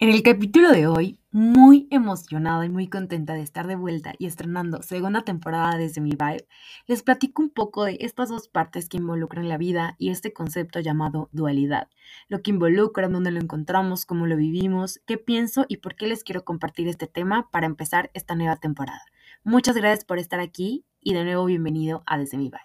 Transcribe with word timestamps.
En 0.00 0.10
el 0.10 0.22
capítulo 0.22 0.70
de 0.70 0.86
hoy, 0.86 1.18
muy 1.32 1.88
emocionada 1.90 2.64
y 2.64 2.68
muy 2.68 2.86
contenta 2.86 3.34
de 3.34 3.42
estar 3.42 3.66
de 3.66 3.74
vuelta 3.74 4.14
y 4.16 4.26
estrenando 4.26 4.80
segunda 4.80 5.22
temporada 5.22 5.76
desde 5.76 6.00
mi 6.00 6.10
vibe, 6.10 6.46
les 6.86 7.02
platico 7.02 7.42
un 7.42 7.50
poco 7.50 7.82
de 7.82 7.98
estas 8.00 8.28
dos 8.28 8.46
partes 8.46 8.88
que 8.88 8.98
involucran 8.98 9.48
la 9.48 9.58
vida 9.58 9.96
y 9.98 10.10
este 10.10 10.32
concepto 10.32 10.78
llamado 10.78 11.28
dualidad, 11.32 11.88
lo 12.28 12.42
que 12.42 12.52
involucra, 12.52 13.08
dónde 13.08 13.32
lo 13.32 13.40
encontramos, 13.40 14.06
cómo 14.06 14.28
lo 14.28 14.36
vivimos, 14.36 15.00
qué 15.04 15.18
pienso 15.18 15.66
y 15.66 15.78
por 15.78 15.96
qué 15.96 16.06
les 16.06 16.22
quiero 16.22 16.44
compartir 16.44 16.86
este 16.86 17.08
tema 17.08 17.50
para 17.50 17.66
empezar 17.66 18.12
esta 18.14 18.36
nueva 18.36 18.54
temporada. 18.54 19.02
Muchas 19.42 19.74
gracias 19.74 20.04
por 20.04 20.20
estar 20.20 20.38
aquí 20.38 20.84
y 21.00 21.14
de 21.14 21.24
nuevo 21.24 21.44
bienvenido 21.44 22.04
a 22.06 22.18
Desde 22.18 22.38
mi 22.38 22.52
vibe. 22.52 22.60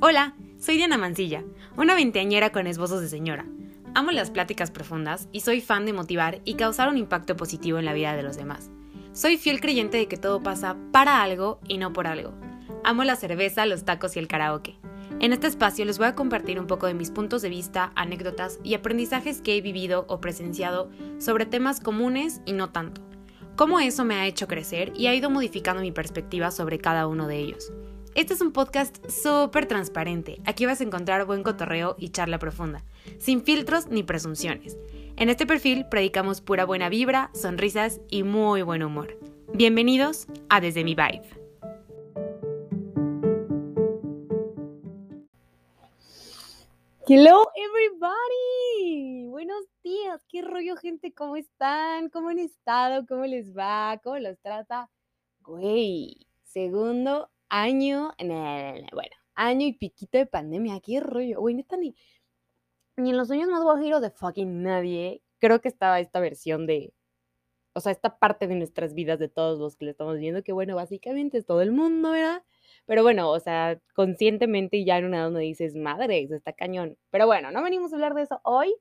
Hola, 0.00 0.36
soy 0.60 0.76
Diana 0.76 0.96
Mancilla, 0.96 1.42
una 1.76 1.96
veinteañera 1.96 2.52
con 2.52 2.68
esbozos 2.68 3.00
de 3.00 3.08
señora 3.08 3.46
Amo 3.96 4.10
las 4.10 4.32
pláticas 4.32 4.72
profundas 4.72 5.28
y 5.30 5.40
soy 5.40 5.60
fan 5.60 5.86
de 5.86 5.92
motivar 5.92 6.40
y 6.44 6.54
causar 6.54 6.88
un 6.88 6.98
impacto 6.98 7.36
positivo 7.36 7.78
en 7.78 7.84
la 7.84 7.92
vida 7.92 8.16
de 8.16 8.24
los 8.24 8.36
demás. 8.36 8.72
Soy 9.12 9.36
fiel 9.36 9.60
creyente 9.60 9.98
de 9.98 10.08
que 10.08 10.16
todo 10.16 10.42
pasa 10.42 10.76
para 10.90 11.22
algo 11.22 11.60
y 11.68 11.78
no 11.78 11.92
por 11.92 12.08
algo. 12.08 12.34
Amo 12.82 13.04
la 13.04 13.14
cerveza, 13.14 13.66
los 13.66 13.84
tacos 13.84 14.16
y 14.16 14.18
el 14.18 14.26
karaoke. 14.26 14.80
En 15.20 15.32
este 15.32 15.46
espacio 15.46 15.84
les 15.84 15.98
voy 15.98 16.08
a 16.08 16.16
compartir 16.16 16.58
un 16.58 16.66
poco 16.66 16.88
de 16.88 16.94
mis 16.94 17.12
puntos 17.12 17.40
de 17.40 17.50
vista, 17.50 17.92
anécdotas 17.94 18.58
y 18.64 18.74
aprendizajes 18.74 19.40
que 19.40 19.56
he 19.56 19.60
vivido 19.60 20.06
o 20.08 20.20
presenciado 20.20 20.90
sobre 21.20 21.46
temas 21.46 21.78
comunes 21.78 22.40
y 22.46 22.52
no 22.52 22.70
tanto. 22.70 23.00
Cómo 23.54 23.78
eso 23.78 24.04
me 24.04 24.16
ha 24.16 24.26
hecho 24.26 24.48
crecer 24.48 24.92
y 24.96 25.06
ha 25.06 25.14
ido 25.14 25.30
modificando 25.30 25.82
mi 25.82 25.92
perspectiva 25.92 26.50
sobre 26.50 26.80
cada 26.80 27.06
uno 27.06 27.28
de 27.28 27.38
ellos. 27.38 27.72
Este 28.14 28.32
es 28.32 28.40
un 28.40 28.52
podcast 28.52 29.10
súper 29.10 29.66
transparente. 29.66 30.40
Aquí 30.46 30.66
vas 30.66 30.80
a 30.80 30.84
encontrar 30.84 31.26
buen 31.26 31.42
cotorreo 31.42 31.96
y 31.98 32.10
charla 32.10 32.38
profunda, 32.38 32.84
sin 33.18 33.42
filtros 33.42 33.88
ni 33.88 34.04
presunciones. 34.04 34.78
En 35.16 35.30
este 35.30 35.46
perfil 35.46 35.86
predicamos 35.90 36.40
pura 36.40 36.64
buena 36.64 36.88
vibra, 36.88 37.32
sonrisas 37.34 38.00
y 38.08 38.22
muy 38.22 38.62
buen 38.62 38.84
humor. 38.84 39.18
Bienvenidos 39.52 40.28
a 40.48 40.60
Desde 40.60 40.84
mi 40.84 40.94
Vibe. 40.94 41.28
Hello 47.08 47.48
everybody. 47.56 49.26
Buenos 49.26 49.64
días. 49.82 50.24
¿Qué 50.28 50.42
rollo 50.42 50.76
gente? 50.76 51.12
¿Cómo 51.12 51.34
están? 51.34 52.10
¿Cómo 52.10 52.28
han 52.28 52.38
estado? 52.38 53.06
¿Cómo 53.08 53.24
les 53.26 53.56
va? 53.56 54.00
¿Cómo 54.04 54.18
los 54.18 54.38
trata? 54.38 54.88
Güey, 55.40 56.28
segundo 56.44 57.33
año, 57.54 58.12
bueno, 58.18 59.16
año 59.36 59.66
y 59.66 59.72
piquito 59.74 60.18
de 60.18 60.26
pandemia, 60.26 60.80
qué 60.80 60.98
rollo, 61.00 61.40
güey, 61.40 61.54
neta 61.54 61.76
ni, 61.76 61.94
ni 62.96 63.10
en 63.10 63.16
los 63.16 63.28
sueños 63.28 63.48
más 63.48 63.62
guajiros 63.62 64.02
de 64.02 64.10
fucking 64.10 64.62
nadie, 64.62 65.22
creo 65.38 65.60
que 65.60 65.68
estaba 65.68 66.00
esta 66.00 66.18
versión 66.18 66.66
de, 66.66 66.92
o 67.72 67.80
sea, 67.80 67.92
esta 67.92 68.18
parte 68.18 68.48
de 68.48 68.56
nuestras 68.56 68.94
vidas 68.94 69.20
de 69.20 69.28
todos 69.28 69.60
los 69.60 69.76
que 69.76 69.84
le 69.84 69.92
estamos 69.92 70.18
viendo, 70.18 70.42
que 70.42 70.52
bueno, 70.52 70.74
básicamente 70.74 71.38
es 71.38 71.46
todo 71.46 71.62
el 71.62 71.70
mundo, 71.70 72.10
¿verdad? 72.10 72.42
Pero 72.86 73.02
bueno, 73.02 73.30
o 73.30 73.38
sea, 73.38 73.80
conscientemente 73.94 74.84
ya 74.84 74.98
en 74.98 75.04
una 75.06 75.22
donde 75.22 75.40
dices, 75.42 75.76
madre, 75.76 76.26
está 76.30 76.52
cañón. 76.52 76.98
Pero 77.10 77.26
bueno, 77.26 77.52
no 77.52 77.62
venimos 77.62 77.92
a 77.92 77.96
hablar 77.96 78.14
de 78.14 78.22
eso 78.22 78.40
hoy. 78.44 78.74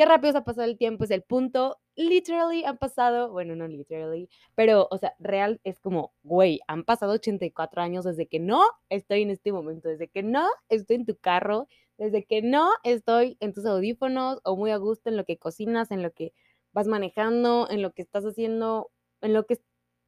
Qué 0.00 0.06
rápido 0.06 0.32
se 0.32 0.38
ha 0.38 0.44
pasado 0.44 0.66
el 0.66 0.78
tiempo, 0.78 1.04
es 1.04 1.10
el 1.10 1.20
punto 1.20 1.78
literally 1.94 2.64
han 2.64 2.78
pasado, 2.78 3.30
bueno, 3.32 3.54
no 3.54 3.68
literally, 3.68 4.30
pero, 4.54 4.88
o 4.90 4.96
sea, 4.96 5.14
real 5.18 5.60
es 5.62 5.78
como, 5.78 6.14
güey, 6.22 6.60
han 6.68 6.84
pasado 6.84 7.12
84 7.12 7.82
años 7.82 8.06
desde 8.06 8.26
que 8.26 8.40
no 8.40 8.62
estoy 8.88 9.20
en 9.20 9.28
este 9.28 9.52
momento, 9.52 9.90
desde 9.90 10.08
que 10.08 10.22
no 10.22 10.48
estoy 10.70 10.96
en 10.96 11.04
tu 11.04 11.18
carro, 11.18 11.68
desde 11.98 12.24
que 12.24 12.40
no 12.40 12.70
estoy 12.82 13.36
en 13.40 13.52
tus 13.52 13.66
audífonos 13.66 14.40
o 14.42 14.56
muy 14.56 14.70
a 14.70 14.78
gusto 14.78 15.10
en 15.10 15.18
lo 15.18 15.26
que 15.26 15.36
cocinas, 15.36 15.90
en 15.90 16.02
lo 16.02 16.12
que 16.12 16.32
vas 16.72 16.86
manejando, 16.86 17.68
en 17.68 17.82
lo 17.82 17.92
que 17.92 18.00
estás 18.00 18.24
haciendo, 18.24 18.90
en 19.20 19.34
lo 19.34 19.44
que, 19.44 19.60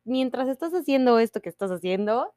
mientras 0.05 0.49
estás 0.49 0.73
haciendo 0.73 1.19
esto 1.19 1.43
que 1.43 1.51
estás 1.51 1.71
haciendo, 1.71 2.33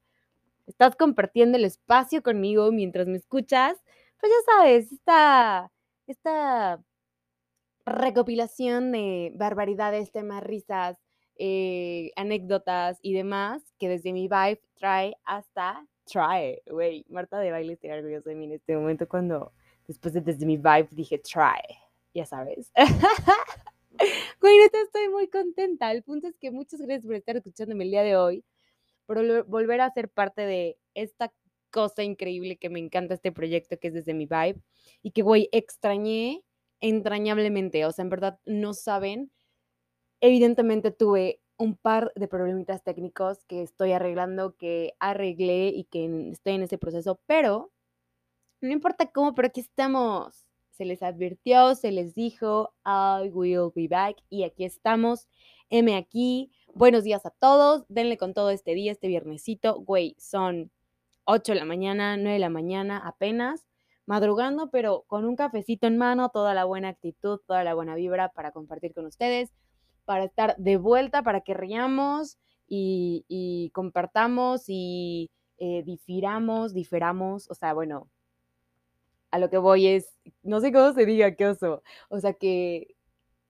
estás 0.67 0.97
compartiendo 0.97 1.57
el 1.57 1.63
espacio 1.63 2.21
conmigo 2.21 2.73
mientras 2.73 3.07
me 3.07 3.15
escuchas, 3.15 3.77
pues 4.19 4.29
ya 4.33 4.53
sabes, 4.53 4.91
esta, 4.91 5.71
esta 6.05 6.83
recopilación 7.85 8.91
de 8.91 9.31
barbaridades, 9.35 10.11
temas, 10.11 10.43
risas, 10.43 10.97
eh, 11.37 12.11
anécdotas 12.15 12.97
y 13.01 13.13
demás 13.13 13.61
que 13.77 13.89
desde 13.89 14.13
mi 14.13 14.27
vibe 14.27 14.61
trae 14.75 15.15
hasta 15.25 15.85
try. 16.05 16.61
Güey, 16.65 17.05
Marta 17.09 17.39
de 17.39 17.51
baile 17.51 17.73
estoy 17.73 17.91
orgullosa 17.91 18.29
de 18.29 18.35
mí 18.35 18.45
en 18.45 18.53
este 18.53 18.75
momento 18.75 19.07
cuando 19.07 19.51
después 19.87 20.13
de 20.13 20.21
desde 20.21 20.45
mi 20.45 20.57
vibe 20.57 20.87
dije 20.91 21.19
try, 21.19 21.61
ya 22.13 22.25
sabes. 22.25 22.71
Güey, 24.41 24.57
neta 24.59 24.81
estoy 24.81 25.07
muy 25.09 25.29
contenta. 25.29 25.91
El 25.91 26.03
punto 26.03 26.27
es 26.27 26.37
que 26.37 26.51
muchas 26.51 26.81
gracias 26.81 27.05
por 27.05 27.15
estar 27.15 27.37
escuchándome 27.37 27.85
el 27.85 27.91
día 27.91 28.03
de 28.03 28.17
hoy, 28.17 28.43
por 29.05 29.45
volver 29.45 29.81
a 29.81 29.89
ser 29.91 30.09
parte 30.09 30.41
de 30.41 30.77
esta 30.93 31.31
cosa 31.71 32.03
increíble 32.03 32.57
que 32.57 32.69
me 32.69 32.79
encanta 32.79 33.13
este 33.13 33.31
proyecto 33.31 33.77
que 33.79 33.87
es 33.87 33.93
desde 33.93 34.13
mi 34.13 34.25
vibe 34.25 34.61
y 35.01 35.11
que, 35.11 35.21
güey, 35.21 35.49
extrañé 35.51 36.43
entrañablemente, 36.81 37.85
o 37.85 37.91
sea, 37.91 38.03
en 38.03 38.09
verdad 38.09 38.39
no 38.45 38.73
saben. 38.73 39.31
Evidentemente 40.21 40.91
tuve 40.91 41.41
un 41.57 41.75
par 41.75 42.11
de 42.15 42.27
problemitas 42.27 42.83
técnicos 42.83 43.43
que 43.45 43.61
estoy 43.61 43.93
arreglando, 43.93 44.55
que 44.57 44.93
arreglé 44.99 45.67
y 45.69 45.85
que 45.85 46.29
estoy 46.31 46.53
en 46.53 46.63
ese 46.63 46.77
proceso, 46.77 47.19
pero 47.25 47.71
no 48.61 48.71
importa 48.71 49.11
cómo, 49.11 49.35
pero 49.35 49.47
aquí 49.47 49.61
estamos. 49.61 50.47
Se 50.71 50.85
les 50.85 51.01
advirtió, 51.03 51.75
se 51.75 51.91
les 51.91 52.15
dijo, 52.15 52.73
I 52.85 53.29
will 53.29 53.71
be 53.73 53.87
back 53.87 54.17
y 54.29 54.43
aquí 54.43 54.65
estamos. 54.65 55.27
M 55.69 55.95
aquí. 55.95 56.51
Buenos 56.73 57.03
días 57.03 57.25
a 57.25 57.31
todos. 57.31 57.85
Denle 57.87 58.17
con 58.17 58.33
todo 58.33 58.49
este 58.49 58.73
día, 58.73 58.91
este 58.91 59.07
viernesito. 59.07 59.79
Güey, 59.79 60.15
son 60.19 60.71
8 61.25 61.53
de 61.53 61.59
la 61.59 61.65
mañana, 61.65 62.17
9 62.17 62.33
de 62.33 62.39
la 62.39 62.49
mañana 62.49 62.97
apenas 62.97 63.65
madrugando, 64.05 64.69
pero 64.69 65.03
con 65.07 65.25
un 65.25 65.35
cafecito 65.35 65.87
en 65.87 65.97
mano, 65.97 66.29
toda 66.29 66.53
la 66.53 66.65
buena 66.65 66.89
actitud, 66.89 67.39
toda 67.45 67.63
la 67.63 67.73
buena 67.73 67.95
vibra 67.95 68.29
para 68.29 68.51
compartir 68.51 68.93
con 68.93 69.05
ustedes, 69.05 69.51
para 70.05 70.25
estar 70.25 70.55
de 70.57 70.77
vuelta, 70.77 71.23
para 71.23 71.41
que 71.41 71.53
riamos 71.53 72.37
y, 72.67 73.71
compartamos 73.73 74.65
y 74.67 75.31
eh, 75.57 75.83
difiramos, 75.85 76.73
diferamos, 76.73 77.49
o 77.49 77.55
sea, 77.55 77.73
bueno, 77.73 78.09
a 79.31 79.39
lo 79.39 79.49
que 79.49 79.57
voy 79.57 79.87
es, 79.87 80.17
no 80.43 80.61
sé 80.61 80.71
cómo 80.71 80.93
se 80.93 81.05
diga, 81.05 81.35
qué 81.35 81.47
oso, 81.47 81.83
o 82.09 82.19
sea, 82.19 82.33
que 82.33 82.95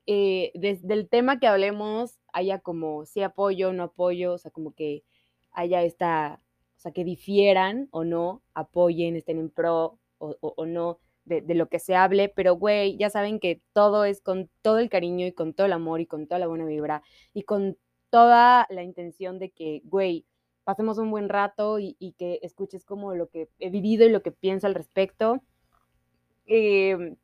eh, 0.08 0.52
desde 0.56 0.94
el 0.94 1.10
tema 1.10 1.40
que 1.40 1.48
hablemos 1.48 2.20
haya 2.34 2.60
como 2.60 3.06
si 3.06 3.24
apoyo, 3.24 3.74
no 3.74 3.84
apoyo, 3.84 4.34
o 4.34 4.38
sea, 4.38 4.52
como 4.52 4.74
que 4.74 5.04
haya 5.52 5.84
esta, 5.84 6.42
o 6.78 6.80
sea, 6.80 6.92
que 6.92 7.04
difieran 7.04 7.88
o 7.92 8.04
no, 8.04 8.42
apoyen, 8.54 9.16
estén 9.16 9.40
en 9.40 9.50
pro 9.50 10.00
o, 10.18 10.66
no 10.66 11.00
de, 11.26 11.42
lo 11.56 11.68
que 11.70 11.80
se 11.80 11.96
hable, 11.96 12.30
pero 12.30 12.56
güey, 12.56 12.98
ya 12.98 13.10
saben 13.10 13.40
que 13.40 13.62
todo 13.74 14.06
es 14.06 14.22
con 14.22 14.50
todo 14.62 14.80
el 14.80 14.90
cariño 14.90 15.26
y 15.26 15.32
con 15.32 15.54
todo 15.54 15.68
el 15.68 15.74
amor 15.74 16.02
y 16.02 16.06
con 16.06 16.28
toda 16.28 16.40
la 16.40 16.48
buena 16.48 16.66
vibra 16.66 17.02
y 17.34 17.44
con 17.44 17.78
toda 18.10 18.68
la 18.70 18.84
intención 18.84 19.40
de 19.40 19.52
que, 19.52 19.82
güey, 19.86 20.26
pasemos 20.64 20.98
un 20.98 21.12
buen 21.12 21.30
rato 21.30 21.80
y, 21.80 21.96
que 22.18 22.40
escuches 22.42 22.86
como 22.86 23.14
lo 23.16 23.30
que 23.30 23.50
he 23.60 23.70
vivido 23.70 24.06
y 24.06 24.10
lo 24.10 24.22
que 24.22 24.32
pienso 24.32 24.68
al 24.68 24.76
respecto. 24.76 25.42
Em, 26.46 27.16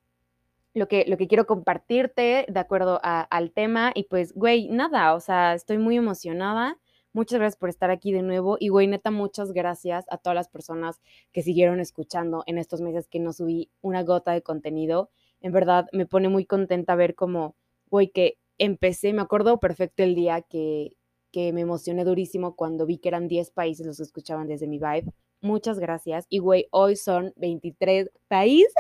lo 0.74 0.88
que, 0.88 1.06
lo 1.08 1.18
que 1.18 1.28
quiero 1.28 1.46
compartirte 1.46 2.46
de 2.48 2.60
acuerdo 2.60 3.00
al 3.04 3.52
tema 3.52 3.92
y 3.94 4.04
pues, 4.04 4.34
güey, 4.34 4.70
nada, 4.70 5.16
o 5.16 5.20
sea, 5.20 5.54
estoy 5.54 5.78
muy 5.78 5.98
emocionada 5.98 6.80
Muchas 7.14 7.40
gracias 7.40 7.60
por 7.60 7.70
estar 7.70 7.92
aquí 7.92 8.14
de 8.14 8.22
nuevo. 8.22 8.58
Y, 8.60 8.70
güey, 8.70 8.88
neta, 8.88 9.12
muchas 9.12 9.52
gracias 9.52 10.06
a 10.10 10.18
todas 10.18 10.36
las 10.36 10.48
personas 10.48 11.02
que 11.34 11.44
siguieron 11.44 11.80
escuchando 11.80 12.44
en 12.46 12.58
estos 12.58 12.82
meses 12.82 13.08
que 13.08 13.20
no 13.20 13.34
subí 13.34 13.70
una 13.82 14.04
gota 14.04 14.32
de 14.32 14.42
contenido. 14.42 15.10
En 15.42 15.52
verdad, 15.52 15.88
me 15.92 16.06
pone 16.06 16.30
muy 16.30 16.46
contenta 16.46 16.96
ver 16.96 17.16
cómo, 17.16 17.56
güey, 17.90 18.10
que 18.10 18.38
empecé, 18.58 19.12
me 19.12 19.22
acuerdo 19.22 19.60
perfecto 19.60 20.04
el 20.04 20.16
día 20.16 20.42
que, 20.42 20.96
que 21.32 21.52
me 21.52 21.62
emocioné 21.62 22.06
durísimo 22.06 22.56
cuando 22.56 22.86
vi 22.86 22.98
que 22.98 23.10
eran 23.10 23.28
10 23.28 23.52
países 23.52 23.86
los 23.86 23.98
que 23.98 24.04
escuchaban 24.04 24.48
desde 24.48 24.68
mi 24.68 24.78
vibe. 24.78 25.12
Muchas 25.42 25.80
gracias. 25.80 26.28
Y, 26.30 26.40
güey, 26.40 26.68
hoy 26.72 26.96
son 26.96 27.34
23 27.38 28.10
países. 28.28 28.74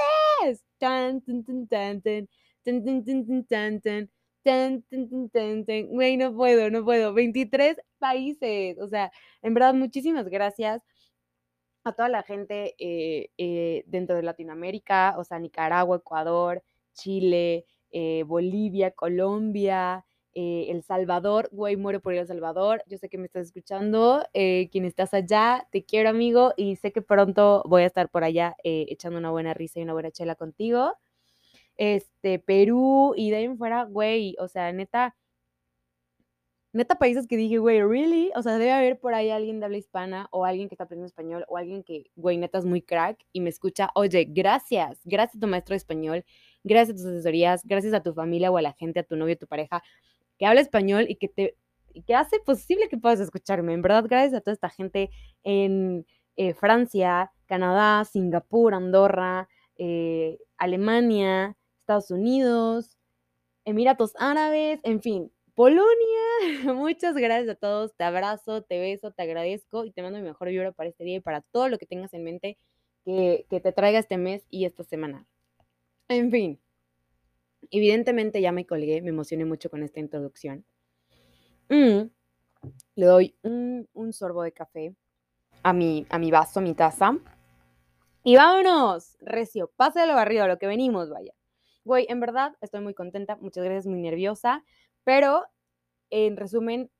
Tan, 0.77 1.21
tan, 1.21 1.43
tan, 1.43 1.67
tan, 1.67 2.01
tan, 2.01 2.27
tan, 2.63 2.83
tan, 2.85 3.03
tan, 3.03 3.45
tan, 3.45 3.81
tan. 3.81 4.09
Ten, 4.43 4.83
Güey, 5.89 6.17
no 6.17 6.33
puedo, 6.35 6.69
no 6.69 6.83
puedo. 6.83 7.13
23 7.13 7.77
países. 7.99 8.77
O 8.79 8.87
sea, 8.87 9.11
en 9.41 9.53
verdad, 9.53 9.73
muchísimas 9.73 10.27
gracias 10.29 10.83
a 11.83 11.93
toda 11.93 12.09
la 12.09 12.23
gente 12.23 12.75
eh, 12.77 13.29
eh, 13.37 13.83
dentro 13.87 14.15
de 14.15 14.23
Latinoamérica, 14.23 15.15
o 15.17 15.23
sea, 15.23 15.39
Nicaragua, 15.39 15.97
Ecuador, 15.97 16.63
Chile, 16.93 17.65
eh, 17.91 18.23
Bolivia, 18.25 18.91
Colombia, 18.91 20.05
El 20.33 20.81
Salvador, 20.83 21.49
güey, 21.51 21.75
muero 21.77 21.99
por 22.01 22.13
El 22.13 22.25
Salvador, 22.27 22.83
yo 22.87 22.97
sé 22.97 23.09
que 23.09 23.17
me 23.17 23.25
estás 23.25 23.47
escuchando, 23.47 24.23
quien 24.33 24.85
estás 24.85 25.13
allá, 25.13 25.67
te 25.71 25.83
quiero 25.83 26.09
amigo 26.09 26.53
y 26.55 26.77
sé 26.77 26.91
que 26.93 27.01
pronto 27.01 27.63
voy 27.65 27.83
a 27.83 27.87
estar 27.87 28.09
por 28.09 28.23
allá 28.23 28.55
echando 28.63 29.19
una 29.19 29.31
buena 29.31 29.53
risa 29.53 29.79
y 29.79 29.83
una 29.83 29.93
buena 29.93 30.11
chela 30.11 30.35
contigo. 30.35 30.93
Este, 31.77 32.39
Perú 32.39 33.13
y 33.15 33.31
de 33.31 33.37
ahí 33.37 33.43
en 33.45 33.57
fuera, 33.57 33.83
güey, 33.85 34.35
o 34.39 34.47
sea, 34.47 34.71
neta, 34.71 35.15
neta 36.73 36.97
países 36.97 37.27
que 37.27 37.37
dije, 37.37 37.57
güey, 37.57 37.81
¿really? 37.81 38.31
O 38.35 38.41
sea, 38.41 38.57
debe 38.57 38.71
haber 38.71 38.99
por 38.99 39.13
ahí 39.13 39.29
alguien 39.29 39.59
de 39.59 39.65
habla 39.65 39.77
hispana 39.77 40.27
o 40.31 40.45
alguien 40.45 40.69
que 40.69 40.75
está 40.75 40.85
aprendiendo 40.85 41.07
español 41.07 41.45
o 41.47 41.57
alguien 41.57 41.83
que, 41.83 42.11
güey, 42.15 42.37
neta 42.37 42.59
es 42.59 42.65
muy 42.65 42.81
crack 42.81 43.19
y 43.33 43.41
me 43.41 43.49
escucha, 43.49 43.89
oye, 43.95 44.25
gracias, 44.29 45.01
gracias 45.03 45.37
a 45.37 45.39
tu 45.39 45.47
maestro 45.47 45.73
de 45.73 45.77
español, 45.77 46.25
gracias 46.63 46.95
a 46.95 46.97
tus 46.97 47.05
asesorías, 47.05 47.61
gracias 47.65 47.93
a 47.93 48.03
tu 48.03 48.13
familia 48.13 48.51
o 48.51 48.57
a 48.57 48.61
la 48.61 48.73
gente, 48.73 48.99
a 48.99 49.03
tu 49.03 49.15
novio, 49.15 49.33
a 49.35 49.37
tu 49.37 49.47
pareja, 49.47 49.83
que 50.37 50.45
habla 50.45 50.61
español 50.61 51.05
y 51.09 51.15
que 51.15 51.27
te 51.27 51.57
que 52.05 52.15
hace 52.15 52.39
posible 52.39 52.87
que 52.89 52.97
puedas 52.97 53.19
escucharme. 53.19 53.73
En 53.73 53.81
verdad, 53.81 54.05
gracias 54.07 54.33
a 54.33 54.41
toda 54.41 54.53
esta 54.53 54.69
gente 54.69 55.09
en 55.43 56.05
eh, 56.37 56.53
Francia, 56.53 57.31
Canadá, 57.45 58.05
Singapur, 58.05 58.73
Andorra, 58.73 59.49
eh, 59.77 60.39
Alemania, 60.57 61.57
Estados 61.91 62.11
Unidos, 62.11 62.97
Emiratos 63.65 64.13
Árabes, 64.17 64.79
en 64.83 65.01
fin, 65.01 65.29
Polonia. 65.55 65.83
Muchas 66.73 67.15
gracias 67.15 67.49
a 67.49 67.55
todos. 67.55 67.93
Te 67.97 68.05
abrazo, 68.05 68.61
te 68.61 68.79
beso, 68.79 69.11
te 69.11 69.23
agradezco 69.23 69.83
y 69.83 69.91
te 69.91 70.01
mando 70.01 70.17
mi 70.19 70.23
mejor 70.23 70.47
vibra 70.47 70.71
para 70.71 70.87
este 70.87 71.03
día 71.03 71.17
y 71.17 71.19
para 71.19 71.41
todo 71.41 71.67
lo 71.67 71.77
que 71.77 71.85
tengas 71.85 72.13
en 72.13 72.23
mente 72.23 72.57
que, 73.03 73.45
te 73.49 73.71
traiga 73.73 73.99
este 73.99 74.17
mes 74.17 74.45
y 74.49 74.63
esta 74.63 74.85
semana. 74.85 75.27
En 76.07 76.31
fin, 76.31 76.61
evidentemente 77.71 78.39
ya 78.39 78.53
me 78.53 78.65
colgué, 78.65 79.01
me 79.01 79.09
emocioné 79.09 79.43
mucho 79.43 79.69
con 79.69 79.83
esta 79.83 79.99
introducción. 79.99 80.63
Mm, 81.67 82.09
le 82.95 83.05
doy 83.05 83.35
un, 83.41 84.13
sorbo 84.13 84.43
de 84.43 84.53
café 84.53 84.95
a 85.61 85.73
mi, 85.73 86.05
a 86.09 86.17
mi 86.17 86.31
vaso, 86.31 86.61
a 86.61 86.63
mi 86.63 86.73
taza. 86.73 87.17
Y 88.23 88.37
vámonos, 88.37 89.17
recio, 89.19 89.73
pase 89.75 90.07
lo 90.07 90.13
barrido, 90.13 90.45
a 90.45 90.47
lo 90.47 90.57
que 90.57 90.67
venimos, 90.67 91.09
vaya. 91.09 91.33
Güey, 91.83 92.05
en 92.09 92.19
verdad 92.19 92.55
estoy 92.61 92.81
muy 92.81 92.93
contenta, 92.93 93.37
muchas 93.37 93.63
gracias, 93.63 93.87
muy 93.87 93.99
nerviosa, 94.01 94.63
pero 95.03 95.45
en 96.09 96.37
resumen, 96.37 96.91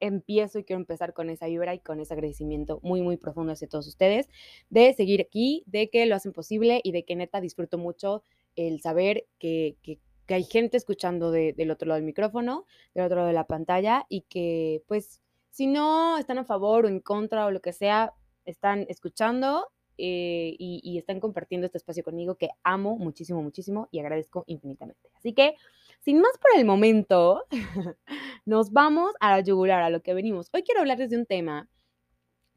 empiezo 0.00 0.60
y 0.60 0.64
quiero 0.64 0.80
empezar 0.80 1.12
con 1.12 1.28
esa 1.30 1.46
vibra 1.46 1.74
y 1.74 1.80
con 1.80 2.00
ese 2.00 2.14
agradecimiento 2.14 2.80
muy, 2.82 3.02
muy 3.02 3.16
profundo 3.16 3.52
hacia 3.52 3.68
todos 3.68 3.88
ustedes 3.88 4.28
de 4.70 4.92
seguir 4.94 5.20
aquí, 5.20 5.64
de 5.66 5.90
que 5.90 6.06
lo 6.06 6.14
hacen 6.14 6.32
posible 6.32 6.80
y 6.84 6.92
de 6.92 7.04
que 7.04 7.16
neta 7.16 7.40
disfruto 7.40 7.78
mucho 7.78 8.22
el 8.56 8.80
saber 8.80 9.26
que, 9.38 9.76
que 9.82 10.00
que 10.28 10.34
hay 10.34 10.44
gente 10.44 10.76
escuchando 10.76 11.30
del 11.32 11.70
otro 11.70 11.88
lado 11.88 11.96
del 11.96 12.04
micrófono, 12.04 12.66
del 12.94 13.06
otro 13.06 13.16
lado 13.16 13.28
de 13.28 13.34
la 13.34 13.46
pantalla 13.46 14.04
y 14.10 14.20
que 14.28 14.82
pues 14.86 15.22
si 15.48 15.66
no 15.66 16.18
están 16.18 16.36
a 16.36 16.44
favor 16.44 16.84
o 16.84 16.88
en 16.88 17.00
contra 17.00 17.46
o 17.46 17.50
lo 17.50 17.62
que 17.62 17.72
sea, 17.72 18.12
están 18.44 18.84
escuchando 18.90 19.68
eh, 19.98 20.54
y, 20.58 20.80
y, 20.82 20.98
están 20.98 21.20
compartiendo 21.20 21.66
este 21.66 21.78
espacio 21.78 22.04
conmigo 22.04 22.36
que 22.36 22.50
amo 22.62 22.96
muchísimo, 22.96 23.42
muchísimo 23.42 23.88
y 23.90 23.98
agradezco 23.98 24.44
infinitamente. 24.46 25.10
Así 25.14 25.34
que, 25.34 25.54
sin 26.00 26.20
más 26.20 26.38
por 26.38 26.58
el 26.58 26.64
momento, 26.64 27.44
nos 28.46 28.72
vamos 28.72 29.12
a 29.20 29.30
la 29.36 29.40
yugular, 29.40 29.82
a 29.82 29.90
lo 29.90 30.02
que 30.02 30.14
venimos. 30.14 30.48
Hoy 30.52 30.62
quiero 30.62 30.80
hablarles 30.80 31.10
de 31.10 31.18
un 31.18 31.26
tema 31.26 31.68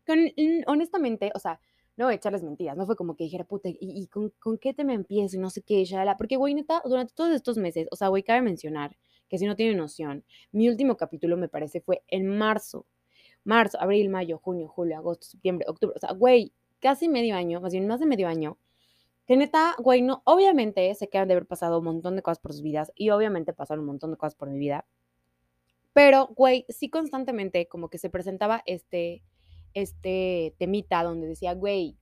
que 0.06 0.64
honestamente, 0.68 1.32
o 1.36 1.40
sea, 1.40 1.60
no 1.98 2.10
echarles 2.10 2.44
mentiras, 2.44 2.78
no 2.78 2.86
fue 2.86 2.96
como 2.96 3.16
que 3.16 3.26
dijera, 3.26 3.44
puta, 3.44 3.70
¿y, 3.72 4.08
con, 4.08 4.32
qué 4.60 4.74
te 4.74 4.84
me 4.84 4.94
empiezo? 4.94 5.38
Y 5.38 5.40
no 5.40 5.50
sé 5.50 5.62
qué, 5.62 5.86
la 5.92 6.18
porque, 6.18 6.36
güey, 6.36 6.54
neta, 6.54 6.82
durante 6.86 7.14
todos 7.14 7.32
estos 7.32 7.58
meses, 7.58 7.88
o 7.92 7.96
sea, 7.96 8.08
güey, 8.08 8.24
cabe 8.24 8.42
mencionar 8.42 8.98
que 9.30 9.38
si 9.38 9.46
no 9.46 9.56
tienen 9.56 9.78
noción, 9.78 10.26
mi 10.52 10.68
último 10.70 10.98
capítulo 10.98 11.38
me 11.38 11.48
parece 11.48 11.82
fue 11.82 12.04
en 12.08 12.28
marzo, 12.28 12.86
marzo, 13.44 13.80
abril, 13.80 14.10
mayo, 14.10 14.40
junio, 14.40 14.68
julio, 14.68 14.98
agosto, 14.98 15.26
septiembre, 15.28 15.66
octubre, 15.70 15.96
o 15.96 16.00
sea, 16.00 16.14
güey, 16.14 16.54
casi 16.81 17.07
medio 17.07 17.36
año, 17.36 17.62
más 17.62 17.72
bien 17.72 17.88
más 17.88 18.00
de 18.00 18.06
medio 18.06 18.28
año, 18.28 18.57
que 19.25 19.38
neta, 19.38 19.75
güey, 19.80 20.01
no, 20.01 20.22
obviamente 20.25 20.94
se 20.95 21.07
quedan 21.07 21.28
de 21.28 21.36
haber 21.36 21.48
pasado 21.48 21.80
un 21.80 21.86
montón 21.86 22.16
de 22.16 22.22
cosas 22.22 22.39
por 22.39 22.54
sus 22.54 22.62
vidas 22.62 22.92
y 22.95 23.12
obviamente 23.12 23.54
pasaron 23.54 23.81
un 23.81 23.88
montón 23.88 24.12
de 24.12 24.18
cosas 24.18 24.36
por 24.36 24.50
mi 24.50 24.57
vida, 24.60 24.86
pero, 25.94 26.28
güey, 26.36 26.66
sí 26.69 26.89
constantemente 26.89 27.68
como 27.68 27.89
que 27.89 27.98
se 27.98 28.10
presentaba 28.10 28.63
este, 28.66 29.24
este 29.74 30.56
temita 30.57 31.04
donde 31.04 31.28
decía, 31.28 31.54
güey, 31.54 31.98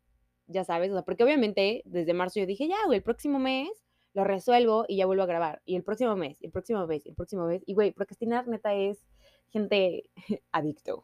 ya 0.48 0.64
sabes, 0.64 0.92
o 0.92 0.94
sea, 0.94 1.04
porque 1.04 1.24
obviamente 1.24 1.82
desde 1.86 2.14
marzo 2.14 2.40
yo 2.40 2.46
dije, 2.46 2.68
ya, 2.68 2.78
güey, 2.86 2.98
el 2.98 3.04
próximo 3.04 3.40
mes 3.40 3.70
lo 4.14 4.24
resuelvo 4.24 4.86
y 4.88 4.98
ya 4.98 5.06
vuelvo 5.06 5.24
a 5.24 5.28
grabar. 5.28 5.62
Y 5.66 5.76
el 5.76 5.84
próximo 5.84 6.16
mes, 6.16 6.42
el 6.42 6.52
próximo 6.52 6.86
mes, 6.88 7.06
el 7.06 7.16
próximo 7.16 7.46
mes. 7.46 7.64
Y, 7.66 7.74
güey, 7.74 7.92
procrastinar 7.92 8.48
neta 8.48 8.74
es 8.74 9.06
gente 9.52 10.10
adicto. 10.52 11.04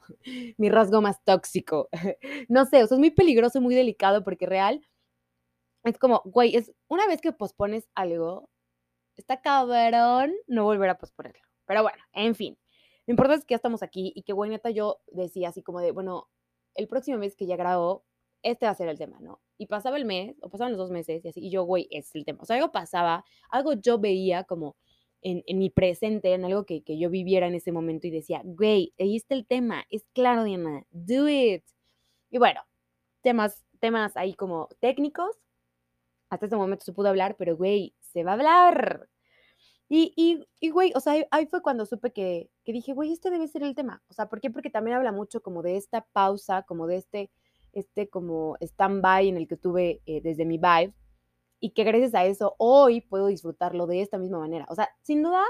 Mi 0.58 0.70
rasgo 0.70 1.02
más 1.02 1.24
tóxico. 1.24 1.90
no 2.50 2.66
sé, 2.66 2.84
o 2.84 2.88
sea, 2.88 2.96
es 2.96 3.00
muy 3.00 3.12
peligroso, 3.12 3.62
muy 3.62 3.76
delicado 3.76 4.24
porque 4.24 4.46
real 4.46 4.82
es 5.84 5.98
como, 6.00 6.22
güey, 6.26 6.56
es 6.56 6.72
una 6.88 7.08
vez 7.08 7.22
que 7.22 7.32
pospones 7.32 7.88
algo, 7.96 8.50
está 9.18 9.42
cabrón 9.42 10.34
no 10.48 10.64
volver 10.64 10.90
a 10.90 10.98
posponerlo. 10.98 11.42
Pero 11.66 11.84
bueno, 11.84 11.98
en 12.14 12.36
fin. 12.36 12.58
Lo 13.08 13.12
importante 13.12 13.42
es 13.42 13.46
que 13.46 13.54
ya 13.54 13.58
estamos 13.58 13.84
aquí 13.84 14.12
y 14.16 14.24
que, 14.24 14.34
güey, 14.34 14.50
neta, 14.50 14.72
yo 14.72 15.02
decía 15.08 15.50
así 15.50 15.62
como 15.62 15.80
de, 15.82 15.92
bueno, 15.92 16.30
el 16.76 16.88
próximo 16.88 17.18
mes 17.18 17.36
que 17.36 17.46
ya 17.46 17.56
grabo, 17.56 18.04
este 18.42 18.66
va 18.66 18.72
a 18.72 18.76
ser 18.76 18.90
el 18.90 18.98
tema, 18.98 19.20
¿no? 19.20 19.42
Y 19.58 19.68
pasaba 19.68 19.98
el 19.98 20.06
mes, 20.06 20.36
o 20.42 20.50
pasaban 20.50 20.74
los 20.74 20.80
dos 20.80 20.92
meses, 20.92 21.24
y 21.24 21.30
así, 21.30 21.40
y 21.42 21.52
yo, 21.52 21.64
güey, 21.64 21.88
es 21.92 22.14
el 22.16 22.26
tema. 22.26 22.40
O 22.42 22.46
sea, 22.46 22.58
algo 22.58 22.72
pasaba, 22.72 23.24
algo 23.50 23.74
yo 23.74 24.00
veía 24.00 24.44
como 24.44 24.76
en, 25.26 25.44
en 25.48 25.58
mi 25.58 25.72
presente, 25.72 26.34
en 26.36 26.46
algo 26.46 26.66
que, 26.68 26.84
que, 26.84 27.00
yo 27.00 27.10
viviera 27.10 27.48
en 27.48 27.56
ese 27.56 27.72
momento 27.72 28.06
y 28.06 28.12
decía, 28.12 28.42
güey, 28.46 28.94
ahí 29.00 29.16
está 29.16 29.34
el 29.34 29.48
tema, 29.48 29.84
es 29.90 30.06
claro, 30.14 30.44
Diana, 30.44 30.86
do 30.92 31.28
it. 31.28 31.64
Y 32.30 32.38
bueno, 32.38 32.62
temas, 33.22 33.66
temas 33.80 34.16
ahí 34.18 34.36
como 34.36 34.70
técnicos, 34.80 35.36
hasta 36.30 36.46
ese 36.46 36.56
momento 36.56 36.86
se 36.86 36.94
pudo 36.94 37.10
hablar, 37.10 37.36
pero 37.38 37.58
güey, 37.58 37.96
se 38.02 38.24
va 38.24 38.32
a 38.32 38.34
hablar. 38.36 39.10
Y, 39.90 40.14
y, 40.16 40.46
y, 40.60 40.70
güey, 40.70 40.92
o 40.96 41.00
sea, 41.00 41.26
ahí 41.32 41.48
fue 41.48 41.64
cuando 41.64 41.88
supe 41.88 42.14
que, 42.14 42.52
que 42.64 42.72
dije, 42.72 42.94
güey, 42.94 43.12
este 43.12 43.32
debe 43.32 43.48
ser 43.48 43.64
el 43.64 43.74
tema. 43.74 44.04
O 44.10 44.14
sea, 44.14 44.30
¿por 44.30 44.40
qué? 44.42 44.52
Porque 44.52 44.70
también 44.70 44.98
habla 44.98 45.12
mucho 45.12 45.42
como 45.42 45.64
de 45.64 45.78
esta 45.78 46.06
pausa, 46.14 46.64
como 46.68 46.86
de 46.86 46.98
este, 46.98 47.32
este 47.74 48.10
como 48.10 48.58
stand-by 48.62 49.28
en 49.28 49.38
el 49.38 49.48
que 49.48 49.58
tuve 49.58 50.02
eh, 50.06 50.22
desde 50.22 50.46
mi 50.46 50.60
vibe 50.60 50.94
y 51.66 51.72
que 51.72 51.84
gracias 51.84 52.14
a 52.14 52.26
eso 52.26 52.54
hoy 52.60 53.02
puedo 53.02 53.26
disfrutarlo 53.26 53.88
de 53.88 54.02
esta 54.02 54.20
misma 54.20 54.38
manera. 54.38 54.68
O 54.70 54.76
sea, 54.76 54.88
sin 55.02 55.24
duda, 55.24 55.44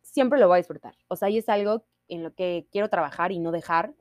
siempre 0.00 0.40
lo 0.40 0.48
voy 0.48 0.54
a 0.54 0.56
disfrutar. 0.56 0.96
O 1.08 1.16
sea, 1.16 1.28
y 1.28 1.36
es 1.36 1.50
algo 1.50 1.84
en 2.08 2.22
lo 2.22 2.32
que 2.34 2.66
quiero 2.72 2.88
trabajar 2.88 3.30
y 3.30 3.40
no 3.40 3.52
dejar, 3.52 3.92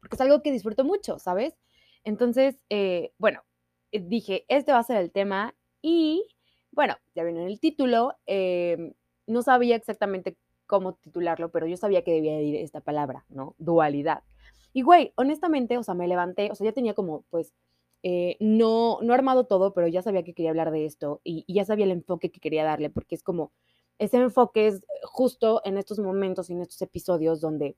porque 0.00 0.16
es 0.16 0.20
algo 0.20 0.42
que 0.42 0.50
disfruto 0.50 0.82
mucho, 0.82 1.20
¿sabes? 1.20 1.56
Entonces, 2.02 2.58
eh, 2.70 3.12
bueno, 3.18 3.44
eh, 3.92 4.00
dije, 4.00 4.46
este 4.48 4.72
va 4.72 4.80
a 4.80 4.82
ser 4.82 4.96
el 4.96 5.12
tema 5.12 5.54
y 5.80 6.26
bueno, 6.72 6.96
ya 7.14 7.22
viene 7.22 7.42
en 7.42 7.46
el 7.46 7.60
título, 7.60 8.16
em, 8.26 8.94
no 9.28 9.42
sabía 9.42 9.76
exactamente 9.76 10.36
cómo 10.66 10.94
titularlo, 10.94 11.52
pero 11.52 11.68
yo 11.68 11.76
sabía 11.76 12.02
que 12.02 12.14
debía 12.14 12.40
ir 12.40 12.56
esta 12.56 12.80
palabra, 12.80 13.24
¿no? 13.28 13.54
Dualidad. 13.58 14.24
Y 14.72 14.82
güey, 14.82 15.12
honestamente, 15.14 15.78
o 15.78 15.84
sea, 15.84 15.94
me 15.94 16.08
levanté, 16.08 16.50
o 16.50 16.56
sea, 16.56 16.64
ya 16.64 16.72
tenía 16.72 16.94
como, 16.94 17.22
pues, 17.30 17.54
eh, 18.02 18.36
no, 18.40 18.98
no 19.02 19.14
armado 19.14 19.46
todo, 19.46 19.74
pero 19.74 19.88
ya 19.88 20.02
sabía 20.02 20.22
que 20.24 20.34
quería 20.34 20.50
hablar 20.50 20.70
de 20.70 20.86
esto 20.86 21.20
y, 21.24 21.44
y, 21.46 21.54
ya 21.54 21.64
sabía 21.64 21.84
el 21.84 21.90
enfoque 21.92 22.30
que 22.30 22.40
quería 22.40 22.64
darle, 22.64 22.90
porque 22.90 23.14
es 23.14 23.22
como, 23.22 23.52
ese 23.98 24.18
enfoque 24.18 24.68
es 24.68 24.82
justo 25.02 25.60
en 25.64 25.78
estos 25.78 25.98
momentos 25.98 26.50
y 26.50 26.52
en 26.52 26.62
estos 26.62 26.80
episodios 26.82 27.40
donde 27.40 27.76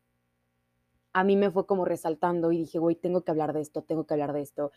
a 1.12 1.25
mí 1.25 1.37
me 1.37 1.50
fue 1.50 1.67
como 1.67 1.85
resaltando 1.85 2.53
y 2.53 2.59
dije, 2.59 2.79
güey, 2.79 2.97
tengo 2.97 3.23
que 3.23 3.31
hablar 3.31 3.53
de 3.53 3.62
esto, 3.62 3.83
tengo 3.83 4.07
que 4.07 4.15
hablar 4.15 4.33
de 4.33 4.43
esto 4.43 4.71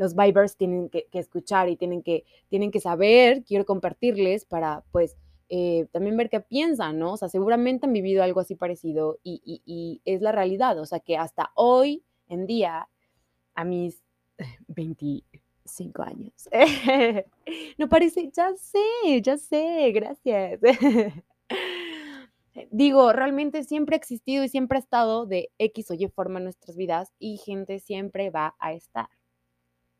los 0.00 0.16
vibers 0.16 0.56
tienen 0.56 0.88
que, 0.88 1.06
escuchar 1.12 1.68
y 1.68 1.76
tienen 1.76 2.02
que, 2.02 2.24
tienen 2.48 2.70
que 2.70 2.80
saber, 2.80 3.44
quiero 3.44 3.66
compartirles 3.66 4.46
para 4.46 4.82
pues 4.92 5.18
eh, 5.50 5.88
también 5.92 6.16
ver 6.16 6.30
qué 6.30 6.40
piensan, 6.40 6.98
¿no? 6.98 7.12
O 7.12 7.16
sea, 7.18 7.28
seguramente 7.28 7.84
han 7.84 7.92
vivido 7.92 8.22
algo 8.22 8.40
así 8.40 8.54
parecido 8.54 9.18
y, 9.22 9.42
y, 9.44 10.00
es 10.06 10.22
la 10.22 10.32
realidad, 10.32 10.78
o 10.78 10.86
sea, 10.86 11.00
que 11.00 11.18
hasta 11.18 11.50
hoy 11.54 12.02
en 12.28 12.46
día, 12.46 12.88
a 13.54 13.64
mis 13.64 14.02
25 14.68 16.02
años, 16.02 16.48
no 17.78 17.88
parece, 17.88 18.30
ya 18.34 18.54
sé, 18.56 19.22
ya 19.22 19.36
sé, 19.38 19.92
gracias. 19.92 20.60
Digo, 22.70 23.12
realmente 23.12 23.64
siempre 23.64 23.94
ha 23.94 23.98
existido 23.98 24.44
y 24.44 24.48
siempre 24.48 24.76
ha 24.76 24.80
estado 24.80 25.24
de 25.26 25.50
X 25.58 25.90
o 25.90 25.94
Y 25.94 26.08
forma 26.08 26.38
en 26.38 26.44
nuestras 26.44 26.76
vidas 26.76 27.12
y 27.18 27.38
gente 27.38 27.78
siempre 27.78 28.30
va 28.30 28.56
a 28.58 28.72
estar. 28.72 29.08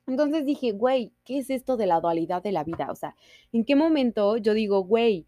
Entonces 0.07 0.45
dije, 0.45 0.73
güey, 0.73 1.13
¿qué 1.25 1.39
es 1.39 1.51
esto 1.51 1.77
de 1.77 1.87
la 1.87 2.01
dualidad 2.01 2.43
de 2.43 2.53
la 2.53 2.65
vida? 2.65 2.91
O 2.91 2.97
sea, 2.97 3.15
¿en 3.53 3.65
qué 3.65 3.77
momento 3.77 4.37
yo 4.37 4.55
digo, 4.55 4.83
güey, 4.83 5.27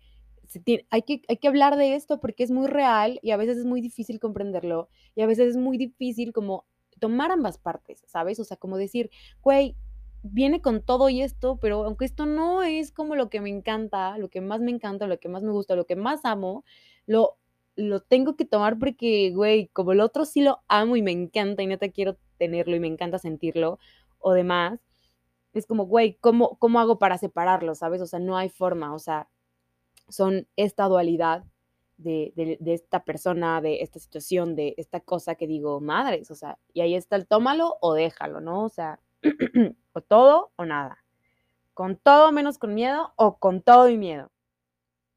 hay 0.90 1.02
que, 1.02 1.22
hay 1.28 1.36
que 1.36 1.48
hablar 1.48 1.76
de 1.76 1.94
esto 1.94 2.20
porque 2.20 2.42
es 2.42 2.50
muy 2.50 2.66
real 2.66 3.18
y 3.22 3.30
a 3.30 3.36
veces 3.36 3.58
es 3.58 3.64
muy 3.64 3.80
difícil 3.80 4.18
comprenderlo 4.18 4.88
y 5.14 5.22
a 5.22 5.26
veces 5.26 5.50
es 5.50 5.56
muy 5.56 5.78
difícil 5.78 6.32
como 6.32 6.66
tomar 7.02 7.32
ambas 7.32 7.58
partes, 7.58 8.04
¿sabes? 8.06 8.38
O 8.38 8.44
sea, 8.44 8.56
como 8.56 8.76
decir, 8.76 9.10
güey, 9.42 9.74
viene 10.22 10.62
con 10.62 10.82
todo 10.82 11.08
y 11.08 11.20
esto, 11.20 11.58
pero 11.60 11.84
aunque 11.84 12.04
esto 12.04 12.26
no 12.26 12.62
es 12.62 12.92
como 12.92 13.16
lo 13.16 13.28
que 13.28 13.40
me 13.40 13.50
encanta, 13.50 14.16
lo 14.18 14.30
que 14.30 14.40
más 14.40 14.60
me 14.60 14.70
encanta, 14.70 15.08
lo 15.08 15.18
que 15.18 15.28
más 15.28 15.42
me 15.42 15.50
gusta, 15.50 15.74
lo 15.74 15.84
que 15.84 15.96
más 15.96 16.24
amo, 16.24 16.64
lo, 17.06 17.38
lo 17.74 17.98
tengo 18.02 18.36
que 18.36 18.44
tomar 18.44 18.78
porque, 18.78 19.32
güey, 19.34 19.66
como 19.72 19.90
el 19.90 20.00
otro 20.00 20.24
sí 20.24 20.42
lo 20.42 20.60
amo 20.68 20.94
y 20.94 21.02
me 21.02 21.10
encanta 21.10 21.64
y 21.64 21.66
neta 21.66 21.88
quiero 21.88 22.16
tenerlo 22.38 22.76
y 22.76 22.80
me 22.80 22.86
encanta 22.86 23.18
sentirlo, 23.18 23.80
o 24.20 24.32
demás, 24.32 24.78
es 25.54 25.66
como, 25.66 25.86
güey, 25.86 26.18
¿cómo, 26.20 26.56
¿cómo 26.60 26.78
hago 26.78 27.00
para 27.00 27.18
separarlo? 27.18 27.74
¿Sabes? 27.74 28.00
O 28.00 28.06
sea, 28.06 28.20
no 28.20 28.36
hay 28.36 28.48
forma, 28.48 28.94
o 28.94 29.00
sea, 29.00 29.28
son 30.08 30.46
esta 30.54 30.84
dualidad 30.84 31.44
de, 32.02 32.58
esta 32.66 33.04
persona, 33.04 33.60
de 33.60 33.82
esta 33.82 33.98
situación, 33.98 34.56
de 34.56 34.74
esta 34.76 35.00
cosa 35.00 35.34
que 35.34 35.46
digo, 35.46 35.80
madres, 35.80 36.30
o 36.30 36.34
sea, 36.34 36.58
y 36.72 36.80
ahí 36.80 36.94
está 36.94 37.16
el 37.16 37.26
tómalo 37.26 37.76
o 37.80 37.94
déjalo, 37.94 38.40
¿no? 38.40 38.64
O 38.64 38.68
sea, 38.68 39.00
o 39.92 40.00
todo 40.00 40.52
o 40.56 40.64
nada. 40.64 40.98
Con 41.74 41.96
todo 41.96 42.32
menos 42.32 42.58
con 42.58 42.74
miedo 42.74 43.12
o 43.16 43.38
con 43.38 43.62
todo 43.62 43.88
y 43.88 43.96
miedo. 43.96 44.30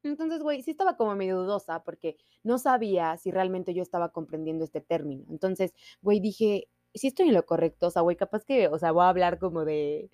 Entonces, 0.02 0.42
güey, 0.42 0.62
sí 0.62 0.70
estaba 0.70 0.96
como 0.96 1.14
medio 1.16 1.38
dudosa 1.38 1.82
porque 1.82 2.16
no 2.42 2.58
sabía 2.58 3.16
si 3.16 3.30
realmente 3.30 3.74
yo 3.74 3.82
estaba 3.82 4.10
comprendiendo 4.10 4.64
este 4.64 4.80
término. 4.80 5.24
Entonces, 5.28 5.74
güey, 6.00 6.20
dije, 6.20 6.68
sí 6.94 7.08
estoy 7.08 7.28
en 7.28 7.34
lo 7.34 7.44
correcto, 7.44 7.88
o 7.88 7.90
sea, 7.90 8.02
güey, 8.02 8.16
capaz 8.16 8.44
que, 8.44 8.68
o 8.68 8.78
sea, 8.78 8.92
voy 8.92 9.04
a 9.04 9.08
hablar 9.08 9.38
como 9.38 9.64
de, 9.64 10.10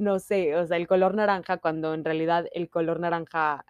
no 0.00 0.18
sé, 0.18 0.56
o 0.56 0.66
sea, 0.66 0.76
el 0.76 0.86
color 0.86 1.14
naranja 1.14 1.58
cuando 1.58 1.94
en 1.94 2.04
realidad 2.04 2.46
el 2.52 2.70
color 2.70 3.00
naranja 3.00 3.64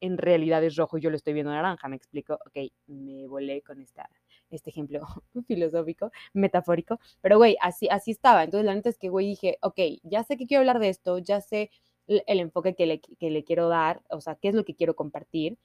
en 0.00 0.18
realidad 0.18 0.62
es 0.64 0.76
rojo 0.76 0.98
y 0.98 1.00
yo 1.00 1.10
lo 1.10 1.16
estoy 1.16 1.32
viendo 1.32 1.52
naranja, 1.52 1.88
¿me 1.88 1.96
explico? 1.96 2.34
Ok, 2.34 2.72
me 2.86 3.26
volé 3.26 3.62
con 3.62 3.80
esta, 3.80 4.08
este 4.50 4.70
ejemplo 4.70 5.06
filosófico, 5.46 6.10
metafórico, 6.32 7.00
pero 7.20 7.38
güey, 7.38 7.56
así, 7.60 7.88
así 7.88 8.10
estaba. 8.10 8.44
Entonces 8.44 8.66
la 8.66 8.74
neta 8.74 8.88
es 8.88 8.98
que, 8.98 9.08
güey, 9.08 9.26
dije, 9.28 9.58
ok, 9.62 9.78
ya 10.02 10.22
sé 10.24 10.36
que 10.36 10.46
quiero 10.46 10.60
hablar 10.60 10.78
de 10.78 10.88
esto, 10.88 11.18
ya 11.18 11.40
sé 11.40 11.70
el 12.06 12.40
enfoque 12.40 12.74
que 12.74 12.86
le, 12.86 13.00
que 13.00 13.30
le 13.30 13.44
quiero 13.44 13.68
dar, 13.68 14.02
o 14.10 14.20
sea, 14.20 14.34
qué 14.36 14.48
es 14.48 14.54
lo 14.54 14.64
que 14.64 14.74
quiero 14.74 14.96
compartir, 14.96 15.58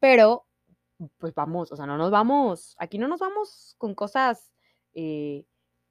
pero 0.00 0.46
pues 1.18 1.34
vamos, 1.34 1.72
o 1.72 1.76
sea, 1.76 1.86
no 1.86 1.96
nos 1.96 2.10
vamos, 2.10 2.74
aquí 2.78 2.98
no 2.98 3.08
nos 3.08 3.20
vamos 3.20 3.74
con 3.78 3.94
cosas, 3.94 4.52
eh, 4.92 5.44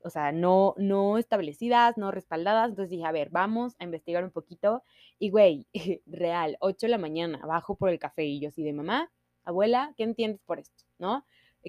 o 0.03 0.10
sea, 0.10 0.32
no, 0.32 0.75
no 0.77 1.18
establecidas, 1.18 1.98
no 1.98 2.12
respaldadas. 2.12 2.70
Entonces 2.70 2.89
dije, 2.89 3.06
a 3.06 3.12
ver, 3.12 3.29
vamos 3.32 3.75
a 3.79 3.84
investigar 3.84 4.24
un 4.24 4.32
poquito. 4.32 4.84
Y 5.20 5.29
güey, 5.29 5.68
real, 6.06 6.58
8 6.62 6.88
de 6.88 6.91
la 6.91 6.98
mañana, 6.98 7.46
bajo 7.46 7.75
por 7.75 7.89
el 7.89 8.00
café 8.00 8.25
y 8.25 8.39
yo 8.39 8.50
así 8.50 8.63
de 8.63 8.74
mamá, 8.74 9.12
abuela, 9.44 9.94
¿qué 9.98 10.03
entiendes 10.03 10.41
por 10.46 10.60
esto? 10.60 10.84
¿No? 11.00 11.25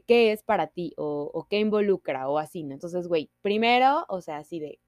¿Qué 0.06 0.32
es 0.32 0.42
para 0.42 0.68
ti? 0.68 0.94
O, 0.96 1.30
o 1.32 1.44
qué 1.44 1.58
involucra 1.58 2.28
o 2.28 2.38
así, 2.38 2.62
¿no? 2.62 2.74
Entonces, 2.74 3.08
güey, 3.08 3.30
primero, 3.42 4.04
o 4.08 4.20
sea, 4.20 4.38
así 4.38 4.60
de 4.60 4.78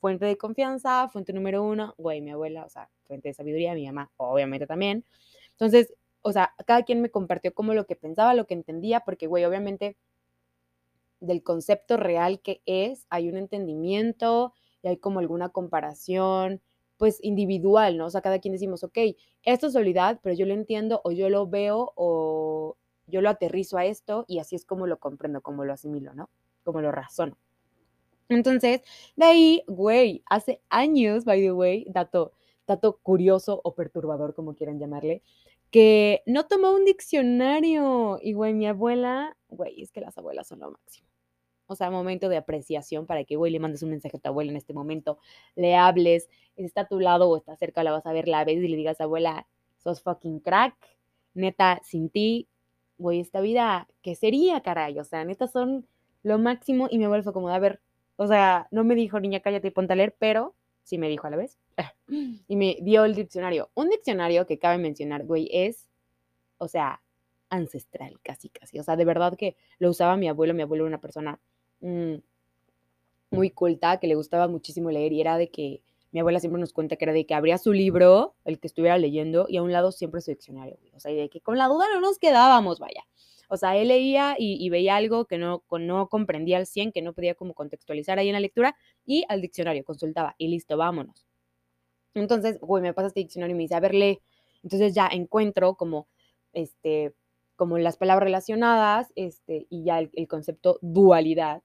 fuente 0.00 0.26
de 0.26 0.36
confianza, 0.36 1.08
fuente 1.08 1.32
número 1.32 1.62
uno, 1.62 1.94
güey, 1.96 2.20
mi 2.20 2.30
abuela, 2.30 2.64
o 2.64 2.68
sea, 2.68 2.90
fuente 3.06 3.28
de 3.28 3.34
sabiduría, 3.34 3.74
mi 3.74 3.86
mamá, 3.86 4.10
obviamente 4.18 4.66
también. 4.66 5.04
Entonces, 5.52 5.94
o 6.22 6.32
sea, 6.32 6.54
cada 6.66 6.82
quien 6.82 7.00
me 7.00 7.10
compartió 7.10 7.54
como 7.54 7.74
lo 7.74 7.86
que 7.86 7.96
pensaba, 7.96 8.34
lo 8.34 8.46
que 8.46 8.54
entendía, 8.54 9.00
porque, 9.00 9.26
güey, 9.26 9.44
obviamente 9.44 9.96
del 11.26 11.42
concepto 11.42 11.96
real 11.96 12.40
que 12.40 12.62
es, 12.66 13.06
hay 13.10 13.28
un 13.28 13.36
entendimiento 13.36 14.52
y 14.82 14.88
hay 14.88 14.96
como 14.98 15.20
alguna 15.20 15.48
comparación, 15.48 16.60
pues 16.96 17.18
individual, 17.22 17.96
¿no? 17.96 18.06
O 18.06 18.10
sea, 18.10 18.20
cada 18.20 18.38
quien 18.38 18.52
decimos, 18.52 18.84
ok, 18.84 18.98
esto 19.42 19.66
es 19.66 19.72
soledad, 19.72 20.20
pero 20.22 20.34
yo 20.34 20.46
lo 20.46 20.54
entiendo 20.54 21.00
o 21.04 21.12
yo 21.12 21.28
lo 21.28 21.46
veo 21.46 21.92
o 21.96 22.76
yo 23.06 23.20
lo 23.20 23.28
aterrizo 23.28 23.76
a 23.76 23.84
esto 23.84 24.24
y 24.28 24.38
así 24.38 24.56
es 24.56 24.64
como 24.64 24.86
lo 24.86 24.98
comprendo, 24.98 25.42
como 25.42 25.64
lo 25.64 25.72
asimilo, 25.72 26.14
¿no? 26.14 26.30
Como 26.62 26.80
lo 26.80 26.92
razono. 26.92 27.36
Entonces, 28.28 28.82
de 29.16 29.24
ahí, 29.24 29.62
güey, 29.66 30.22
hace 30.26 30.60
años, 30.70 31.24
by 31.24 31.40
the 31.40 31.52
way, 31.52 31.86
dato, 31.90 32.32
dato 32.66 32.98
curioso 33.02 33.60
o 33.64 33.74
perturbador, 33.74 34.34
como 34.34 34.54
quieran 34.54 34.78
llamarle, 34.78 35.22
que 35.70 36.22
no 36.26 36.46
tomó 36.46 36.72
un 36.72 36.84
diccionario. 36.84 38.18
Y, 38.22 38.32
güey, 38.32 38.54
mi 38.54 38.66
abuela, 38.66 39.36
güey, 39.48 39.82
es 39.82 39.92
que 39.92 40.00
las 40.00 40.16
abuelas 40.16 40.48
son 40.48 40.60
lo 40.60 40.70
máximo. 40.70 41.08
O 41.66 41.76
sea, 41.76 41.90
momento 41.90 42.28
de 42.28 42.36
apreciación 42.36 43.06
para 43.06 43.24
que, 43.24 43.36
güey, 43.36 43.52
le 43.52 43.60
mandes 43.60 43.82
un 43.82 43.90
mensaje 43.90 44.16
a 44.16 44.20
tu 44.20 44.28
abuela 44.28 44.50
en 44.50 44.56
este 44.56 44.74
momento, 44.74 45.18
le 45.56 45.76
hables, 45.76 46.28
está 46.56 46.82
a 46.82 46.88
tu 46.88 47.00
lado 47.00 47.28
o 47.28 47.36
está 47.36 47.56
cerca, 47.56 47.82
la 47.82 47.92
vas 47.92 48.06
a 48.06 48.12
ver, 48.12 48.28
la 48.28 48.44
ves 48.44 48.62
y 48.62 48.68
le 48.68 48.76
digas, 48.76 49.00
abuela, 49.00 49.46
sos 49.78 50.02
fucking 50.02 50.40
crack, 50.40 50.76
neta, 51.34 51.80
sin 51.82 52.10
ti, 52.10 52.48
güey, 52.98 53.20
esta 53.20 53.40
vida, 53.40 53.88
¿qué 54.02 54.14
sería, 54.14 54.60
caray? 54.62 54.98
O 54.98 55.04
sea, 55.04 55.24
neta, 55.24 55.46
son 55.46 55.86
lo 56.22 56.38
máximo. 56.38 56.88
Y 56.90 56.98
mi 56.98 57.04
abuela 57.04 57.22
fue 57.22 57.32
como, 57.32 57.48
a 57.48 57.58
ver, 57.58 57.80
o 58.16 58.26
sea, 58.26 58.68
no 58.70 58.84
me 58.84 58.94
dijo, 58.94 59.20
niña, 59.20 59.40
cállate 59.40 59.68
y 59.68 59.70
ponte 59.70 59.92
a 59.92 59.96
leer, 59.96 60.14
pero 60.18 60.54
sí 60.82 60.98
me 60.98 61.08
dijo 61.08 61.26
a 61.26 61.30
la 61.30 61.36
vez. 61.36 61.58
Y 62.48 62.56
me 62.56 62.78
dio 62.82 63.04
el 63.04 63.14
diccionario. 63.14 63.70
Un 63.74 63.88
diccionario 63.88 64.46
que 64.46 64.58
cabe 64.58 64.78
mencionar, 64.78 65.24
güey, 65.24 65.48
es, 65.52 65.88
o 66.58 66.68
sea, 66.68 67.02
ancestral, 67.48 68.20
casi, 68.22 68.50
casi. 68.50 68.78
O 68.78 68.82
sea, 68.82 68.96
de 68.96 69.04
verdad 69.04 69.36
que 69.36 69.56
lo 69.78 69.90
usaba 69.90 70.16
mi 70.16 70.28
abuelo. 70.28 70.54
Mi 70.54 70.62
abuelo 70.62 70.84
era 70.84 70.88
una 70.88 71.00
persona 71.00 71.40
mmm, 71.84 72.16
muy 73.30 73.50
culta, 73.50 73.98
que 73.98 74.06
le 74.06 74.14
gustaba 74.14 74.48
muchísimo 74.48 74.90
leer 74.90 75.12
y 75.12 75.20
era 75.20 75.36
de 75.36 75.50
que 75.50 75.82
mi 76.12 76.20
abuela 76.20 76.40
siempre 76.40 76.60
nos 76.60 76.72
cuenta 76.72 76.96
que 76.96 77.04
era 77.04 77.12
de 77.12 77.26
que 77.26 77.34
abría 77.34 77.58
su 77.58 77.72
libro, 77.72 78.36
el 78.44 78.60
que 78.60 78.68
estuviera 78.68 78.96
leyendo, 78.98 79.46
y 79.48 79.56
a 79.56 79.62
un 79.62 79.72
lado 79.72 79.90
siempre 79.92 80.20
su 80.20 80.30
diccionario. 80.30 80.78
O 80.94 81.00
sea, 81.00 81.10
y 81.10 81.16
de 81.16 81.28
que 81.28 81.40
con 81.40 81.58
la 81.58 81.66
duda 81.66 81.86
no 81.92 82.00
nos 82.00 82.18
quedábamos, 82.18 82.78
vaya. 82.78 83.04
O 83.48 83.56
sea, 83.56 83.76
él 83.76 83.88
leía 83.88 84.36
y, 84.38 84.64
y, 84.64 84.70
veía 84.70 84.96
algo 84.96 85.26
que 85.26 85.38
no, 85.38 85.64
no 85.70 86.08
comprendía 86.08 86.56
al 86.58 86.66
100, 86.66 86.92
que 86.92 87.02
no 87.02 87.12
podía 87.12 87.34
como 87.34 87.52
contextualizar 87.52 88.18
ahí 88.18 88.28
en 88.28 88.34
la 88.34 88.40
lectura, 88.40 88.76
y 89.04 89.24
al 89.28 89.40
diccionario 89.40 89.84
consultaba, 89.84 90.34
y 90.38 90.48
listo, 90.48 90.76
vámonos. 90.76 91.26
Entonces, 92.14 92.60
güey, 92.60 92.82
me 92.82 92.94
pasa 92.94 93.08
este 93.08 93.20
diccionario 93.20 93.54
y 93.54 93.56
me 93.56 93.64
dice, 93.64 93.74
a 93.74 93.80
ver, 93.80 93.94
lee. 93.94 94.20
Entonces 94.62 94.94
ya 94.94 95.08
encuentro 95.08 95.74
como, 95.74 96.06
este, 96.52 97.12
como 97.56 97.76
las 97.78 97.96
palabras 97.96 98.24
relacionadas, 98.24 99.12
este, 99.16 99.66
y 99.68 99.82
ya 99.82 99.98
el, 99.98 100.10
el 100.14 100.28
concepto 100.28 100.78
dualidad, 100.80 101.62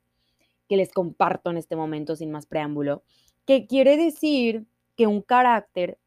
que 0.70 0.78
les 0.78 0.94
comparto 0.94 1.50
en 1.50 1.58
este 1.58 1.76
momento 1.76 2.16
sin 2.16 2.32
más 2.32 2.46
preámbulo, 2.46 3.04
que 3.46 3.66
quiere 3.66 3.98
decir 3.98 4.68
que 4.96 5.08
un 5.08 5.22
carácter, 5.22 5.98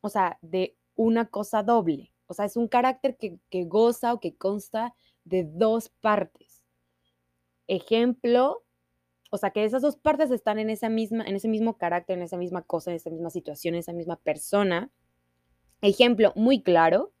o 0.00 0.08
sea, 0.08 0.38
de 0.40 0.76
una 0.94 1.26
cosa 1.26 1.64
doble, 1.64 2.12
o 2.28 2.34
sea, 2.34 2.44
es 2.44 2.56
un 2.56 2.68
carácter 2.68 3.16
que, 3.16 3.38
que 3.50 3.64
goza 3.64 4.14
o 4.14 4.20
que 4.20 4.36
consta 4.36 4.94
de 5.24 5.44
dos 5.44 5.88
partes. 5.88 6.62
Ejemplo, 7.66 8.62
o 9.30 9.36
sea, 9.36 9.50
que 9.50 9.64
esas 9.64 9.82
dos 9.82 9.96
partes 9.96 10.30
están 10.30 10.60
en, 10.60 10.70
esa 10.70 10.88
misma, 10.88 11.24
en 11.24 11.34
ese 11.34 11.48
mismo 11.48 11.76
carácter, 11.76 12.16
en 12.16 12.22
esa 12.22 12.36
misma 12.36 12.62
cosa, 12.62 12.90
en 12.90 12.96
esa 12.96 13.10
misma 13.10 13.30
situación, 13.30 13.74
en 13.74 13.80
esa 13.80 13.92
misma 13.92 14.16
persona. 14.16 14.92
Ejemplo 15.80 16.32
muy 16.36 16.62
claro, 16.62 17.12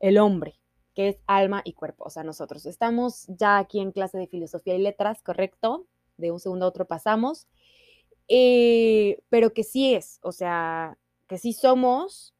el 0.00 0.18
hombre, 0.18 0.58
que 0.94 1.08
es 1.08 1.18
alma 1.26 1.62
y 1.64 1.72
cuerpo. 1.72 2.04
O 2.04 2.10
sea, 2.10 2.22
nosotros 2.22 2.66
estamos 2.66 3.26
ya 3.28 3.58
aquí 3.58 3.80
en 3.80 3.92
clase 3.92 4.18
de 4.18 4.26
filosofía 4.26 4.74
y 4.74 4.78
letras, 4.78 5.22
¿correcto? 5.22 5.86
De 6.16 6.30
un 6.30 6.40
segundo 6.40 6.66
a 6.66 6.68
otro 6.68 6.86
pasamos. 6.86 7.48
Eh, 8.28 9.20
pero 9.28 9.52
que 9.52 9.64
sí 9.64 9.94
es, 9.94 10.18
o 10.22 10.32
sea, 10.32 10.96
que 11.26 11.36
sí 11.36 11.52
somos, 11.52 12.34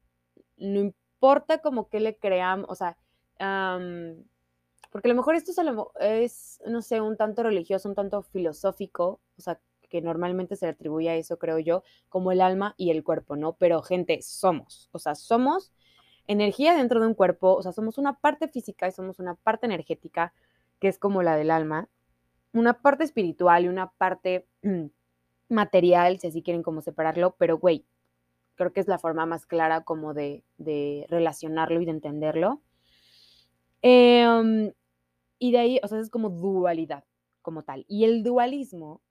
no 0.57 0.81
importa 0.81 1.59
como 1.59 1.89
que 1.89 2.01
le 2.01 2.17
creamos, 2.17 2.67
o 2.71 2.75
sea, 2.75 2.97
um, 3.39 4.25
porque 4.91 5.09
a 5.09 5.13
lo 5.13 5.17
mejor 5.17 5.35
esto 5.35 5.51
es, 5.51 5.59
es, 6.01 6.63
no 6.67 6.81
sé, 6.81 7.01
un 7.01 7.17
tanto 7.17 7.43
religioso, 7.43 7.89
un 7.89 7.95
tanto 7.95 8.23
filosófico, 8.23 9.21
o 9.37 9.43
sea, 9.43 9.61
que 9.91 10.01
normalmente 10.01 10.57
se 10.57 10.67
le 10.67 10.73
atribuye 10.73 11.11
a 11.11 11.17
eso, 11.17 11.39
creo 11.39 11.59
yo, 11.59 11.83
como 12.09 12.33
el 12.33 12.41
alma 12.41 12.75
y 12.79 12.91
el 12.91 13.05
cuerpo, 13.05 13.37
¿no? 13.37 13.57
Pero 13.57 13.83
gente, 13.83 14.23
somos, 14.23 14.89
o 14.93 14.99
sea, 14.99 15.15
somos 15.15 15.73
energía 16.27 16.75
dentro 16.75 17.01
de 17.01 17.07
un 17.07 17.15
cuerpo, 17.15 17.55
o 17.55 17.63
sea, 17.63 17.73
somos 17.73 17.99
una 17.99 18.19
parte 18.19 18.49
física 18.49 18.89
y 18.89 18.93
somos 18.93 19.19
una 19.19 19.35
parte 19.35 19.67
energética, 19.67 20.33
que 20.81 20.89
es 20.89 20.99
como 20.99 21.23
la 21.23 21.37
del 21.37 21.51
alma, 21.51 21.89
una 22.53 22.81
parte 22.81 23.05
espiritual 23.05 23.65
y 23.65 23.69
una 23.69 23.91
parte 23.93 24.47
material, 25.49 26.19
si 26.19 26.29
así 26.29 26.43
quieren 26.43 26.63
como 26.63 26.81
separarlo, 26.83 27.35
pero 27.39 27.59
güey, 27.59 27.85
creo 28.55 28.73
que 28.73 28.81
es 28.81 28.89
la 28.89 28.99
forma 28.99 29.27
más 29.27 29.47
clara 29.47 29.83
como 29.83 30.15
de, 30.15 30.45
de 30.59 31.07
relacionarlo 31.09 31.81
y 31.81 31.85
de 31.85 31.91
entenderlo. 31.91 32.63
Eh, 33.83 34.73
y 35.39 35.53
de 35.53 35.59
ahí, 35.59 35.81
o 35.83 35.89
sea, 35.89 35.99
es 35.99 36.11
como 36.11 36.31
dualidad 36.31 37.05
como 37.43 37.63
tal. 37.63 37.85
Y 37.89 38.05
el 38.05 38.23
dualismo 38.23 39.03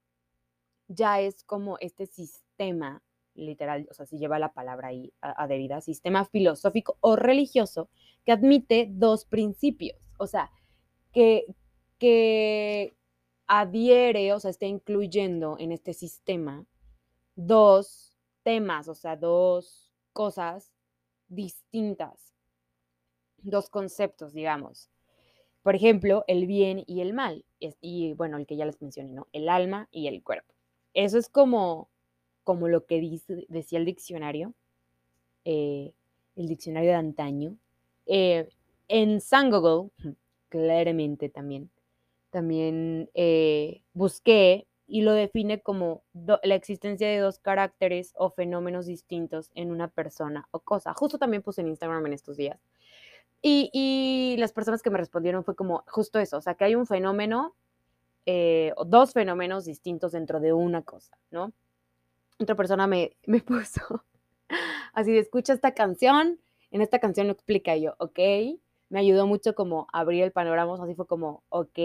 ya 0.88 1.22
es 1.22 1.44
como 1.44 1.78
este 1.80 2.08
sistema, 2.08 3.02
literal, 3.36 3.88
o 3.90 3.94
sea, 3.94 4.06
si 4.06 4.18
lleva 4.18 4.40
la 4.40 4.54
palabra 4.54 4.90
ahí 4.90 5.14
adherida, 5.22 5.82
sistema 5.82 6.26
filosófico 6.26 6.98
o 7.02 7.16
religioso 7.16 7.90
que 8.26 8.32
admite 8.32 8.88
dos 8.92 9.26
principios, 9.26 9.98
o 10.18 10.28
sea, 10.28 10.52
que, 11.12 11.46
que 12.00 12.96
adhiere, 13.48 14.34
o 14.34 14.40
sea, 14.40 14.52
está 14.52 14.66
incluyendo 14.66 15.58
en 15.60 15.72
este 15.72 15.94
sistema 15.94 16.66
dos 17.36 18.16
temas, 18.44 18.88
o 18.88 18.96
sea, 18.96 19.16
dos 19.16 19.94
cosas 20.12 20.72
distintas, 21.28 22.34
dos 23.38 23.70
conceptos, 23.70 24.34
digamos. 24.34 24.90
Por 25.62 25.76
ejemplo, 25.76 26.26
el 26.28 26.46
bien 26.46 26.84
y 26.88 27.02
el 27.02 27.14
mal. 27.14 27.46
Y 27.80 28.14
bueno, 28.14 28.38
el 28.38 28.46
que 28.46 28.58
ya 28.58 28.66
les 28.66 28.82
mencioné, 28.82 29.14
¿no? 29.14 29.28
El 29.32 29.48
alma 29.48 29.88
y 29.92 30.08
el 30.08 30.22
cuerpo. 30.22 30.54
Eso 30.94 31.18
es 31.18 31.30
como, 31.30 31.90
como 32.44 32.68
lo 32.68 32.86
que 32.86 33.00
dice, 33.00 33.46
decía 33.50 33.80
el 33.80 33.86
diccionario, 33.86 34.54
eh, 35.46 35.94
el 36.36 36.48
diccionario 36.48 36.92
de 36.92 36.96
antaño. 36.96 37.58
Eh, 38.06 38.50
en 38.88 39.22
San 39.22 39.50
Google, 39.50 39.92
claramente 40.50 41.30
también, 41.30 41.70
también 42.30 43.10
eh, 43.14 43.82
busqué 43.94 44.68
y 44.86 45.02
lo 45.02 45.14
define 45.14 45.62
como 45.62 46.04
la 46.14 46.56
existencia 46.56 47.08
de 47.08 47.20
dos 47.20 47.40
caracteres 47.40 48.14
o 48.18 48.30
fenómenos 48.30 48.86
distintos 48.86 49.50
en 49.56 49.72
una 49.72 49.88
persona 49.88 50.48
o 50.52 50.60
cosa. 50.60 50.94
Justo 50.94 51.18
también 51.18 51.42
puse 51.42 51.62
en 51.62 51.70
Instagram 51.70 52.06
en 52.06 52.14
estos 52.14 52.38
días. 52.38 52.60
Y, 53.42 53.70
y 53.74 54.38
las 54.38 54.54
personas 54.54 54.82
que 54.82 54.90
me 54.90 54.98
respondieron 54.98 55.44
fue 55.44 55.56
como 55.56 55.84
justo 55.88 56.20
eso, 56.20 56.38
o 56.38 56.42
sea, 56.42 56.56
que 56.56 56.66
hay 56.66 56.76
un 56.76 56.86
fenómeno 56.86 57.56
eh, 58.26 58.72
o 58.78 58.86
dos 58.86 59.12
fenómenos 59.12 59.66
distintos 59.66 60.14
dentro 60.14 60.40
de 60.40 60.54
una 60.54 60.82
cosa, 60.82 61.18
¿no? 61.30 61.52
Otra 62.44 62.56
persona 62.56 62.88
me, 62.88 63.18
me 63.26 63.42
puso 63.42 64.04
así 64.94 65.12
de 65.12 65.20
escucha 65.20 65.54
esta 65.54 65.74
canción, 65.74 66.40
en 66.72 66.82
esta 66.82 67.00
canción 67.00 67.28
lo 67.28 67.34
explica 67.34 67.76
yo, 67.76 67.96
ok, 67.98 68.20
me 68.90 69.00
ayudó 69.00 69.28
mucho 69.28 69.56
como 69.56 69.88
abrir 69.92 70.24
el 70.24 70.32
panorama, 70.32 70.78
así 70.82 70.96
fue 70.96 71.08
como, 71.08 71.44
ok, 71.50 71.80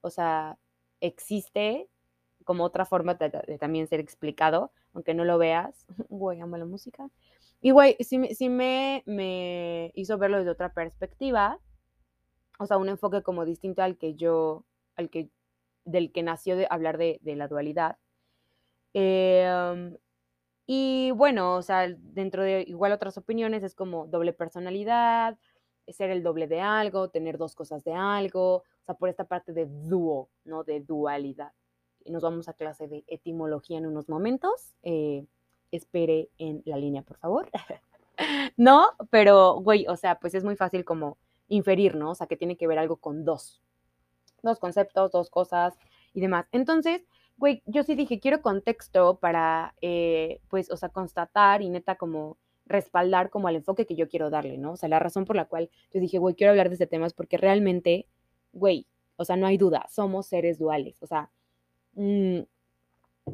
o 0.00 0.10
sea, 0.10 0.58
existe 1.00 1.88
como 2.44 2.64
otra 2.64 2.86
forma 2.86 3.14
de, 3.14 3.58
también 3.58 3.86
ser 3.86 4.00
explicado, 4.00 4.72
aunque 4.94 5.12
no 5.12 5.24
lo 5.24 5.36
veas. 5.36 5.84
Güey, 6.08 6.40
amo 6.40 6.56
la 6.56 6.64
música. 6.64 7.10
Y 7.60 7.72
güey, 7.72 7.96
sí, 8.00 8.34
sí 8.34 8.48
me, 8.48 9.02
me 9.04 9.92
hizo 9.94 10.16
verlo 10.16 10.38
desde 10.38 10.50
otra 10.50 10.72
perspectiva, 10.72 11.60
o 12.58 12.66
sea, 12.66 12.78
un 12.78 12.88
enfoque 12.88 13.22
como 13.22 13.44
distinto 13.44 13.82
al 13.82 13.98
que 13.98 14.14
yo, 14.14 14.64
al 14.96 15.10
que, 15.10 15.28
del 15.84 16.10
que 16.12 16.22
nació 16.22 16.56
de 16.56 16.66
hablar 16.70 16.96
de, 16.96 17.18
de 17.22 17.36
la 17.36 17.48
dualidad. 17.48 17.98
Em, 18.94 19.96
y 20.66 21.10
bueno, 21.12 21.56
o 21.56 21.62
sea, 21.62 21.88
dentro 21.88 22.42
de 22.42 22.64
igual 22.66 22.92
otras 22.92 23.18
opiniones 23.18 23.62
es 23.62 23.74
como 23.74 24.06
doble 24.06 24.32
personalidad, 24.32 25.38
ser 25.88 26.10
el 26.10 26.22
doble 26.22 26.46
de 26.48 26.60
algo, 26.60 27.08
tener 27.10 27.38
dos 27.38 27.54
cosas 27.54 27.84
de 27.84 27.94
algo, 27.94 28.56
o 28.56 28.84
sea, 28.84 28.94
por 28.94 29.08
esta 29.08 29.24
parte 29.24 29.52
de 29.52 29.66
dúo, 29.66 30.30
¿no? 30.44 30.64
De 30.64 30.80
dualidad 30.80 31.52
nos 32.10 32.22
vamos 32.22 32.48
a 32.48 32.54
clase 32.54 32.88
de 32.88 33.04
etimología 33.06 33.78
en 33.78 33.86
unos 33.86 34.08
momentos. 34.08 34.74
Eh, 34.82 35.26
espere 35.70 36.30
en 36.38 36.62
la 36.64 36.76
línea, 36.76 37.02
por 37.02 37.18
favor. 37.18 37.50
no, 38.56 38.88
pero, 39.10 39.60
güey, 39.60 39.86
o 39.88 39.96
sea, 39.96 40.18
pues 40.18 40.34
es 40.34 40.44
muy 40.44 40.56
fácil 40.56 40.84
como 40.84 41.18
inferir, 41.48 41.94
¿no? 41.94 42.10
O 42.10 42.14
sea, 42.14 42.26
que 42.26 42.36
tiene 42.36 42.56
que 42.56 42.66
ver 42.66 42.78
algo 42.78 42.96
con 42.96 43.24
dos. 43.24 43.62
Dos 44.42 44.58
conceptos, 44.58 45.10
dos 45.10 45.30
cosas 45.30 45.74
y 46.14 46.20
demás. 46.20 46.46
Entonces, 46.52 47.04
güey, 47.38 47.62
yo 47.66 47.82
sí 47.82 47.94
dije, 47.94 48.20
quiero 48.20 48.42
contexto 48.42 49.18
para, 49.18 49.74
eh, 49.80 50.40
pues, 50.48 50.70
o 50.70 50.76
sea, 50.76 50.90
constatar 50.90 51.62
y 51.62 51.70
neta 51.70 51.96
como 51.96 52.36
respaldar 52.66 53.30
como 53.30 53.48
al 53.48 53.56
enfoque 53.56 53.86
que 53.86 53.96
yo 53.96 54.08
quiero 54.08 54.30
darle, 54.30 54.58
¿no? 54.58 54.72
O 54.72 54.76
sea, 54.76 54.88
la 54.90 54.98
razón 54.98 55.24
por 55.24 55.36
la 55.36 55.46
cual 55.46 55.70
yo 55.92 56.00
dije, 56.00 56.18
güey, 56.18 56.34
quiero 56.34 56.50
hablar 56.50 56.68
de 56.68 56.74
este 56.74 56.86
tema 56.86 57.06
es 57.06 57.14
porque 57.14 57.38
realmente, 57.38 58.06
güey, 58.52 58.86
o 59.16 59.24
sea, 59.24 59.36
no 59.36 59.46
hay 59.46 59.56
duda, 59.56 59.86
somos 59.88 60.26
seres 60.26 60.58
duales. 60.58 61.02
O 61.02 61.06
sea, 61.06 61.30
Mm, 61.98 62.42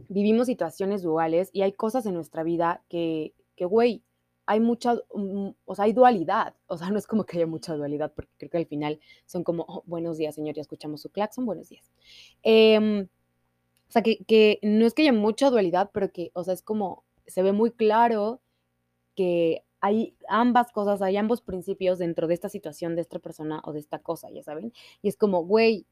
vivimos 0.09 0.47
situaciones 0.47 1.03
duales 1.03 1.51
y 1.53 1.61
hay 1.61 1.73
cosas 1.73 2.07
en 2.07 2.15
nuestra 2.15 2.43
vida 2.43 2.83
que, 2.89 3.35
que 3.57 3.67
güey, 3.67 4.03
hay 4.47 4.59
mucha, 4.61 4.95
mm, 5.15 5.51
o 5.67 5.75
sea, 5.75 5.85
hay 5.85 5.93
dualidad. 5.93 6.55
O 6.67 6.79
sea, 6.79 6.91
no 6.91 6.99
es 6.99 7.07
como 7.07 7.25
que 7.25 7.37
haya 7.37 7.47
mucha 7.47 7.75
dualidad, 7.77 8.13
porque 8.15 8.33
creo 8.39 8.51
que 8.51 8.59
al 8.59 8.67
final 8.67 9.01
son 9.27 9.45
como, 9.45 9.65
oh, 9.69 9.83
buenos 9.87 10.17
días, 10.19 10.35
señor, 10.35 10.55
ya 10.55 10.63
escuchamos 10.63 11.03
su 11.03 11.11
claxon, 11.11 11.47
buenos 11.47 11.69
días. 11.69 11.93
Em, 12.43 13.07
o 13.89 13.93
sea, 13.93 14.03
que, 14.03 14.25
que, 14.25 14.59
no 14.63 14.87
es 14.87 14.95
que 14.95 15.03
haya 15.03 15.13
mucha 15.13 15.51
dualidad, 15.51 15.91
pero 15.93 16.11
que, 16.13 16.31
o 16.35 16.45
sea, 16.45 16.55
es 16.55 16.63
como, 16.63 17.05
se 17.27 17.43
ve 17.43 17.53
muy 17.53 17.71
claro 17.71 18.41
que 19.15 19.65
hay 19.81 20.17
ambas 20.29 20.73
cosas, 20.73 21.03
hay 21.03 21.17
ambos 21.17 21.43
principios 21.43 21.99
dentro 21.99 22.27
de 22.27 22.35
esta 22.35 22.49
situación, 22.49 22.97
de 22.97 23.03
esta 23.03 23.19
persona 23.19 23.61
o 23.65 23.73
de 23.73 23.81
esta 23.81 23.99
cosa, 23.99 24.31
ya 24.31 24.43
saben. 24.43 24.73
Y 25.03 25.09
es 25.09 25.17
como, 25.17 25.45
güey, 25.45 25.87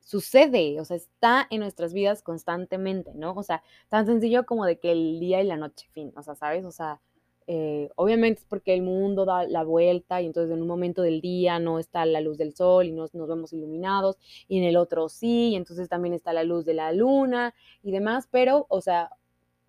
sucede, 0.00 0.80
o 0.80 0.84
sea, 0.84 0.96
está 0.96 1.46
en 1.50 1.60
nuestras 1.60 1.92
vidas 1.92 2.22
constantemente, 2.22 3.12
¿no? 3.14 3.32
O 3.34 3.42
sea, 3.42 3.62
tan 3.88 4.06
sencillo 4.06 4.46
como 4.46 4.66
de 4.66 4.78
que 4.78 4.92
el 4.92 5.18
día 5.18 5.42
y 5.42 5.46
la 5.46 5.56
noche, 5.56 5.88
fin, 5.92 6.12
o 6.16 6.22
sea, 6.22 6.34
¿sabes? 6.34 6.64
O 6.64 6.72
sea, 6.72 7.00
eh, 7.48 7.90
obviamente 7.94 8.40
es 8.40 8.46
porque 8.46 8.74
el 8.74 8.82
mundo 8.82 9.24
da 9.24 9.44
la 9.46 9.62
vuelta 9.62 10.20
y 10.20 10.26
entonces 10.26 10.52
en 10.52 10.62
un 10.62 10.68
momento 10.68 11.02
del 11.02 11.20
día 11.20 11.58
no 11.60 11.78
está 11.78 12.04
la 12.04 12.20
luz 12.20 12.38
del 12.38 12.54
sol 12.54 12.86
y 12.86 12.92
nos, 12.92 13.14
nos 13.14 13.28
vemos 13.28 13.52
iluminados 13.52 14.16
y 14.48 14.58
en 14.58 14.64
el 14.64 14.76
otro 14.76 15.08
sí, 15.08 15.50
y 15.50 15.56
entonces 15.56 15.88
también 15.88 16.14
está 16.14 16.32
la 16.32 16.44
luz 16.44 16.64
de 16.64 16.74
la 16.74 16.92
luna 16.92 17.54
y 17.82 17.92
demás, 17.92 18.28
pero, 18.30 18.66
o 18.68 18.80
sea, 18.80 19.10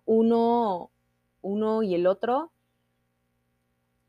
uno, 0.06 0.90
uno 1.42 1.82
y 1.82 1.94
el 1.94 2.06
otro 2.06 2.50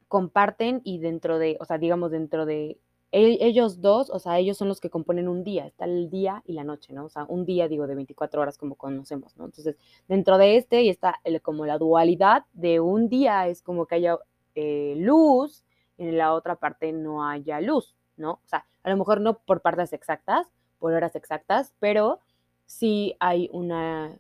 comparten 0.08 0.82
y 0.84 0.98
dentro 0.98 1.38
de, 1.38 1.58
o 1.60 1.66
sea, 1.66 1.78
digamos, 1.78 2.12
dentro 2.12 2.46
de 2.46 2.80
ellos 3.12 3.82
dos, 3.82 4.10
o 4.10 4.20
sea, 4.20 4.38
ellos 4.38 4.58
son 4.58 4.68
los 4.68 4.80
que 4.80 4.90
componen 4.90 5.28
un 5.28 5.44
día, 5.44 5.66
está 5.66 5.86
el 5.86 6.10
día 6.10 6.44
y 6.46 6.54
la 6.54 6.64
noche, 6.64 6.94
¿no? 6.94 7.06
O 7.06 7.10
sea, 7.10 7.26
un 7.28 7.46
día, 7.46 7.68
digo, 7.68 7.88
de 7.88 7.96
24 7.96 8.42
horas 8.42 8.58
como 8.58 8.76
conocemos, 8.76 9.36
¿no? 9.38 9.46
Entonces, 9.46 9.78
dentro 10.08 10.38
de 10.38 10.58
este 10.58 10.84
y 10.84 10.90
está 10.90 11.20
como 11.42 11.66
la 11.66 11.78
dualidad 11.78 12.46
de 12.54 12.80
un 12.80 13.10
día 13.10 13.48
es 13.48 13.62
como 13.64 13.88
que 13.88 13.96
haya 13.96 14.18
eh, 14.56 14.96
luz 14.98 15.66
y 15.98 16.04
en 16.04 16.18
la 16.18 16.34
otra 16.34 16.56
parte 16.56 16.92
no 16.92 17.28
haya 17.28 17.60
luz, 17.62 17.96
¿no? 18.18 18.34
O 18.34 18.48
sea, 18.48 18.66
a 18.84 18.90
lo 18.90 18.98
mejor 18.98 19.22
no 19.22 19.40
por 19.40 19.62
partes 19.62 19.94
exactas, 19.94 20.48
por 20.78 20.94
horas 20.94 21.16
exactas, 21.16 21.74
pero 21.80 22.20
sí 22.66 23.16
hay 23.20 23.50
una, 23.52 24.20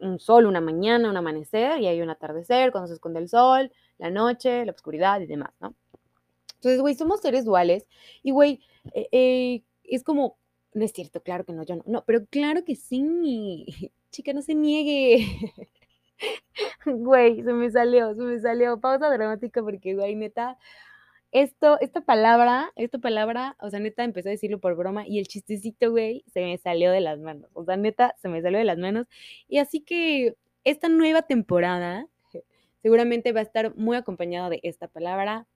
un 0.00 0.18
sol, 0.18 0.46
una 0.46 0.60
mañana, 0.60 1.10
un 1.10 1.16
amanecer 1.16 1.80
y 1.80 1.86
hay 1.86 2.02
un 2.02 2.10
atardecer 2.10 2.72
cuando 2.72 2.88
se 2.88 2.94
esconde 2.94 3.20
el 3.20 3.28
sol, 3.28 3.70
la 3.98 4.10
noche, 4.10 4.64
la 4.64 4.72
oscuridad 4.72 5.20
y 5.20 5.26
demás, 5.26 5.52
¿no? 5.60 5.74
Entonces, 6.64 6.80
güey, 6.80 6.94
somos 6.94 7.20
seres 7.20 7.44
duales 7.44 7.86
y, 8.22 8.30
güey, 8.30 8.60
eh, 8.94 9.08
eh, 9.12 9.62
es 9.84 10.02
como, 10.02 10.38
no 10.72 10.84
es 10.84 10.92
cierto, 10.92 11.22
claro 11.22 11.44
que 11.44 11.52
no, 11.52 11.62
yo 11.62 11.76
no, 11.76 11.84
no, 11.86 12.04
pero 12.06 12.24
claro 12.26 12.64
que 12.64 12.74
sí, 12.74 13.66
chica, 14.10 14.32
no 14.32 14.42
se 14.42 14.54
niegue. 14.54 15.26
Güey, 16.86 17.42
se 17.42 17.52
me 17.52 17.70
salió, 17.70 18.14
se 18.14 18.22
me 18.22 18.38
salió. 18.38 18.80
Pausa 18.80 19.10
dramática 19.10 19.62
porque, 19.62 19.94
güey, 19.94 20.14
neta, 20.14 20.56
esto, 21.32 21.78
esta 21.80 22.00
palabra, 22.02 22.70
esta 22.76 22.98
palabra, 22.98 23.56
o 23.60 23.68
sea, 23.70 23.80
neta, 23.80 24.04
empecé 24.04 24.28
a 24.28 24.32
decirlo 24.32 24.60
por 24.60 24.76
broma 24.76 25.06
y 25.06 25.18
el 25.18 25.26
chistecito, 25.26 25.90
güey, 25.90 26.24
se 26.32 26.40
me 26.40 26.56
salió 26.58 26.92
de 26.92 27.00
las 27.00 27.18
manos. 27.18 27.50
O 27.54 27.64
sea, 27.64 27.76
neta, 27.76 28.14
se 28.22 28.28
me 28.28 28.40
salió 28.40 28.58
de 28.58 28.64
las 28.64 28.78
manos. 28.78 29.06
Y 29.48 29.58
así 29.58 29.80
que 29.80 30.36
esta 30.64 30.88
nueva 30.88 31.22
temporada 31.22 32.06
seguramente 32.82 33.32
va 33.32 33.40
a 33.40 33.42
estar 33.42 33.76
muy 33.76 33.96
acompañada 33.96 34.48
de 34.50 34.60
esta 34.62 34.88
palabra, 34.88 35.46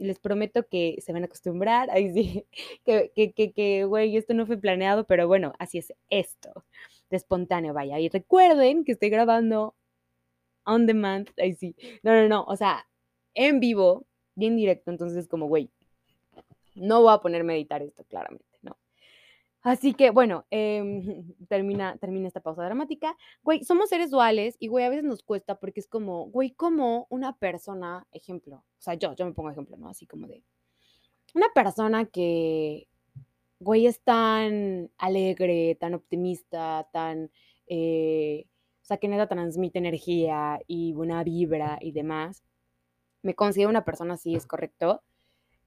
les 0.00 0.18
prometo 0.18 0.66
que 0.68 0.96
se 1.04 1.12
van 1.12 1.22
a 1.22 1.26
acostumbrar. 1.26 1.90
Ahí 1.90 2.12
sí, 2.12 2.46
que, 2.84 3.12
que, 3.14 3.32
que, 3.32 3.52
que, 3.52 3.84
güey, 3.84 4.16
esto 4.16 4.34
no 4.34 4.46
fue 4.46 4.58
planeado, 4.58 5.04
pero 5.04 5.28
bueno, 5.28 5.52
así 5.58 5.78
es 5.78 5.92
esto, 6.10 6.64
de 7.10 7.16
espontáneo, 7.16 7.74
vaya. 7.74 7.98
Y 8.00 8.08
recuerden 8.08 8.84
que 8.84 8.92
estoy 8.92 9.10
grabando 9.10 9.74
on 10.64 10.86
demand, 10.86 11.30
ahí 11.38 11.54
sí. 11.54 11.76
No, 12.02 12.12
no, 12.14 12.28
no, 12.28 12.44
o 12.44 12.56
sea, 12.56 12.86
en 13.34 13.60
vivo, 13.60 14.06
bien 14.34 14.56
directo, 14.56 14.90
entonces 14.90 15.28
como, 15.28 15.46
güey, 15.46 15.70
no 16.74 17.02
voy 17.02 17.14
a 17.14 17.18
ponerme 17.18 17.54
a 17.54 17.56
editar 17.56 17.82
esto, 17.82 18.04
claramente. 18.04 18.49
Así 19.62 19.92
que, 19.92 20.10
bueno, 20.10 20.46
em, 20.50 21.24
termina, 21.48 21.96
termina 21.98 22.28
esta 22.28 22.40
pausa 22.40 22.64
dramática. 22.64 23.16
Güey, 23.42 23.64
somos 23.64 23.90
seres 23.90 24.10
duales 24.10 24.56
y, 24.58 24.68
güey, 24.68 24.84
a 24.84 24.88
veces 24.88 25.04
nos 25.04 25.22
cuesta 25.22 25.56
porque 25.60 25.80
es 25.80 25.86
como, 25.86 26.26
güey, 26.26 26.52
como 26.52 27.06
una 27.10 27.36
persona, 27.36 28.06
ejemplo, 28.12 28.56
o 28.56 28.82
sea, 28.82 28.94
yo, 28.94 29.14
yo 29.14 29.26
me 29.26 29.32
pongo 29.32 29.50
ejemplo, 29.50 29.76
¿no? 29.76 29.88
Así 29.88 30.06
como 30.06 30.26
de 30.26 30.42
una 31.34 31.48
persona 31.54 32.06
que, 32.06 32.88
güey, 33.60 33.86
es 33.86 34.00
tan 34.02 34.90
alegre, 34.98 35.76
tan 35.76 35.94
optimista, 35.94 36.88
tan, 36.92 37.30
eh, 37.66 38.46
o 38.82 38.84
sea, 38.84 38.96
que 38.96 39.08
nada 39.08 39.28
transmite 39.28 39.78
energía 39.78 40.60
y 40.66 40.92
buena 40.94 41.22
vibra 41.24 41.78
y 41.80 41.92
demás. 41.92 42.42
Me 43.22 43.34
considero 43.34 43.70
una 43.70 43.84
persona 43.84 44.14
así, 44.14 44.34
es 44.34 44.46
correcto. 44.46 45.02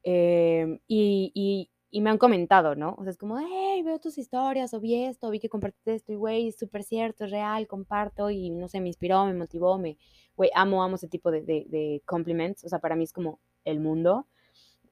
Em, 0.04 0.80
y 0.88 1.70
me 2.02 2.10
han 2.10 2.18
comentado, 2.18 2.76
¿no? 2.76 2.96
O 2.98 3.04
sea, 3.04 3.12
es 3.12 3.18
como, 3.18 3.38
hey, 3.40 3.84
veo 3.84 4.00
tus 4.00 4.18
historias, 4.18 4.74
o 4.74 4.80
vi 4.80 5.06
esto, 5.06 5.30
vi 5.30 5.40
que 5.40 5.50
compartiste 5.50 5.94
esto, 5.94 6.12
y 6.12 6.16
güey, 6.16 6.48
es 6.48 6.58
súper 6.58 6.84
cierto, 6.84 7.26
es 7.26 7.32
real, 7.32 7.68
comparto, 7.68 8.30
y 8.32 8.50
no 8.50 8.68
sé, 8.68 8.82
me 8.82 8.88
inspiró, 8.88 9.26
me 9.26 9.34
motivó, 9.36 9.78
me, 9.78 9.98
güey, 10.36 10.50
amo, 10.56 10.84
amo 10.84 10.96
ese 10.96 11.08
tipo 11.08 11.30
de, 11.30 11.42
de, 11.44 11.66
de 11.70 12.02
compliments, 12.06 12.64
o 12.64 12.70
sea, 12.70 12.80
para 12.80 12.96
mí 12.96 13.04
es 13.04 13.14
como 13.14 13.40
el 13.64 13.80
mundo. 13.80 14.28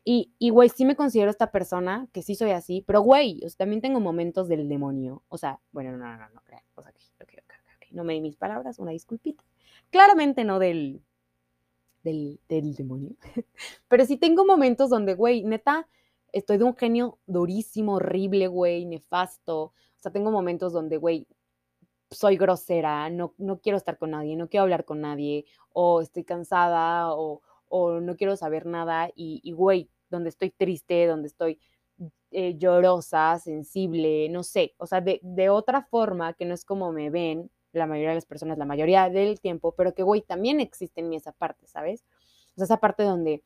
Y, 0.04 0.34
y, 0.40 0.50
güey, 0.50 0.70
sí 0.70 0.86
me 0.86 0.96
considero 0.96 1.30
esta 1.30 1.52
persona, 1.52 2.08
que 2.12 2.24
sí 2.24 2.36
soy 2.36 2.52
así, 2.52 2.84
pero, 2.86 3.02
güey, 3.02 3.40
o 3.46 3.50
sea, 3.50 3.58
también 3.58 3.82
tengo 3.82 4.00
momentos 4.00 4.48
del 4.48 4.68
demonio, 4.68 5.24
o 5.30 5.38
sea, 5.38 5.60
bueno, 5.72 5.92
no, 5.92 6.06
no, 6.06 6.18
no, 6.18 6.30
no, 6.30 6.42
o 6.76 6.82
sea, 6.82 6.92
okay, 7.20 7.40
okay, 7.40 7.58
okay, 7.78 7.90
no 7.92 8.04
me 8.04 8.14
di 8.14 8.22
mis 8.22 8.36
palabras, 8.36 8.80
una 8.80 8.92
disculpita. 8.92 9.44
Claramente 9.92 10.44
no 10.44 10.60
del, 10.60 11.04
del, 12.04 12.40
del 12.48 12.76
demonio, 12.76 13.16
pero 13.88 14.06
sí 14.06 14.18
tengo 14.18 14.46
momentos 14.46 14.90
donde, 14.90 15.16
güey, 15.16 15.44
neta, 15.44 15.88
estoy 16.32 16.58
de 16.58 16.64
un 16.64 16.76
genio 16.76 17.20
durísimo, 17.26 17.96
horrible, 17.96 18.48
güey, 18.48 18.86
nefasto. 18.86 19.64
O 19.64 19.74
sea, 19.98 20.12
tengo 20.12 20.32
momentos 20.32 20.74
donde, 20.74 20.98
güey, 20.98 21.28
soy 22.12 22.38
grosera, 22.38 23.10
no, 23.10 23.34
no 23.38 23.60
quiero 23.62 23.78
estar 23.78 23.98
con 23.98 24.12
nadie, 24.12 24.36
no 24.36 24.50
quiero 24.50 24.64
hablar 24.64 24.86
con 24.86 25.02
nadie, 25.02 25.46
o 25.74 26.02
estoy 26.02 26.24
cansada, 26.24 27.14
o, 27.16 27.42
o 27.70 28.00
no 28.02 28.18
quiero 28.18 28.36
saber 28.36 28.66
nada, 28.66 29.10
y, 29.16 29.52
güey, 29.54 29.90
donde 30.10 30.30
estoy 30.30 30.52
triste, 30.52 31.08
donde 31.08 31.28
estoy 31.30 31.60
eh, 32.32 32.58
llorosa, 32.58 33.40
sensible, 33.40 34.28
no 34.30 34.44
sé, 34.44 34.74
o 34.78 34.88
sea, 34.88 35.02
de, 35.02 35.20
de 35.24 35.50
otra 35.50 35.84
forma 35.84 36.34
que 36.34 36.46
no 36.46 36.54
es 36.54 36.66
como 36.66 36.92
me 36.92 37.10
ven 37.10 37.50
la 37.72 37.88
mayoría 37.88 38.10
de 38.10 38.16
las 38.16 38.26
personas, 38.26 38.58
la 38.58 38.66
mayoría 38.66 39.10
del 39.10 39.40
tiempo, 39.40 39.74
pero 39.78 39.94
que, 39.94 40.04
güey, 40.04 40.22
también 40.22 40.60
existe 40.60 41.00
en 41.02 41.10
mí 41.10 41.16
esa 41.16 41.32
parte, 41.32 41.68
¿sabes? 41.68 42.04
O 42.52 42.58
sea, 42.58 42.66
esa 42.66 42.78
parte 42.78 43.04
donde 43.04 43.44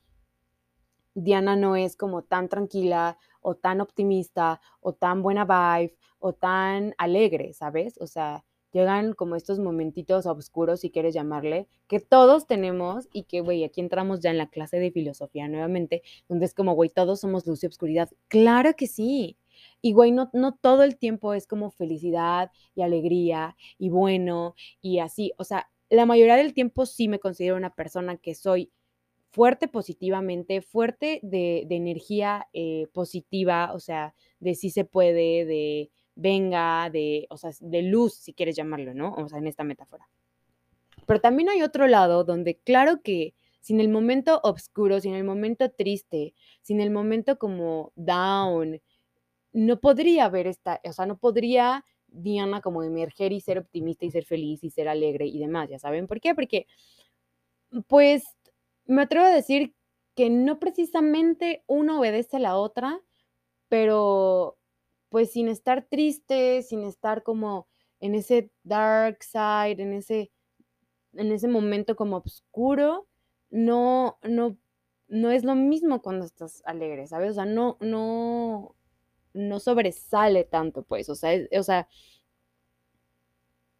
Diana 1.15 1.55
no 1.55 1.75
es 1.75 1.95
como 1.95 2.21
tan 2.23 2.49
tranquila 2.49 3.17
o 3.41 3.55
tan 3.55 3.81
optimista 3.81 4.61
o 4.81 4.93
tan 4.93 5.23
buena 5.23 5.45
vibe 5.45 5.95
o 6.19 6.33
tan 6.33 6.93
alegre, 6.97 7.53
¿sabes? 7.53 7.95
O 7.99 8.07
sea, 8.07 8.43
llegan 8.75 9.13
como 9.13 9.37
estos 9.37 9.57
momentitos 9.59 10.25
oscuros, 10.25 10.81
si 10.81 10.91
quieres 10.91 11.13
llamarle, 11.13 11.67
que 11.87 12.01
todos 12.01 12.45
tenemos 12.45 13.07
y 13.13 13.23
que, 13.23 13.39
güey, 13.39 13.63
aquí 13.63 13.79
entramos 13.79 14.19
ya 14.19 14.31
en 14.31 14.37
la 14.37 14.49
clase 14.49 14.79
de 14.79 14.91
filosofía 14.91 15.47
nuevamente, 15.47 16.03
donde 16.27 16.45
es 16.45 16.53
como, 16.53 16.73
güey, 16.73 16.89
todos 16.89 17.21
somos 17.21 17.47
luz 17.47 17.63
y 17.63 17.67
oscuridad. 17.67 18.09
Claro 18.27 18.73
que 18.75 18.87
sí. 18.87 19.37
Y, 19.81 19.93
güey, 19.93 20.11
no, 20.11 20.29
no 20.33 20.55
todo 20.55 20.83
el 20.83 20.97
tiempo 20.97 21.33
es 21.33 21.47
como 21.47 21.71
felicidad 21.71 22.51
y 22.75 22.81
alegría 22.81 23.55
y 23.77 23.89
bueno 23.89 24.55
y 24.81 24.99
así. 24.99 25.31
O 25.37 25.45
sea, 25.45 25.69
la 25.89 26.05
mayoría 26.05 26.35
del 26.35 26.53
tiempo 26.53 26.85
sí 26.85 27.07
me 27.07 27.19
considero 27.19 27.55
una 27.55 27.73
persona 27.73 28.17
que 28.17 28.35
soy 28.35 28.71
fuerte 29.35 29.67
positivamente, 29.67 30.61
fuerte 30.61 31.19
de, 31.21 31.67
energía 31.69 32.47
eh, 32.53 32.87
positiva, 32.93 33.73
o 33.73 33.81
sea, 33.81 34.15
de 34.39 34.55
sí 34.55 34.69
se 34.69 34.85
puede, 34.85 35.43
de 35.43 35.91
venga, 36.15 36.89
de, 36.89 37.27
o 37.29 37.35
sea, 37.35 37.51
de 37.59 37.81
luz, 37.81 38.13
si 38.13 38.33
quieres 38.33 38.55
llamarlo, 38.55 38.93
¿no? 38.93 39.13
O 39.13 39.27
sea, 39.27 39.39
en 39.39 39.47
esta 39.47 39.65
metáfora. 39.65 40.07
Pero 41.05 41.19
también 41.19 41.49
hay 41.49 41.63
otro 41.63 41.85
lado 41.87 42.23
donde, 42.23 42.55
claro 42.59 43.01
que 43.01 43.33
sin 43.59 43.81
el 43.81 43.89
momento 43.89 44.39
oscuro, 44.41 45.01
sin 45.01 45.13
el 45.13 45.25
momento 45.25 45.69
triste, 45.69 46.33
sin 46.61 46.79
el 46.79 46.89
momento 46.89 47.37
como 47.37 47.91
down, 47.97 48.81
no 49.51 49.81
podría 49.81 50.25
haber 50.25 50.47
esta, 50.47 50.79
o 50.85 50.93
sea, 50.93 51.05
no 51.07 51.17
podría 51.17 51.83
Diana 52.07 52.61
como 52.61 52.83
emerger 52.83 53.33
y 53.33 53.41
ser 53.41 53.57
optimista 53.57 54.05
y 54.05 54.11
ser 54.11 54.23
feliz 54.23 54.63
y 54.63 54.69
ser 54.69 54.87
alegre 54.87 55.25
y 55.25 55.39
demás, 55.39 55.69
¿ya 55.69 55.77
saben 55.77 56.07
por 56.07 56.21
qué? 56.21 56.33
Porque, 56.33 56.67
pues, 57.87 58.23
me 58.85 59.03
atrevo 59.03 59.25
a 59.25 59.29
decir 59.29 59.75
que 60.15 60.29
no 60.29 60.59
precisamente 60.59 61.63
uno 61.67 61.99
obedece 61.99 62.37
a 62.37 62.39
la 62.39 62.57
otra, 62.57 63.01
pero 63.69 64.57
pues 65.09 65.31
sin 65.31 65.47
estar 65.47 65.87
triste, 65.89 66.61
sin 66.61 66.83
estar 66.83 67.23
como 67.23 67.67
en 67.99 68.15
ese 68.15 68.51
dark 68.63 69.23
side, 69.23 69.81
en 69.81 69.93
ese, 69.93 70.31
en 71.13 71.31
ese 71.31 71.47
momento 71.47 71.95
como 71.95 72.17
oscuro, 72.17 73.07
no, 73.49 74.17
no, 74.23 74.57
no 75.07 75.31
es 75.31 75.43
lo 75.43 75.55
mismo 75.55 76.01
cuando 76.01 76.25
estás 76.25 76.61
alegre, 76.65 77.07
¿sabes? 77.07 77.31
O 77.31 77.33
sea, 77.35 77.45
no, 77.45 77.77
no, 77.79 78.75
no 79.33 79.59
sobresale 79.59 80.43
tanto, 80.43 80.83
pues, 80.83 81.09
o 81.09 81.15
sea, 81.15 81.31
o 81.57 81.63
sea, 81.63 81.87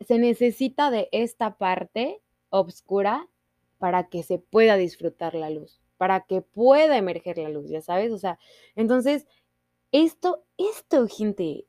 se 0.02 0.18
necesita 0.18 0.91
de 0.91 1.10
esta 1.12 1.58
parte 1.58 2.22
oscura 2.50 3.28
para 3.78 4.10
que 4.10 4.24
se 4.24 4.40
pueda 4.40 4.78
disfrutar 4.78 5.36
la 5.36 5.50
luz, 5.50 5.82
para 5.98 6.22
que 6.22 6.42
pueda 6.42 6.98
emerger 6.98 7.38
la 7.38 7.50
luz, 7.50 7.70
ya 7.70 7.82
sabes, 7.82 8.12
o 8.12 8.18
sea, 8.18 8.40
entonces, 8.76 9.28
esto, 9.92 10.44
esto, 10.58 11.08
gente, 11.08 11.68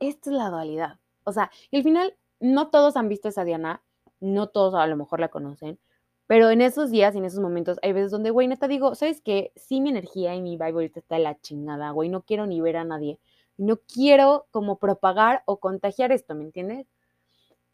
esto 0.00 0.30
es 0.30 0.36
la 0.36 0.50
dualidad, 0.50 1.00
o 1.24 1.32
sea, 1.32 1.50
y 1.70 1.78
al 1.78 1.82
final, 1.84 2.16
no 2.40 2.70
todos 2.70 2.96
han 2.96 3.08
visto 3.08 3.28
esa 3.28 3.44
Diana, 3.44 3.82
no 4.20 4.48
todos 4.48 4.74
a 4.74 4.86
lo 4.86 4.96
mejor 4.96 5.20
la 5.20 5.28
conocen, 5.30 5.78
pero 6.26 6.50
en 6.50 6.60
esos 6.60 6.90
días 6.90 7.14
y 7.14 7.18
en 7.18 7.24
esos 7.26 7.40
momentos 7.40 7.78
hay 7.82 7.92
veces 7.92 8.10
donde, 8.10 8.30
güey, 8.30 8.48
neta 8.48 8.68
digo, 8.68 8.94
¿sabes 8.94 9.20
qué? 9.22 9.52
Sí, 9.56 9.80
mi 9.80 9.90
energía 9.90 10.34
y 10.34 10.42
mi 10.42 10.52
vibe 10.56 10.70
ahorita 10.72 11.00
está 11.00 11.16
de 11.16 11.22
la 11.22 11.40
chingada, 11.40 11.90
güey, 11.90 12.08
no 12.10 12.22
quiero 12.22 12.46
ni 12.46 12.60
ver 12.60 12.76
a 12.78 12.84
nadie, 12.84 13.20
no 13.56 13.78
quiero 13.78 14.48
como 14.50 14.78
propagar 14.78 15.42
o 15.46 15.60
contagiar 15.60 16.12
esto, 16.12 16.34
¿me 16.34 16.44
entiendes? 16.44 16.86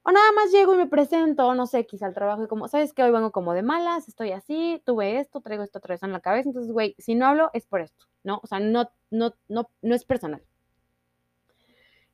O 0.05 0.11
nada 0.11 0.33
más 0.33 0.51
llego 0.51 0.75
y 0.75 0.79
me 0.79 0.89
presento, 0.89 1.55
no 1.55 1.67
sé, 1.67 1.87
quizá 1.87 2.07
al 2.07 2.15
trabajo 2.15 2.43
y 2.43 2.49
como, 2.49 2.67
¿sabes 2.67 2.93
qué? 2.93 3.05
Hoy 3.05 3.13
vengo 3.13 3.31
como 3.31 3.55
de 3.55 3.63
malas, 3.63 4.09
estoy 4.09 4.33
así, 4.33 4.83
tuve 4.85 5.21
esto, 5.21 5.41
traigo 5.41 5.63
esto 5.63 5.79
otra 5.79 5.95
vez 5.95 6.03
en 6.03 6.13
la 6.13 6.21
cabeza. 6.21 6.49
Entonces, 6.49 6.73
güey, 6.73 6.97
si 6.99 7.15
no 7.15 7.27
hablo 7.27 7.51
es 7.53 7.67
por 7.67 7.81
esto, 7.81 8.07
¿no? 8.25 8.41
O 8.43 8.47
sea, 8.49 8.59
no, 8.59 8.91
no, 9.11 9.35
no, 9.49 9.71
no 9.81 9.95
es 9.95 10.05
personal. 10.05 10.43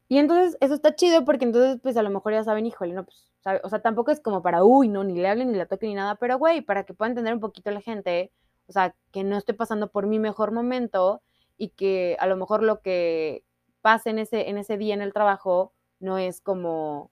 Y 0.08 0.18
entonces 0.18 0.56
eso 0.60 0.74
está 0.74 0.94
chido 0.94 1.24
porque 1.24 1.44
entonces, 1.44 1.80
pues 1.82 1.96
a 1.96 2.02
lo 2.02 2.10
mejor 2.10 2.32
ya 2.32 2.44
saben, 2.44 2.66
híjole, 2.66 2.94
no, 2.94 3.04
pues, 3.04 3.30
¿sabe? 3.40 3.60
o 3.62 3.68
sea, 3.68 3.80
tampoco 3.80 4.10
es 4.10 4.20
como 4.20 4.42
para, 4.42 4.64
uy, 4.64 4.88
no, 4.88 5.04
ni 5.04 5.14
le 5.14 5.28
hablen, 5.28 5.52
ni 5.52 5.58
le 5.58 5.66
toquen, 5.66 5.90
ni 5.90 5.94
nada, 5.94 6.16
pero 6.16 6.38
güey, 6.38 6.62
para 6.62 6.84
que 6.84 6.94
pueda 6.94 7.10
entender 7.10 7.34
un 7.34 7.40
poquito 7.40 7.70
la 7.70 7.82
gente, 7.82 8.32
o 8.66 8.72
sea, 8.72 8.94
que 9.12 9.22
no 9.24 9.36
estoy 9.36 9.54
pasando 9.54 9.90
por 9.90 10.06
mi 10.06 10.18
mejor 10.18 10.52
momento 10.52 11.22
y 11.58 11.70
que 11.70 12.16
a 12.20 12.26
lo 12.26 12.36
mejor 12.36 12.62
lo 12.62 12.80
que 12.80 13.44
pase 13.82 14.10
en 14.10 14.18
ese, 14.18 14.48
en 14.48 14.58
ese 14.58 14.78
día 14.78 14.94
en 14.94 15.02
el 15.02 15.12
trabajo 15.12 15.72
no 16.00 16.18
es 16.18 16.40
como 16.40 17.10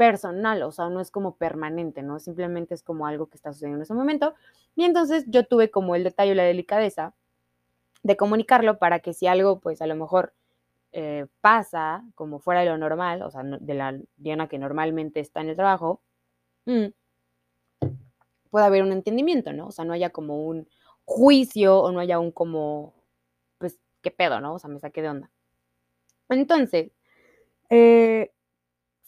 personal, 0.00 0.62
o 0.62 0.72
sea, 0.72 0.88
no 0.88 1.02
es 1.02 1.10
como 1.10 1.36
permanente, 1.36 2.02
¿no? 2.02 2.18
Simplemente 2.20 2.72
es 2.72 2.82
como 2.82 3.06
algo 3.06 3.26
que 3.26 3.36
está 3.36 3.52
sucediendo 3.52 3.80
en 3.80 3.82
ese 3.82 3.92
momento. 3.92 4.32
Y 4.74 4.84
entonces 4.84 5.26
yo 5.26 5.44
tuve 5.44 5.70
como 5.70 5.94
el 5.94 6.04
detalle 6.04 6.34
la 6.34 6.44
delicadeza 6.44 7.12
de 8.02 8.16
comunicarlo 8.16 8.78
para 8.78 9.00
que 9.00 9.12
si 9.12 9.26
algo, 9.26 9.60
pues 9.60 9.82
a 9.82 9.86
lo 9.86 9.94
mejor 9.96 10.32
eh, 10.92 11.26
pasa 11.42 12.02
como 12.14 12.38
fuera 12.38 12.60
de 12.60 12.70
lo 12.70 12.78
normal, 12.78 13.20
o 13.20 13.30
sea, 13.30 13.42
de 13.42 13.74
la 13.74 13.94
Diana 14.16 14.48
que 14.48 14.58
normalmente 14.58 15.20
está 15.20 15.42
en 15.42 15.50
el 15.50 15.56
trabajo, 15.56 16.00
mm, 16.64 16.86
pueda 18.48 18.64
haber 18.64 18.82
un 18.82 18.92
entendimiento, 18.92 19.52
¿no? 19.52 19.66
O 19.66 19.70
sea, 19.70 19.84
no 19.84 19.92
haya 19.92 20.08
como 20.08 20.46
un 20.46 20.66
juicio 21.04 21.78
o 21.78 21.92
no 21.92 22.00
haya 22.00 22.18
un 22.18 22.32
como, 22.32 22.94
pues, 23.58 23.78
¿qué 24.00 24.10
pedo, 24.10 24.40
no? 24.40 24.54
O 24.54 24.58
sea, 24.58 24.70
me 24.70 24.80
saqué 24.80 25.02
de 25.02 25.10
onda. 25.10 25.30
Entonces, 26.30 26.90
eh, 27.68 28.32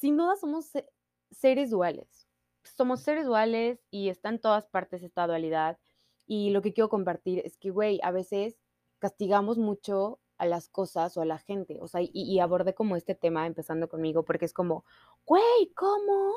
sin 0.03 0.17
duda 0.17 0.35
somos 0.35 0.73
seres 1.31 1.71
duales. 1.71 2.27
Somos 2.65 3.03
seres 3.03 3.25
duales 3.25 3.79
y 3.89 4.09
está 4.09 4.31
en 4.31 4.41
todas 4.41 4.67
partes 4.67 5.05
esta 5.05 5.29
dualidad. 5.29 5.79
Y 6.27 6.51
lo 6.51 6.61
que 6.61 6.73
quiero 6.73 6.89
compartir 6.89 7.41
es 7.45 7.57
que, 7.57 7.71
güey, 7.71 8.01
a 8.03 8.11
veces 8.11 8.59
castigamos 8.99 9.59
mucho 9.59 10.19
a 10.39 10.47
las 10.47 10.69
cosas 10.69 11.17
o 11.17 11.21
a 11.21 11.25
la 11.25 11.39
gente. 11.39 11.79
O 11.81 11.87
sea, 11.87 12.01
y, 12.03 12.41
abordé 12.41 12.75
como 12.75 12.97
este 12.97 13.15
tema 13.15 13.47
empezando 13.47 13.89
conmigo 13.89 14.25
porque 14.25 14.45
es 14.45 14.53
como, 14.53 14.85
güey, 15.25 15.73
¿cómo? 15.77 16.35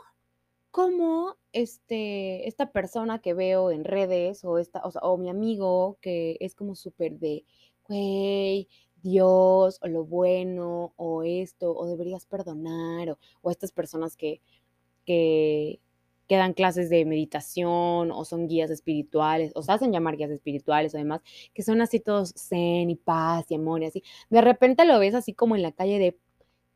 ¿Cómo 0.69 1.35
este, 1.51 2.47
esta 2.47 2.71
persona 2.71 3.19
que 3.19 3.33
veo 3.33 3.71
en 3.71 3.83
redes 3.83 4.45
o, 4.45 4.59
esta, 4.59 4.83
o, 4.85 4.91
o 5.01 5.17
mi 5.17 5.29
amigo 5.29 5.97
que 6.01 6.37
es 6.39 6.53
como 6.53 6.75
súper 6.75 7.17
de, 7.17 7.45
güey, 7.87 8.69
Dios 9.05 9.77
o 9.81 9.87
lo 9.87 10.03
bueno 10.03 10.93
o 10.97 11.23
esto 11.23 11.71
o 11.75 11.85
deberías 11.85 12.25
perdonar 12.25 13.17
o, 13.43 13.51
estas 13.51 13.71
personas 13.71 14.17
que, 14.17 14.41
que, 15.05 15.79
dan 16.27 16.53
clases 16.53 16.89
de 16.89 17.05
meditación 17.05 18.11
o 18.11 18.25
son 18.25 18.47
guías 18.47 18.71
espirituales 18.71 19.51
o 19.55 19.61
se 19.61 19.71
hacen 19.71 19.91
llamar 19.91 20.17
guías 20.17 20.31
espirituales 20.31 20.95
o 20.95 20.97
demás, 20.97 21.21
que 21.53 21.61
son 21.61 21.81
así 21.81 21.99
todos 21.99 22.33
zen 22.35 22.89
y 22.89 22.95
paz 22.95 23.45
y 23.49 23.55
amor 23.55 23.83
y 23.83 23.85
así. 23.85 24.03
De 24.31 24.41
repente 24.41 24.85
lo 24.85 24.97
ves 24.99 25.13
así 25.13 25.33
como 25.33 25.55
en 25.55 25.61
la 25.61 25.71
calle 25.71 25.99
de 25.99 26.17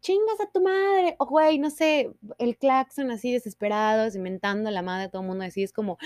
chingas 0.01 0.39
a 0.39 0.51
tu 0.51 0.61
madre, 0.61 1.15
o 1.19 1.25
güey, 1.25 1.57
no 1.59 1.71
sé, 1.71 2.11
el 2.37 2.57
claxon 2.57 3.11
así 3.11 3.33
desesperados, 3.33 4.15
inventando 4.15 4.71
la 4.71 4.81
madre 4.83 5.03
de 5.03 5.09
todo 5.09 5.23
el 5.23 5.27
mundo 5.27 5.43
así, 5.45 5.63
es 5.63 5.73
como, 5.73 5.97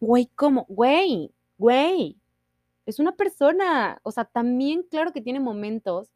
güey, 0.00 0.28
¿cómo? 0.34 0.66
Güey, 0.68 1.32
güey, 1.56 2.18
es 2.88 2.98
una 2.98 3.14
persona, 3.16 4.00
o 4.02 4.10
sea, 4.10 4.24
también 4.24 4.82
claro 4.82 5.12
que 5.12 5.20
tiene 5.20 5.40
momentos 5.40 6.10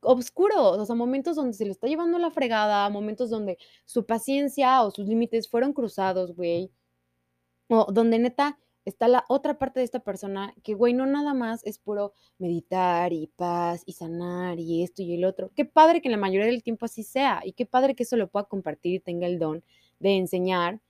oscuros, 0.00 0.78
o 0.78 0.84
sea, 0.84 0.96
momentos 0.96 1.36
donde 1.36 1.54
se 1.54 1.64
le 1.64 1.70
está 1.70 1.86
llevando 1.86 2.18
la 2.18 2.32
fregada, 2.32 2.90
momentos 2.90 3.30
donde 3.30 3.56
su 3.84 4.04
paciencia 4.06 4.82
o 4.82 4.90
sus 4.90 5.06
límites 5.06 5.48
fueron 5.48 5.72
cruzados, 5.72 6.34
güey, 6.34 6.68
o 7.68 7.86
donde 7.92 8.18
neta 8.18 8.58
está 8.84 9.06
la 9.06 9.24
otra 9.28 9.56
parte 9.56 9.78
de 9.78 9.84
esta 9.84 10.00
persona 10.00 10.52
que, 10.64 10.74
güey, 10.74 10.94
no 10.94 11.06
nada 11.06 11.32
más 11.32 11.64
es 11.64 11.78
puro 11.78 12.12
meditar 12.38 13.12
y 13.12 13.28
paz 13.36 13.84
y 13.86 13.92
sanar 13.92 14.58
y 14.58 14.82
esto 14.82 15.00
y 15.02 15.14
el 15.14 15.24
otro. 15.24 15.52
Qué 15.54 15.64
padre 15.64 16.02
que 16.02 16.10
la 16.10 16.16
mayoría 16.16 16.46
del 16.46 16.64
tiempo 16.64 16.86
así 16.86 17.04
sea 17.04 17.40
y 17.44 17.52
qué 17.52 17.66
padre 17.66 17.94
que 17.94 18.02
eso 18.02 18.16
lo 18.16 18.28
pueda 18.28 18.46
compartir 18.46 18.94
y 18.94 19.00
tenga 19.00 19.28
el 19.28 19.38
don 19.38 19.62
de 20.00 20.16
enseñar 20.16 20.80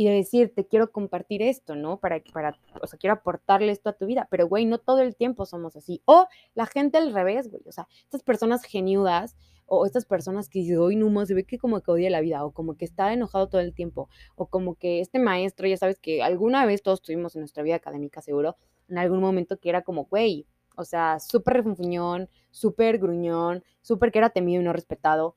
y 0.00 0.06
de 0.06 0.12
decir, 0.12 0.54
te 0.54 0.66
quiero 0.66 0.92
compartir 0.92 1.42
esto, 1.42 1.74
¿no? 1.74 2.00
Para, 2.00 2.22
para, 2.32 2.58
o 2.80 2.86
sea, 2.86 2.98
quiero 2.98 3.12
aportarle 3.12 3.70
esto 3.70 3.90
a 3.90 3.92
tu 3.92 4.06
vida, 4.06 4.26
pero, 4.30 4.48
güey, 4.48 4.64
no 4.64 4.78
todo 4.78 5.00
el 5.00 5.14
tiempo 5.14 5.44
somos 5.44 5.76
así. 5.76 6.00
O 6.06 6.26
la 6.54 6.64
gente 6.64 6.96
al 6.96 7.12
revés, 7.12 7.50
güey, 7.50 7.62
o 7.66 7.70
sea, 7.70 7.86
estas 8.04 8.22
personas 8.22 8.64
geniudas 8.64 9.36
o 9.66 9.84
estas 9.84 10.06
personas 10.06 10.48
que 10.48 10.60
dicen, 10.60 10.78
hoy 10.78 10.96
no 10.96 11.10
más, 11.10 11.28
se 11.28 11.34
ve 11.34 11.44
que 11.44 11.58
como 11.58 11.82
que 11.82 11.90
odia 11.90 12.08
la 12.08 12.22
vida, 12.22 12.46
o 12.46 12.52
como 12.52 12.78
que 12.78 12.86
está 12.86 13.12
enojado 13.12 13.50
todo 13.50 13.60
el 13.60 13.74
tiempo, 13.74 14.08
o 14.36 14.46
como 14.46 14.74
que 14.74 15.00
este 15.00 15.18
maestro, 15.18 15.68
ya 15.68 15.76
sabes 15.76 15.98
que 15.98 16.22
alguna 16.22 16.64
vez 16.64 16.82
todos 16.82 17.02
tuvimos 17.02 17.36
en 17.36 17.42
nuestra 17.42 17.62
vida 17.62 17.74
académica, 17.74 18.22
seguro, 18.22 18.56
en 18.88 18.96
algún 18.96 19.20
momento 19.20 19.58
que 19.58 19.68
era 19.68 19.82
como, 19.82 20.06
güey, 20.06 20.46
o 20.76 20.84
sea, 20.84 21.20
súper 21.20 21.58
refunfuñón, 21.58 22.30
súper 22.50 22.96
gruñón, 22.96 23.64
súper 23.82 24.12
que 24.12 24.18
era 24.18 24.30
temido 24.30 24.62
y 24.62 24.64
no 24.64 24.72
respetado, 24.72 25.36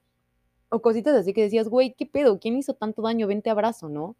o 0.73 0.81
cositas 0.81 1.15
así 1.15 1.33
que 1.33 1.43
decías, 1.43 1.69
güey, 1.69 1.93
¿qué 1.93 2.07
pedo? 2.07 2.39
¿Quién 2.39 2.57
hizo 2.57 2.73
tanto 2.73 3.03
daño? 3.03 3.27
Vente 3.27 3.51
abrazo, 3.51 3.89
¿no? 3.89 4.15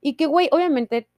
Y 0.00 0.16
que, 0.16 0.26
güey, 0.26 0.48
obviamente, 0.52 1.08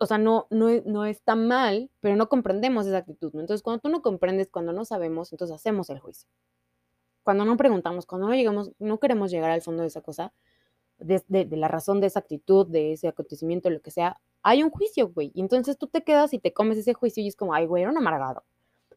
o 0.00 0.06
sea, 0.06 0.18
no, 0.18 0.46
no, 0.50 0.68
no 0.84 1.04
está 1.04 1.34
mal, 1.34 1.90
pero 2.00 2.16
no 2.16 2.28
comprendemos 2.28 2.86
esa 2.86 2.98
actitud, 2.98 3.32
¿no? 3.32 3.40
Entonces, 3.40 3.62
cuando 3.62 3.80
tú 3.80 3.88
no 3.88 4.02
comprendes, 4.02 4.48
cuando 4.50 4.72
no 4.72 4.84
sabemos, 4.84 5.32
entonces 5.32 5.54
hacemos 5.54 5.90
el 5.90 6.00
juicio. 6.00 6.28
Cuando 7.22 7.44
no 7.44 7.56
preguntamos, 7.56 8.06
cuando 8.06 8.28
no 8.28 8.34
llegamos, 8.34 8.72
no 8.78 8.98
queremos 8.98 9.30
llegar 9.30 9.50
al 9.50 9.62
fondo 9.62 9.82
de 9.82 9.88
esa 9.88 10.02
cosa, 10.02 10.32
de, 10.98 11.22
de 11.28 11.56
la 11.56 11.68
razón 11.68 12.00
de 12.00 12.06
esa 12.06 12.20
actitud, 12.20 12.66
de 12.66 12.92
ese 12.92 13.08
acontecimiento, 13.08 13.70
lo 13.70 13.82
que 13.82 13.90
sea, 13.90 14.20
hay 14.42 14.62
un 14.62 14.70
juicio, 14.70 15.08
güey. 15.08 15.32
Y 15.34 15.40
entonces 15.40 15.78
tú 15.78 15.86
te 15.86 16.04
quedas 16.04 16.34
y 16.34 16.38
te 16.38 16.52
comes 16.52 16.78
ese 16.78 16.94
juicio 16.94 17.22
y 17.22 17.28
es 17.28 17.36
como, 17.36 17.54
ay, 17.54 17.66
güey, 17.66 17.82
era 17.82 17.90
un 17.90 17.98
amargado. 17.98 18.44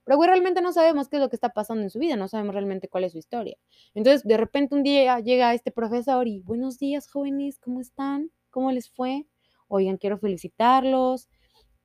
Pero, 0.04 0.18
güey, 0.18 0.30
realmente 0.30 0.62
no 0.62 0.72
sabemos 0.72 1.10
qué 1.10 1.18
es 1.18 1.22
lo 1.22 1.30
que 1.30 1.36
está 1.36 1.50
pasando 1.50 1.84
en 1.84 1.90
su 1.90 2.00
vida, 2.00 2.16
no 2.16 2.28
sabemos 2.30 2.54
realmente 2.54 2.88
cuál 2.88 3.04
es 3.04 3.12
su 3.12 3.18
historia. 3.18 3.58
Entonces, 3.94 4.24
de 4.24 4.38
repente 4.38 4.76
un 4.76 4.84
día 4.84 5.20
llega 5.20 5.54
este 5.54 5.72
profesor 5.72 6.28
y, 6.28 6.40
buenos 6.40 6.80
días, 6.80 7.10
jóvenes, 7.10 7.60
¿cómo 7.60 7.82
están? 7.82 8.32
¿Cómo 8.58 8.72
les 8.72 8.90
fue? 8.90 9.28
Oigan, 9.68 9.98
quiero 9.98 10.18
felicitarlos. 10.18 11.30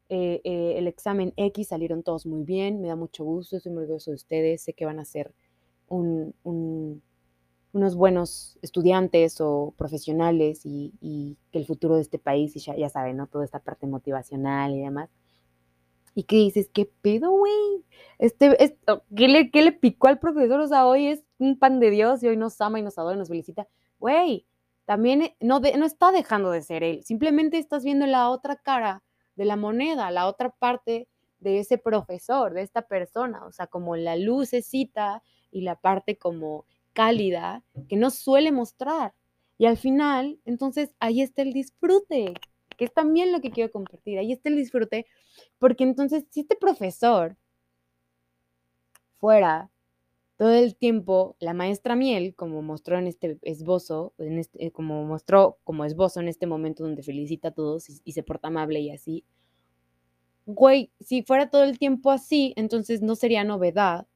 Eh, 0.08 0.40
eh, 0.42 0.76
el 0.78 0.87
examen 0.87 1.35
X 1.37 1.68
salieron 1.68 2.02
todos 2.02 2.24
muy 2.24 2.44
bien, 2.44 2.80
me 2.80 2.88
da 2.88 2.96
mucho 2.96 3.24
gusto, 3.24 3.58
estoy 3.58 3.72
muy 3.72 3.82
orgulloso 3.82 4.11
de 4.11 4.14
ustedes, 4.14 4.62
sé 4.62 4.72
que 4.72 4.87
van 4.87 4.98
a 4.98 5.04
ser 5.04 5.35
un, 5.88 6.35
unos 6.44 7.94
buenos 7.94 8.58
estudiantes 8.62 9.38
o 9.42 9.74
profesionales 9.76 10.62
y, 10.64 11.37
que 11.50 11.58
el 11.58 11.66
futuro 11.66 11.96
de 11.96 12.00
este 12.00 12.18
país, 12.18 12.56
y 12.56 12.61
ya, 12.61 12.74
ya 12.74 12.88
saben, 12.88 13.18
¿no? 13.18 13.26
Toda 13.26 13.44
esta 13.44 13.58
parte 13.58 13.87
motivacional 13.87 14.74
y 14.74 14.80
demás. 14.80 15.11
¿Y 16.14 16.22
qué 16.22 16.37
dices? 16.37 16.70
¿Qué 16.72 16.90
pedo, 17.02 17.32
güey? 17.32 17.85
Este, 18.18 18.78
¿qué, 19.14 19.28
le, 19.28 19.50
¿Qué 19.50 19.61
le 19.61 19.72
picó 19.72 20.08
al 20.08 20.18
profesor? 20.18 20.58
O 20.61 20.68
sea, 20.68 20.87
hoy 20.87 21.08
es 21.08 21.22
un 21.38 21.58
pan 21.58 21.80
de 21.80 21.90
Dios 21.90 22.22
y 22.22 22.28
hoy 22.28 22.38
nos 22.38 22.58
ama 22.62 22.78
y 22.78 22.82
nos 22.82 22.96
adora 22.96 23.16
y 23.16 23.18
nos 23.18 23.28
felicita. 23.28 23.68
Güey, 24.00 24.46
también 24.84 25.22
eh, 25.22 25.36
no, 25.40 25.60
no 25.60 25.86
está 25.86 26.12
dejando 26.12 26.50
de 26.50 26.62
ser 26.62 26.82
él. 26.82 27.02
Simplemente 27.04 27.58
estás 27.58 27.84
viendo 27.84 28.06
la 28.06 28.30
otra 28.30 28.56
cara 28.56 29.02
de 29.36 29.44
la 29.44 29.56
moneda, 29.56 30.10
la 30.10 30.26
otra 30.26 30.50
parte 30.50 31.08
de 31.38 31.58
ese 31.58 31.78
profesor, 31.78 32.54
de 32.54 32.62
esta 32.62 32.82
persona. 32.82 33.44
O 33.46 33.52
sea, 33.52 33.66
como 33.66 33.96
la 33.96 34.16
lucecita 34.16 35.22
y 35.50 35.62
la 35.62 35.76
parte 35.76 36.16
como 36.16 36.64
cálida 36.92 37.62
que 37.88 37.96
no 37.96 38.10
suele 38.10 38.52
mostrar. 38.52 39.14
Y 39.58 39.66
al 39.66 39.76
final, 39.76 40.38
entonces 40.44 40.94
ahí 40.98 41.22
está 41.22 41.42
el 41.42 41.52
disfrute, 41.52 42.34
que 42.76 42.84
es 42.84 42.92
también 42.92 43.32
lo 43.32 43.40
que 43.40 43.50
quiero 43.50 43.70
compartir. 43.70 44.18
Ahí 44.18 44.32
está 44.32 44.48
el 44.48 44.56
disfrute, 44.56 45.06
porque 45.58 45.84
entonces 45.84 46.24
si 46.30 46.40
este 46.40 46.56
profesor 46.56 47.36
fuera 49.18 49.70
todo 50.42 50.55
el 50.55 50.74
tiempo 50.74 51.37
la 51.38 51.55
maestra 51.55 51.94
Miel, 51.94 52.35
como 52.35 52.62
mostró 52.62 52.98
en 52.98 53.07
este 53.07 53.38
esbozo, 53.42 54.12
en 54.18 54.40
este, 54.40 54.72
como 54.72 55.05
mostró 55.05 55.61
como 55.62 55.85
esbozo 55.85 56.18
en 56.18 56.26
este 56.26 56.48
momento 56.48 56.83
donde 56.83 57.05
felicita 57.05 57.48
a 57.48 57.50
todos 57.52 57.88
y, 58.02 58.11
se 58.11 58.24
porta 58.24 58.48
amable 58.48 58.81
y 58.81 58.90
así, 58.90 59.24
güey, 60.44 60.90
si 60.98 61.22
fuera 61.22 61.48
todo 61.48 61.62
el 61.62 61.78
tiempo 61.78 62.11
así, 62.11 62.55
entonces 62.57 63.02
no 63.02 63.14
sería 63.14 63.44
novedad 63.44 64.09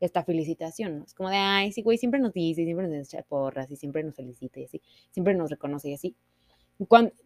esta 0.00 0.24
felicitación. 0.24 1.04
Es 1.06 1.14
como 1.14 1.30
de, 1.30 1.36
ay, 1.36 1.70
sí, 1.70 1.82
güey, 1.82 1.96
siempre 1.96 2.18
nos 2.18 2.32
dice, 2.32 2.64
siempre 2.64 2.88
nos 2.88 3.06
echa 3.06 3.22
porras 3.22 3.70
y 3.70 3.76
siempre 3.76 4.02
nos 4.02 4.16
felicita 4.16 4.58
y 4.58 4.64
así, 4.64 4.82
siempre 5.12 5.36
nos 5.36 5.48
reconoce 5.48 5.90
y 5.90 5.94
así. 5.94 6.16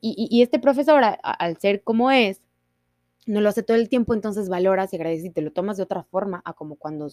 y, 0.03 0.43
este 0.43 0.59
profesor, 0.59 1.03
al 1.23 1.57
ser 1.57 1.83
como 1.83 2.11
es, 2.11 2.43
no 3.25 3.41
lo 3.41 3.49
hace 3.49 3.62
todo 3.62 3.79
el 3.79 3.88
tiempo, 3.88 4.12
entonces 4.12 4.51
valoras 4.51 4.93
y 4.93 4.97
agradeces 4.97 5.25
y 5.25 5.31
te 5.31 5.41
lo 5.41 5.53
tomas 5.53 5.79
de 5.79 5.85
otra 5.85 6.03
forma 6.03 6.43
a 6.45 6.53
como 6.53 6.77
cuando 6.77 7.09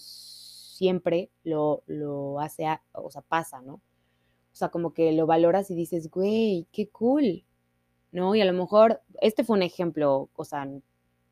siempre 0.79 1.29
lo, 1.43 1.83
lo 1.87 2.39
hace, 2.39 2.65
o 2.93 3.11
sea, 3.11 3.21
pasa, 3.21 3.61
¿no? 3.61 3.73
O 3.73 4.55
sea, 4.55 4.69
como 4.69 4.93
que 4.93 5.11
lo 5.11 5.27
valoras 5.27 5.69
y 5.69 5.75
dices, 5.75 6.09
güey, 6.09 6.67
qué 6.71 6.89
cool, 6.89 7.43
¿no? 8.13 8.33
Y 8.33 8.39
a 8.39 8.45
lo 8.45 8.53
mejor, 8.53 9.01
este 9.21 9.43
fue 9.43 9.57
un 9.57 9.63
ejemplo, 9.63 10.29
o 10.33 10.45
sea, 10.45 10.69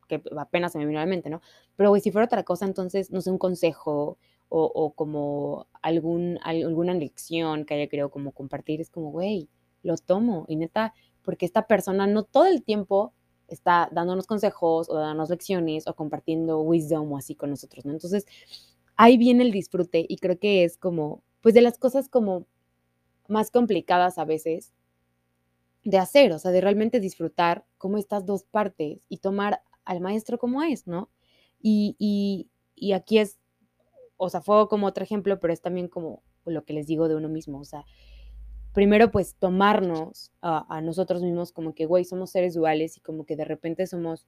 que 0.10 0.22
apenas 0.38 0.74
se 0.74 0.80
me 0.80 0.86
vino 0.86 1.00
a 1.00 1.04
la 1.04 1.10
mente, 1.10 1.30
¿no? 1.30 1.40
Pero, 1.78 1.90
güey, 1.90 2.02
si 2.02 2.12
fuera 2.12 2.26
otra 2.26 2.44
cosa, 2.44 2.66
entonces, 2.66 3.10
no 3.10 3.22
sé, 3.22 3.32
un 3.32 3.38
consejo 3.38 4.18
o, 4.50 4.94
como 4.94 5.68
algún, 5.82 6.40
alguna 6.44 6.94
lección 6.94 7.64
que 7.66 7.76
haya 7.76 7.88
querido 7.88 8.12
como 8.12 8.34
compartir, 8.34 8.82
es 8.82 8.90
como, 8.90 9.12
güey, 9.12 9.50
lo 9.82 9.96
tomo. 9.96 10.46
Y 10.50 10.58
neta, 10.58 10.94
porque 11.24 11.46
esta 11.46 11.68
persona 11.68 12.06
no 12.06 12.24
todo 12.24 12.48
el 12.48 12.64
tiempo 12.64 13.14
está 13.48 13.88
dándonos 13.94 14.28
consejos 14.28 14.90
o 14.90 14.96
dándonos 14.96 15.30
lecciones 15.30 15.88
o 15.88 15.96
compartiendo 15.96 16.60
wisdom 16.62 17.14
o 17.14 17.18
así 17.18 17.36
con 17.36 17.50
nosotros, 17.50 17.86
¿no? 17.86 17.94
Entonces, 17.94 18.26
ahí 18.98 19.18
viene 19.18 19.44
el 19.44 19.52
disfrute 19.52 20.06
y 20.08 20.18
creo 20.18 20.40
que 20.40 20.64
es 20.64 20.78
como, 20.78 21.24
pues 21.42 21.56
de 21.56 21.62
las 21.62 21.78
cosas 21.78 22.10
como 22.10 22.46
más 23.28 23.52
complicadas 23.52 24.18
a 24.18 24.26
veces 24.26 24.74
de 25.84 25.98
hacer, 25.98 26.34
o 26.34 26.40
sea, 26.40 26.52
de 26.52 26.60
realmente 26.60 27.00
disfrutar 27.00 27.66
como 27.78 27.98
estas 27.98 28.26
dos 28.26 28.44
partes 28.44 29.00
y 29.08 29.18
tomar 29.18 29.62
al 29.86 30.02
maestro 30.02 30.38
como 30.38 30.62
es, 30.64 30.86
¿no? 30.86 31.10
Y, 31.62 31.96
y, 32.76 32.92
aquí 32.92 33.20
es, 33.20 33.40
o 34.18 34.30
sea, 34.30 34.42
fue 34.42 34.68
como 34.68 34.88
otro 34.88 35.04
ejemplo, 35.04 35.40
pero 35.40 35.54
es 35.54 35.62
también 35.62 35.88
como 35.88 36.24
lo 36.46 36.66
que 36.66 36.74
les 36.74 36.88
digo 36.88 37.08
de 37.08 37.16
uno 37.16 37.30
mismo, 37.30 37.60
o 37.60 37.66
sea, 37.66 37.86
primero 38.74 39.12
pues 39.12 39.36
tomarnos 39.36 40.32
a, 40.42 40.82
nosotros 40.82 41.24
mismos 41.24 41.52
como 41.52 41.74
que, 41.74 41.86
güey, 41.86 42.06
somos 42.06 42.32
seres 42.32 42.54
duales 42.54 42.98
y 42.98 43.02
como 43.02 43.26
que 43.26 43.36
de 43.36 43.46
repente 43.46 43.88
somos 43.88 44.28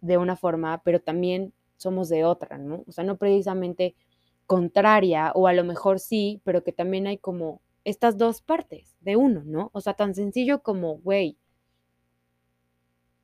de 0.00 0.18
una 0.18 0.36
forma, 0.36 0.82
pero 0.84 1.00
también 1.00 1.52
somos 1.76 2.08
de 2.08 2.24
otra, 2.24 2.58
¿no? 2.58 2.84
O 2.86 2.92
sea, 2.92 3.04
no 3.04 3.16
precisamente 3.16 3.94
contraria, 4.46 5.32
o 5.34 5.46
a 5.46 5.52
lo 5.52 5.64
mejor 5.64 5.98
sí, 5.98 6.40
pero 6.44 6.62
que 6.62 6.72
también 6.72 7.06
hay 7.06 7.18
como 7.18 7.60
estas 7.84 8.18
dos 8.18 8.42
partes 8.42 8.96
de 9.00 9.16
uno, 9.16 9.42
¿no? 9.44 9.70
O 9.72 9.80
sea, 9.80 9.94
tan 9.94 10.14
sencillo 10.14 10.62
como, 10.62 10.98
güey, 10.98 11.38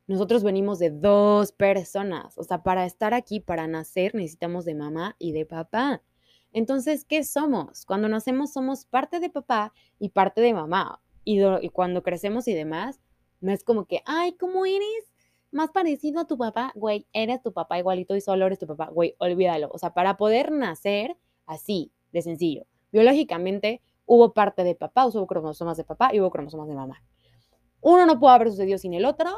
nosotros 0.06 0.42
venimos 0.42 0.78
de 0.78 0.90
dos 0.90 1.52
personas. 1.52 2.36
O 2.36 2.44
sea, 2.44 2.62
para 2.62 2.84
estar 2.86 3.14
aquí, 3.14 3.40
para 3.40 3.66
nacer, 3.66 4.14
necesitamos 4.14 4.64
de 4.64 4.74
mamá 4.74 5.16
y 5.18 5.32
de 5.32 5.46
papá. 5.46 6.02
Entonces, 6.52 7.04
¿qué 7.04 7.24
somos? 7.24 7.86
Cuando 7.86 8.08
nacemos 8.08 8.52
somos 8.52 8.84
parte 8.84 9.20
de 9.20 9.30
papá 9.30 9.72
y 9.98 10.10
parte 10.10 10.40
de 10.40 10.54
mamá. 10.54 11.00
Y, 11.24 11.40
cuando 11.70 12.02
crecemos 12.02 12.48
y 12.48 12.54
demás, 12.54 13.00
no 13.40 13.52
es 13.52 13.64
como 13.64 13.86
que, 13.86 14.02
ay, 14.06 14.32
¿cómo 14.32 14.66
eres? 14.66 15.11
Más 15.52 15.70
parecido 15.70 16.20
a 16.20 16.26
tu 16.26 16.36
papá, 16.36 16.72
güey, 16.74 17.06
eres 17.12 17.42
tu 17.42 17.52
papá 17.52 17.78
igualito 17.78 18.16
y 18.16 18.20
solo 18.20 18.46
eres 18.46 18.58
tu 18.58 18.66
papá, 18.66 18.86
güey, 18.86 19.14
olvídalo. 19.18 19.70
O 19.72 19.78
sea, 19.78 19.94
para 19.94 20.16
poder 20.16 20.50
nacer 20.50 21.16
así, 21.46 21.92
de 22.10 22.22
sencillo, 22.22 22.66
biológicamente 22.90 23.80
hubo 24.06 24.32
parte 24.32 24.64
de 24.64 24.74
papá, 24.74 25.06
hubo 25.06 25.26
cromosomas 25.26 25.76
de 25.76 25.84
papá 25.84 26.10
y 26.12 26.20
hubo 26.20 26.30
cromosomas 26.30 26.68
de 26.68 26.74
mamá. 26.74 27.02
Uno 27.80 28.06
no 28.06 28.18
puede 28.18 28.34
haber 28.34 28.50
sucedido 28.50 28.78
sin 28.78 28.94
el 28.94 29.04
otro 29.04 29.30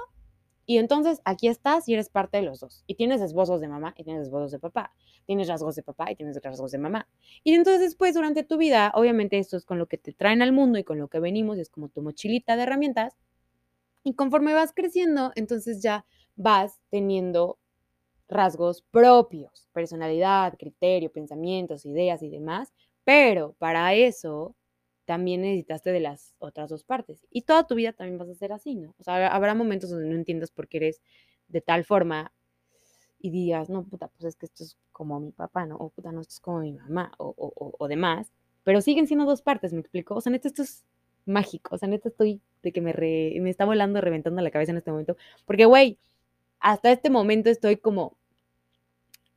y 0.66 0.79
entonces 0.79 1.20
aquí 1.24 1.48
estás 1.48 1.88
y 1.88 1.94
eres 1.94 2.09
parte 2.09 2.38
de 2.38 2.42
los 2.42 2.61
dos. 2.61 2.85
Y 2.87 2.94
tienes 2.94 3.20
esbozos 3.20 3.61
de 3.61 3.68
mamá 3.68 3.94
y 3.96 4.05
tienes 4.05 4.22
esbozos 4.29 4.50
de 4.50 4.59
papá. 4.59 4.92
Tienes 5.27 5.48
rasgos 5.48 5.74
de 5.77 5.83
papá 5.83 6.11
y 6.11 6.16
tienes 6.16 6.40
rasgos 6.42 6.70
de 6.72 6.79
mamá. 6.79 7.09
Y 7.42 7.55
entonces 7.55 7.81
después 7.81 8.14
durante 8.14 8.44
tu 8.44 8.57
vida, 8.57 8.92
obviamente 8.94 9.38
esto 9.38 9.57
es 9.57 9.64
con 9.64 9.79
lo 9.79 9.87
que 9.87 9.98
te 9.98 10.12
traen 10.12 10.42
al 10.42 10.53
mundo 10.53 10.79
y 10.79 10.85
con 10.85 10.98
lo 10.98 11.09
que 11.09 11.20
venimos, 11.20 11.59
es 11.59 11.68
como 11.68 11.88
tu 11.88 12.03
mochilita 12.03 12.57
de 12.57 12.62
herramientas. 12.62 13.14
Y 14.05 14.14
conforme 14.14 14.55
vas 14.55 14.73
creciendo, 14.73 15.33
entonces 15.35 15.83
ya 15.83 16.07
vas 16.37 16.81
teniendo 16.90 17.59
rasgos 18.29 18.83
propios, 18.83 19.69
personalidad, 19.73 20.57
criterio, 20.59 21.11
pensamientos, 21.11 21.87
ideas 21.87 22.23
y 22.23 22.29
demás. 22.29 22.73
Pero 23.05 23.55
para 23.59 23.95
eso 23.95 24.55
también 25.05 25.43
necesitaste 25.43 25.93
de 25.93 26.01
las 26.01 26.35
otras 26.38 26.71
dos 26.71 26.85
partes. 26.85 27.27
Y 27.31 27.43
toda 27.43 27.67
tu 27.67 27.75
vida 27.75 27.93
también 27.93 28.19
vas 28.19 28.29
a 28.29 28.35
ser 28.35 28.53
así, 28.53 28.75
¿no? 28.75 28.95
O 28.99 29.03
sea, 29.03 29.29
habrá 29.35 29.55
momentos 29.55 29.90
donde 29.90 30.09
no 30.09 30.14
entiendas 30.14 30.51
por 30.51 30.69
qué 30.69 30.79
eres 30.79 31.03
de 31.49 31.61
tal 31.61 31.85
forma 31.85 32.33
y 33.19 33.31
digas, 33.31 33.71
no, 33.71 33.85
puta, 33.85 34.09
pues 34.09 34.25
es 34.25 34.37
que 34.37 34.47
esto 34.47 34.64
es 34.64 34.77
como 34.93 35.19
mi 35.19 35.33
papá, 35.33 35.64
¿no? 35.67 35.77
O 35.77 35.88
puta, 35.90 36.12
no, 36.12 36.21
esto 36.21 36.33
es 36.35 36.40
como 36.40 36.61
mi 36.61 36.73
mamá, 36.73 37.12
o, 37.19 37.35
o, 37.37 37.75
o, 37.79 37.88
demás. 37.88 38.31
Pero 38.64 38.83
siguen 38.83 39.07
siendo 39.07 39.25
dos 39.25 39.40
partes, 39.40 39.73
¿me 39.73 39.81
explico? 39.81 40.14
O 40.14 40.21
sea, 40.21 40.31
neta, 40.31 40.49
esto 40.49 40.62
es 40.62 40.85
mágico. 41.25 41.75
O 41.75 41.79
sea, 41.79 41.88
neta, 41.88 42.11
estoy 42.11 42.43
que 42.72 42.81
me, 42.81 43.50
está 43.50 43.64
volando, 43.64 44.00
reventando 44.00 44.42
la 44.42 44.50
cabeza 44.50 44.72
en 44.72 44.79
este 44.79 44.90
momento. 44.90 45.16
Porque, 45.44 45.64
güey, 45.64 45.98
hasta 46.61 46.90
este 46.90 47.11
momento 47.11 47.50
estoy 47.50 47.77
como 47.77 48.16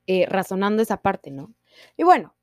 eh, 0.08 0.26
razonando 0.28 0.82
esa 0.82 0.98
parte, 1.02 1.32
¿no? 1.32 1.54
Y 1.98 2.04
bueno, 2.04 2.34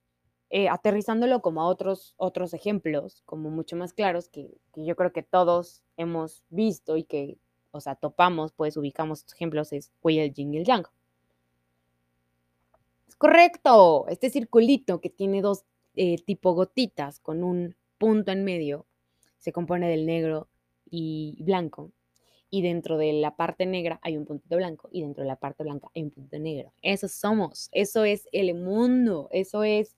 eh, 0.50 0.68
aterrizándolo 0.68 1.42
como 1.42 1.62
a 1.62 1.66
otros, 1.66 2.14
otros 2.16 2.54
ejemplos, 2.54 3.22
como 3.26 3.50
mucho 3.50 3.76
más 3.76 3.92
claros, 3.92 4.28
que, 4.28 4.56
yo 4.76 4.94
creo 4.94 5.12
que 5.12 5.22
todos 5.22 5.82
hemos 5.96 6.44
visto 6.50 6.96
y 6.96 7.04
que, 7.04 7.38
o 7.72 7.80
sea, 7.80 7.96
topamos, 7.96 8.52
pues 8.52 8.76
ubicamos 8.76 9.24
ejemplos, 9.32 9.72
es 9.72 9.90
Wei 10.02 10.20
el 10.20 10.32
Jing 10.32 10.54
y 10.54 10.58
el 10.58 10.64
Yang. 10.64 10.86
Correcto, 13.18 14.06
este 14.08 14.30
circulito 14.30 15.00
que 15.00 15.10
tiene 15.10 15.40
dos 15.40 15.64
eh, 15.96 16.16
tipo 16.24 16.52
gotitas 16.52 17.20
con 17.20 17.42
un 17.42 17.74
punto 17.98 18.32
en 18.32 18.44
medio, 18.44 18.86
se 19.38 19.52
compone 19.52 19.88
del 19.88 20.06
negro 20.06 20.48
y 20.90 21.36
blanco. 21.40 21.92
Y 22.50 22.62
dentro 22.62 22.98
de 22.98 23.12
la 23.14 23.36
parte 23.36 23.66
negra 23.66 23.98
hay 24.02 24.16
un 24.16 24.26
puntito 24.26 24.56
blanco 24.56 24.88
y 24.92 25.02
dentro 25.02 25.22
de 25.22 25.28
la 25.28 25.36
parte 25.36 25.64
blanca 25.64 25.88
hay 25.94 26.04
un 26.04 26.10
punto 26.10 26.38
negro. 26.38 26.72
Eso 26.82 27.08
somos, 27.08 27.68
eso 27.72 28.04
es 28.04 28.28
el 28.32 28.54
mundo, 28.54 29.28
eso 29.32 29.64
es 29.64 29.96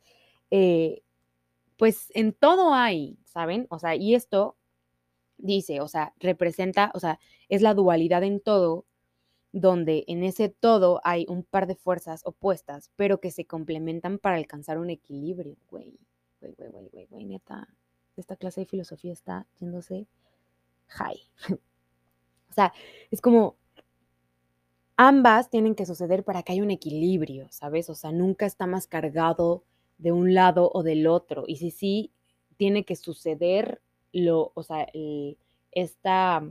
eh, 0.50 1.02
pues 1.76 2.10
en 2.14 2.32
todo 2.32 2.74
hay, 2.74 3.18
¿saben? 3.24 3.66
O 3.70 3.78
sea, 3.78 3.96
y 3.96 4.14
esto 4.14 4.56
dice, 5.38 5.80
o 5.80 5.88
sea, 5.88 6.14
representa, 6.18 6.90
o 6.94 7.00
sea, 7.00 7.18
es 7.48 7.62
la 7.62 7.74
dualidad 7.74 8.24
en 8.24 8.40
todo 8.40 8.86
donde 9.52 10.04
en 10.08 10.22
ese 10.22 10.48
todo 10.48 11.00
hay 11.04 11.26
un 11.28 11.42
par 11.42 11.66
de 11.66 11.76
fuerzas 11.76 12.22
opuestas, 12.24 12.90
pero 12.96 13.20
que 13.20 13.30
se 13.30 13.46
complementan 13.46 14.18
para 14.18 14.36
alcanzar 14.36 14.78
un 14.78 14.90
equilibrio, 14.90 15.56
güey. 15.68 15.98
Güey, 16.40 16.54
güey, 16.54 16.88
güey, 16.92 17.06
güey, 17.06 17.24
neta. 17.24 17.68
Esta 18.16 18.36
clase 18.36 18.62
de 18.62 18.66
filosofía 18.66 19.12
está 19.12 19.46
yéndose 19.58 20.06
high. 20.88 21.20
o 21.52 22.52
sea, 22.52 22.72
es 23.10 23.20
como 23.20 23.56
ambas 24.96 25.50
tienen 25.50 25.74
que 25.74 25.86
suceder 25.86 26.24
para 26.24 26.42
que 26.42 26.52
haya 26.52 26.62
un 26.62 26.70
equilibrio, 26.70 27.46
¿sabes? 27.50 27.90
O 27.90 27.94
sea, 27.94 28.12
nunca 28.12 28.46
está 28.46 28.66
más 28.66 28.86
cargado 28.86 29.64
de 29.98 30.12
un 30.12 30.34
lado 30.34 30.70
o 30.72 30.82
del 30.82 31.06
otro. 31.06 31.44
Y 31.46 31.56
si 31.56 31.70
sí, 31.70 32.12
tiene 32.56 32.84
que 32.84 32.96
suceder 32.96 33.82
lo, 34.12 34.52
o 34.54 34.62
sea, 34.62 34.86
esta, 35.72 36.50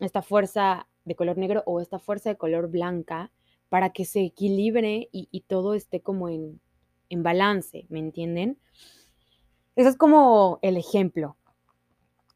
esta 0.00 0.22
fuerza 0.22 0.88
de 1.04 1.14
color 1.14 1.36
negro 1.36 1.62
o 1.66 1.80
esta 1.80 1.98
fuerza 1.98 2.30
de 2.30 2.36
color 2.36 2.70
blanca 2.70 3.30
para 3.68 3.90
que 3.90 4.04
se 4.04 4.20
equilibre 4.20 5.08
y, 5.12 5.40
todo 5.46 5.74
esté 5.74 6.00
como 6.00 6.28
en, 6.28 6.60
en 7.08 7.22
balance, 7.22 7.86
¿me 7.88 7.98
entienden? 7.98 8.58
Ese 9.76 9.88
es 9.90 9.96
como 9.96 10.60
el 10.62 10.76
ejemplo. 10.76 11.36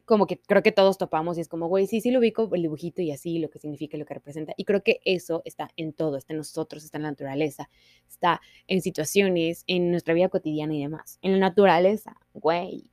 Como 0.09 0.27
que 0.27 0.40
creo 0.40 0.62
que 0.62 0.73
todos 0.73 0.97
topamos 0.97 1.37
y 1.37 1.42
es 1.42 1.49
como, 1.49 1.68
güey, 1.68 1.87
sí, 1.87 2.01
sí 2.01 2.11
lo 2.11 2.18
ubico, 2.18 2.49
el 2.55 2.62
dibujito 2.62 3.03
y 3.03 3.11
así, 3.12 3.38
lo 3.38 3.51
que 3.51 3.59
significa, 3.59 3.99
lo 3.99 4.07
que 4.07 4.14
representa. 4.14 4.55
Y 4.57 4.64
creo 4.64 4.83
que 4.83 5.01
eso 5.05 5.42
está 5.44 5.68
en 5.77 5.92
todo, 5.92 6.16
está 6.16 6.33
en 6.33 6.38
nosotros, 6.38 6.83
está 6.83 6.97
en 6.97 7.03
la 7.03 7.11
naturaleza, 7.11 7.68
está 8.09 8.40
en 8.68 8.81
situaciones, 8.81 9.64
en 9.66 9.90
nuestra 9.90 10.14
vida 10.14 10.31
cotidiana 10.31 10.75
y 10.75 10.81
demás. 10.81 11.18
En 11.21 11.33
la 11.33 11.38
naturaleza, 11.38 12.16
güey, 12.33 12.90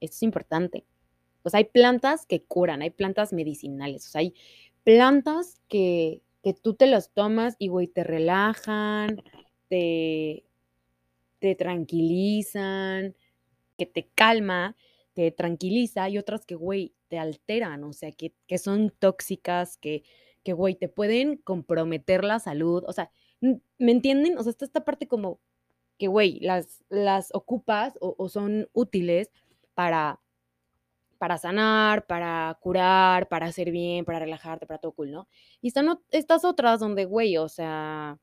esto 0.00 0.14
es 0.14 0.22
importante. 0.22 0.84
O 1.42 1.50
sea, 1.50 1.58
hay 1.58 1.64
plantas 1.64 2.24
que 2.24 2.44
curan, 2.44 2.82
hay 2.82 2.90
plantas 2.90 3.32
medicinales, 3.32 4.06
o 4.06 4.10
sea, 4.10 4.20
hay 4.20 4.32
plantas 4.84 5.60
que, 5.66 6.22
que 6.44 6.54
tú 6.54 6.74
te 6.74 6.86
las 6.86 7.10
tomas 7.10 7.56
y, 7.58 7.66
güey, 7.66 7.88
te 7.88 8.04
relajan, 8.04 9.20
te, 9.68 10.44
te 11.40 11.56
tranquilizan, 11.56 13.16
que 13.76 13.86
te 13.86 14.08
calma, 14.14 14.76
te 15.16 15.30
tranquiliza 15.32 16.08
y 16.10 16.18
otras 16.18 16.44
que, 16.44 16.54
güey, 16.56 16.94
te 17.08 17.18
alteran, 17.18 17.84
o 17.84 17.94
sea, 17.94 18.12
que, 18.12 18.34
que 18.46 18.58
son 18.58 18.90
tóxicas, 18.98 19.78
que, 19.78 20.04
que, 20.44 20.52
güey, 20.52 20.74
te 20.76 20.88
pueden 20.90 21.38
comprometer 21.38 22.22
la 22.22 22.38
salud, 22.38 22.84
o 22.86 22.92
sea, 22.92 23.10
¿me 23.40 23.92
entienden? 23.92 24.36
O 24.38 24.42
sea, 24.42 24.50
está 24.50 24.66
esta 24.66 24.84
parte 24.84 25.08
como 25.08 25.40
que, 25.98 26.08
güey, 26.08 26.38
las, 26.40 26.84
las 26.90 27.30
ocupas 27.34 27.94
o, 28.00 28.14
o 28.18 28.28
son 28.28 28.68
útiles 28.74 29.30
para 29.74 30.20
para 31.18 31.38
sanar, 31.38 32.06
para 32.06 32.58
curar, 32.60 33.28
para 33.28 33.46
hacer 33.46 33.70
bien, 33.70 34.04
para 34.04 34.18
relajarte, 34.18 34.66
para 34.66 34.78
todo 34.78 34.92
cool, 34.92 35.10
¿no? 35.10 35.28
Y 35.62 35.68
están 35.68 35.98
estas 36.10 36.44
otras 36.44 36.80
donde, 36.80 37.04
güey, 37.06 37.38
o 37.38 37.48
sea, 37.48 38.18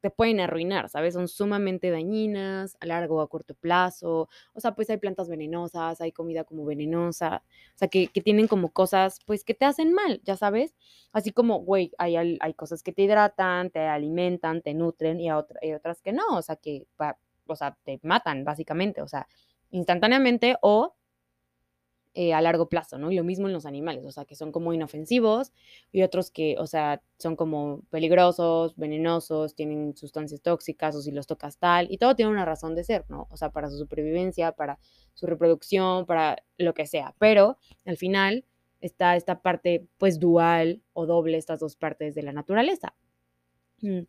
te 0.00 0.10
pueden 0.10 0.40
arruinar, 0.40 0.88
¿sabes? 0.88 1.14
Son 1.14 1.28
sumamente 1.28 1.90
dañinas 1.90 2.76
a 2.80 2.86
largo 2.86 3.16
o 3.16 3.20
a 3.20 3.28
corto 3.28 3.54
plazo. 3.54 4.28
O 4.54 4.60
sea, 4.60 4.74
pues 4.74 4.88
hay 4.90 4.96
plantas 4.96 5.28
venenosas, 5.28 6.00
hay 6.00 6.12
comida 6.12 6.44
como 6.44 6.64
venenosa, 6.64 7.42
o 7.74 7.78
sea, 7.78 7.88
que, 7.88 8.08
tienen 8.08 8.48
como 8.48 8.70
cosas, 8.70 9.20
pues, 9.26 9.44
que 9.44 9.54
te 9.54 9.64
hacen 9.64 9.92
mal, 9.92 10.20
ya 10.24 10.36
sabes. 10.36 10.74
Así 11.12 11.32
como, 11.32 11.60
güey, 11.60 11.92
hay, 11.98 12.16
hay 12.16 12.54
cosas 12.54 12.82
que 12.82 12.92
te 12.92 13.02
hidratan, 13.02 13.70
te 13.70 13.80
alimentan, 13.80 14.62
te 14.62 14.74
nutren 14.74 15.20
y, 15.20 15.28
hay 15.30 15.72
otras 15.74 16.02
que 16.02 16.12
no, 16.12 16.36
o 16.36 16.42
sea, 16.42 16.56
que, 16.56 16.86
o 17.46 17.56
sea, 17.56 17.76
te 17.84 18.00
matan, 18.02 18.44
básicamente, 18.44 19.02
o 19.02 19.08
sea, 19.08 19.26
instantáneamente 19.70 20.56
o 20.62 20.94
eh, 22.22 22.34
a 22.34 22.42
largo 22.42 22.68
plazo, 22.68 22.98
¿no? 22.98 23.10
Y 23.10 23.16
lo 23.16 23.24
mismo 23.24 23.46
en 23.46 23.54
los 23.54 23.64
animales, 23.64 24.04
o 24.04 24.10
sea, 24.10 24.26
que 24.26 24.34
son 24.34 24.52
como 24.52 24.74
inofensivos 24.74 25.54
y 25.90 26.02
otros 26.02 26.30
que, 26.30 26.54
o 26.58 26.66
sea, 26.66 27.02
son 27.16 27.34
como 27.34 27.80
peligrosos, 27.88 28.76
venenosos, 28.76 29.54
tienen 29.54 29.96
sustancias 29.96 30.42
tóxicas 30.42 30.94
o 30.94 31.00
si 31.00 31.12
los 31.12 31.26
tocas 31.26 31.56
tal, 31.56 31.86
y 31.90 31.96
todo 31.96 32.14
tiene 32.14 32.30
una 32.30 32.44
razón 32.44 32.74
de 32.74 32.84
ser, 32.84 33.06
¿no? 33.08 33.26
O 33.30 33.38
sea, 33.38 33.48
para 33.52 33.70
su 33.70 33.78
supervivencia, 33.78 34.52
para 34.52 34.78
su 35.14 35.26
reproducción, 35.26 36.04
para 36.04 36.36
lo 36.58 36.74
que 36.74 36.86
sea, 36.86 37.14
pero 37.18 37.56
al 37.86 37.96
final 37.96 38.44
está 38.82 39.16
esta 39.16 39.40
parte, 39.40 39.86
pues, 39.96 40.20
dual 40.20 40.82
o 40.92 41.06
doble, 41.06 41.38
estas 41.38 41.60
dos 41.60 41.74
partes 41.74 42.14
de 42.14 42.22
la 42.22 42.34
naturaleza. 42.34 42.94
Mm. 43.80 44.00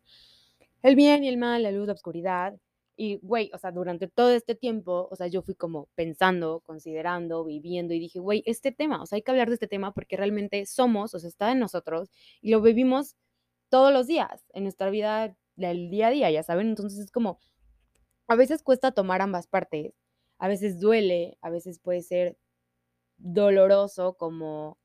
El 0.82 0.96
bien 0.96 1.24
y 1.24 1.28
el 1.28 1.38
mal, 1.38 1.62
la 1.62 1.70
luz, 1.70 1.86
la 1.86 1.94
oscuridad, 1.94 2.58
y, 2.96 3.18
güey, 3.22 3.50
o 3.54 3.58
sea, 3.58 3.72
durante 3.72 4.08
todo 4.08 4.30
este 4.30 4.54
tiempo, 4.54 5.08
o 5.10 5.16
sea, 5.16 5.26
yo 5.26 5.42
fui 5.42 5.54
como 5.54 5.88
pensando, 5.94 6.60
considerando, 6.60 7.44
viviendo 7.44 7.94
y 7.94 7.98
dije, 7.98 8.18
güey, 8.20 8.42
este 8.46 8.72
tema, 8.72 9.02
o 9.02 9.06
sea, 9.06 9.16
hay 9.16 9.22
que 9.22 9.30
hablar 9.30 9.48
de 9.48 9.54
este 9.54 9.68
tema 9.68 9.92
porque 9.94 10.16
realmente 10.16 10.66
somos, 10.66 11.14
o 11.14 11.18
sea, 11.18 11.28
está 11.28 11.52
en 11.52 11.58
nosotros 11.58 12.10
y 12.40 12.50
lo 12.50 12.60
vivimos 12.60 13.16
todos 13.70 13.92
los 13.92 14.06
días, 14.06 14.44
en 14.52 14.64
nuestra 14.64 14.90
vida 14.90 15.36
del 15.56 15.90
día 15.90 16.08
a 16.08 16.10
día, 16.10 16.30
ya 16.30 16.42
saben. 16.42 16.68
Entonces 16.68 16.98
es 17.00 17.10
como, 17.10 17.38
a 18.28 18.36
veces 18.36 18.62
cuesta 18.62 18.92
tomar 18.92 19.22
ambas 19.22 19.46
partes, 19.46 19.94
a 20.38 20.48
veces 20.48 20.80
duele, 20.80 21.38
a 21.40 21.50
veces 21.50 21.78
puede 21.78 22.02
ser 22.02 22.36
doloroso 23.16 24.14
como, 24.18 24.78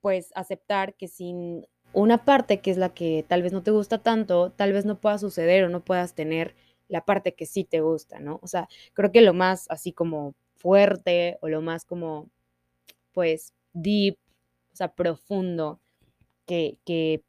pues, 0.00 0.32
aceptar 0.34 0.94
que 0.96 1.08
sin 1.08 1.66
una 1.92 2.24
parte 2.24 2.60
que 2.60 2.70
es 2.70 2.78
la 2.78 2.94
que 2.94 3.24
tal 3.28 3.42
vez 3.42 3.52
no 3.52 3.62
te 3.62 3.70
gusta 3.70 4.02
tanto, 4.02 4.52
tal 4.52 4.72
vez 4.72 4.84
no 4.84 5.00
pueda 5.00 5.18
suceder 5.18 5.64
o 5.64 5.68
no 5.68 5.84
puedas 5.84 6.14
tener 6.14 6.54
la 6.90 7.04
parte 7.04 7.34
que 7.34 7.46
sí 7.46 7.64
te 7.64 7.80
gusta, 7.80 8.18
¿no? 8.20 8.40
O 8.42 8.46
sea, 8.48 8.68
creo 8.94 9.12
que 9.12 9.22
lo 9.22 9.34
más 9.34 9.66
así 9.70 9.92
como 9.92 10.34
fuerte 10.56 11.38
o 11.40 11.48
lo 11.48 11.62
más 11.62 11.84
como, 11.84 12.28
pues, 13.12 13.54
deep, 13.72 14.18
o 14.72 14.76
sea, 14.76 14.94
profundo 14.94 15.80
que, 16.46 16.78
que, 16.84 17.22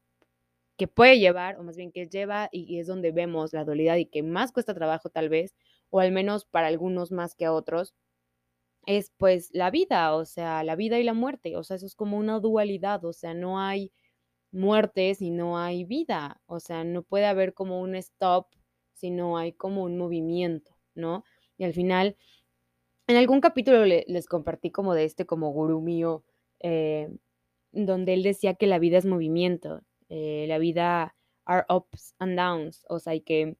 que 0.78 0.88
puede 0.88 1.20
llevar, 1.20 1.60
o 1.60 1.64
más 1.64 1.78
bien 1.78 1.92
que 1.92 2.08
lleva 2.08 2.50
y, 2.52 2.80
es 2.80 2.88
donde 2.88 3.12
vemos 3.12 3.54
la 3.54 3.66
dualidad 3.66 3.98
y 3.98 4.06
que 4.08 4.24
más 4.24 4.52
cuesta 4.52 4.74
trabajo 4.74 5.10
tal 5.10 5.30
vez, 5.30 5.56
o 5.92 6.00
al 6.00 6.12
menos 6.12 6.46
para 6.46 6.68
algunos 6.68 7.12
más 7.12 7.36
que 7.36 7.46
a 7.46 7.54
otros, 7.54 7.94
es 8.88 9.12
pues 9.18 9.50
la 9.54 9.72
vida, 9.72 10.16
o 10.16 10.26
sea, 10.26 10.64
la 10.64 10.76
vida 10.76 11.00
y 11.00 11.04
la 11.04 11.14
muerte, 11.14 11.56
o 11.58 11.64
sea, 11.64 11.78
eso 11.78 11.86
es 11.86 11.96
como 11.96 12.18
una 12.18 12.40
dualidad, 12.40 13.06
o 13.06 13.14
sea, 13.14 13.34
no 13.36 13.60
hay 13.60 13.92
muerte 14.52 15.14
si 15.16 15.32
no 15.32 15.58
hay 15.60 15.86
vida, 15.86 16.42
o 16.48 16.60
sea, 16.60 16.84
no 16.84 17.04
puede 17.04 17.26
haber 17.28 17.54
como 17.54 17.82
un 17.82 17.96
stop 17.96 18.48
sino 19.02 19.38
hay 19.38 19.52
como 19.54 19.84
un 19.84 19.98
movimiento, 19.98 20.72
¿no? 20.96 21.24
Y 21.58 21.64
al 21.64 21.74
final, 21.74 22.16
en 23.08 23.18
algún 23.18 23.42
capítulo 23.42 23.84
les 23.86 24.28
compartí 24.28 24.72
como 24.72 24.94
de 24.94 25.06
este 25.06 25.26
como 25.26 25.52
gurú 25.52 25.82
mío, 25.82 26.24
eh, 26.60 27.10
donde 27.72 28.14
él 28.14 28.24
decía 28.24 28.54
que 28.54 28.68
la 28.68 28.80
vida 28.80 28.98
es 29.00 29.06
movimiento, 29.06 29.82
eh, 30.10 30.46
la 30.48 30.60
vida 30.60 31.16
are 31.46 31.66
ups 31.70 32.16
and 32.20 32.38
downs, 32.38 32.86
o 32.90 33.00
sea, 33.00 33.16
y 33.16 33.22
que 33.22 33.58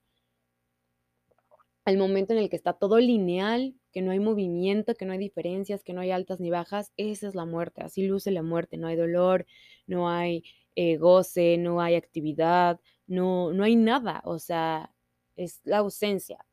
al 1.86 1.98
momento 1.98 2.34
en 2.34 2.40
el 2.40 2.50
que 2.50 2.56
está 2.56 2.74
todo 2.74 3.00
lineal, 3.00 3.74
que 3.92 4.02
no 4.02 4.12
hay 4.12 4.20
movimiento, 4.20 4.94
que 4.94 5.06
no 5.06 5.14
hay 5.14 5.20
diferencias, 5.20 5.84
que 5.84 5.94
no 5.94 6.02
hay 6.02 6.12
altas 6.12 6.40
ni 6.40 6.52
bajas, 6.52 6.94
esa 6.98 7.28
es 7.28 7.36
la 7.36 7.46
muerte, 7.46 7.82
así 7.82 8.06
luce 8.06 8.30
la 8.32 8.44
muerte, 8.44 8.78
no 8.78 8.88
hay 8.88 8.96
dolor, 8.96 9.48
no 9.88 10.08
hay 10.08 10.44
eh, 10.76 10.98
goce, 10.98 11.58
no 11.58 11.82
hay 11.82 11.96
actividad, 11.96 12.80
no, 13.08 13.52
no 13.54 13.64
hay 13.64 13.76
nada, 13.76 14.22
o 14.26 14.40
sea, 14.40 14.92
es 15.36 15.62
la 15.64 15.78
ausencia. 15.80 16.46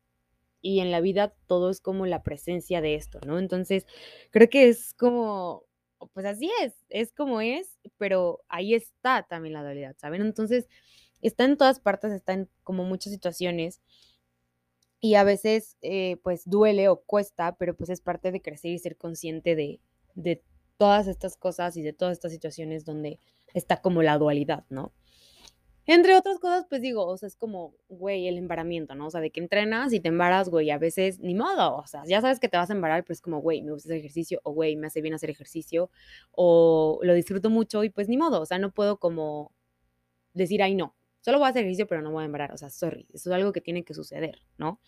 Y 0.61 0.81
en 0.81 0.91
la 0.91 1.01
vida 1.01 1.33
todo 1.47 1.69
es 1.69 1.81
como 1.81 2.05
la 2.05 2.23
presencia 2.23 2.81
de 2.81 2.95
esto, 2.95 3.19
¿no? 3.25 3.39
Entonces, 3.39 3.85
creo 4.31 4.49
que 4.49 4.69
es 4.69 4.93
como, 4.93 5.65
pues 6.13 6.25
así 6.25 6.51
es, 6.63 6.73
es 6.89 7.13
como 7.13 7.41
es, 7.41 7.79
pero 7.97 8.43
ahí 8.49 8.73
está 8.73 9.23
también 9.29 9.53
la 9.53 9.63
dualidad, 9.63 9.95
¿saben? 9.97 10.21
Entonces, 10.21 10.67
está 11.21 11.45
en 11.45 11.57
todas 11.57 11.79
partes, 11.79 12.11
está 12.11 12.33
en 12.33 12.49
como 12.63 12.83
muchas 12.83 13.13
situaciones 13.13 13.81
y 15.01 15.15
a 15.15 15.23
veces 15.23 15.77
eh, 15.81 16.17
pues 16.23 16.43
duele 16.45 16.89
o 16.89 17.01
cuesta, 17.01 17.55
pero 17.57 17.75
pues 17.75 17.89
es 17.89 18.01
parte 18.01 18.31
de 18.31 18.41
crecer 18.41 18.71
y 18.71 18.79
ser 18.79 18.97
consciente 18.97 19.55
de, 19.55 19.79
de 20.15 20.43
todas 20.77 21.07
estas 21.07 21.37
cosas 21.37 21.77
y 21.77 21.81
de 21.81 21.93
todas 21.93 22.13
estas 22.13 22.31
situaciones 22.31 22.85
donde 22.85 23.19
está 23.53 23.81
como 23.81 24.03
la 24.03 24.17
dualidad, 24.17 24.65
¿no? 24.69 24.93
Entre 25.91 26.15
otras 26.15 26.37
cosas, 26.37 26.67
pues 26.69 26.83
digo, 26.83 27.03
o 27.03 27.17
sea, 27.17 27.25
es 27.25 27.35
como, 27.35 27.73
güey, 27.87 28.27
el 28.27 28.37
embaramiento, 28.37 28.93
¿no? 28.93 29.07
O 29.07 29.09
sea, 29.09 29.21
de 29.21 29.31
que 29.31 29.39
entrenas 29.39 29.91
y 29.91 29.99
te 29.99 30.09
embaras, 30.09 30.47
güey, 30.47 30.69
a 30.69 30.77
veces 30.77 31.19
ni 31.19 31.33
modo, 31.33 31.77
o 31.77 31.87
sea, 31.87 32.03
ya 32.05 32.21
sabes 32.21 32.39
que 32.39 32.47
te 32.47 32.57
vas 32.57 32.69
a 32.69 32.73
embarar, 32.73 33.03
pero 33.03 33.13
es 33.13 33.21
como, 33.21 33.41
güey, 33.41 33.63
me 33.63 33.71
gusta 33.71 33.87
hacer 33.87 33.97
ejercicio, 33.97 34.39
o 34.43 34.51
güey, 34.51 34.75
me 34.75 34.85
hace 34.85 35.01
bien 35.01 35.15
hacer 35.15 35.31
ejercicio, 35.31 35.89
o 36.31 36.99
lo 37.01 37.15
disfruto 37.15 37.49
mucho 37.49 37.83
y 37.83 37.89
pues 37.89 38.07
ni 38.07 38.17
modo, 38.17 38.39
o 38.39 38.45
sea, 38.45 38.59
no 38.59 38.71
puedo 38.71 38.97
como 38.97 39.51
decir, 40.35 40.61
ay, 40.61 40.75
no, 40.75 40.95
solo 41.21 41.39
voy 41.39 41.47
a 41.47 41.49
hacer 41.49 41.63
ejercicio, 41.63 41.87
pero 41.87 42.03
no 42.03 42.11
voy 42.11 42.21
a 42.21 42.25
embarar, 42.27 42.51
o 42.51 42.57
sea, 42.59 42.69
sorry, 42.69 43.07
eso 43.11 43.31
es 43.31 43.35
algo 43.35 43.51
que 43.51 43.61
tiene 43.61 43.83
que 43.83 43.95
suceder, 43.95 44.43
¿no? 44.59 44.79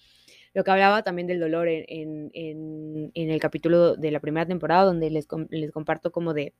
Lo 0.53 0.63
que 0.63 0.69
hablaba 0.69 1.01
también 1.01 1.27
del 1.27 1.39
dolor 1.39 1.67
en, 1.67 2.29
en, 2.35 3.11
en, 3.15 3.29
el 3.31 3.39
capítulo 3.39 3.95
de 3.95 4.11
la 4.11 4.19
primera 4.19 4.45
temporada, 4.45 4.83
donde 4.83 5.09
les, 5.09 5.27
les 5.49 5.71
comparto 5.71 6.11
como 6.11 6.35
de 6.35 6.53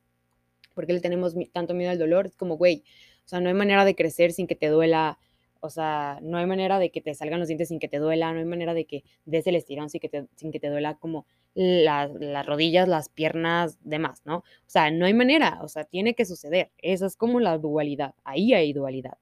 por 0.73 0.87
qué 0.87 0.93
le 0.93 0.99
tenemos 0.99 1.35
tanto 1.51 1.75
miedo 1.75 1.91
al 1.91 1.99
dolor, 1.99 2.25
es 2.25 2.35
como, 2.35 2.57
güey, 2.57 2.83
o 3.25 3.27
sea, 3.27 3.39
no 3.39 3.49
hay 3.49 3.55
manera 3.55 3.85
de 3.85 3.95
crecer 3.95 4.31
sin 4.31 4.47
que 4.47 4.55
te 4.55 4.67
duela, 4.67 5.17
o 5.61 5.69
sea, 5.69 6.19
no 6.21 6.37
hay 6.37 6.45
manera 6.45 6.79
de 6.79 6.91
que 6.91 7.01
te 7.01 7.13
salgan 7.13 7.39
los 7.39 7.47
dientes 7.47 7.69
sin 7.69 7.79
que 7.79 7.87
te 7.87 7.97
duela, 7.97 8.33
no 8.33 8.39
hay 8.39 8.45
manera 8.45 8.73
de 8.73 8.85
que 8.85 9.03
des 9.25 9.45
el 9.47 9.55
estirón 9.55 9.89
sin 9.89 10.01
que 10.01 10.09
te, 10.09 10.27
sin 10.35 10.51
que 10.51 10.59
te 10.59 10.69
duela 10.69 10.95
como 10.95 11.25
las, 11.53 12.45
rodillas, 12.45 12.87
las 12.87 13.09
piernas, 13.09 13.77
demás, 13.81 14.21
¿no? 14.25 14.37
O 14.37 14.43
sea, 14.67 14.91
no 14.91 15.05
hay 15.05 15.13
manera, 15.13 15.59
o 15.61 15.67
sea, 15.67 15.83
tiene 15.83 16.15
que 16.15 16.25
suceder. 16.25 16.71
Esa 16.77 17.05
es 17.05 17.15
como 17.15 17.39
la 17.39 17.57
dualidad, 17.57 18.15
ahí 18.23 18.53
hay 18.53 18.73
dualidad. 18.73 19.17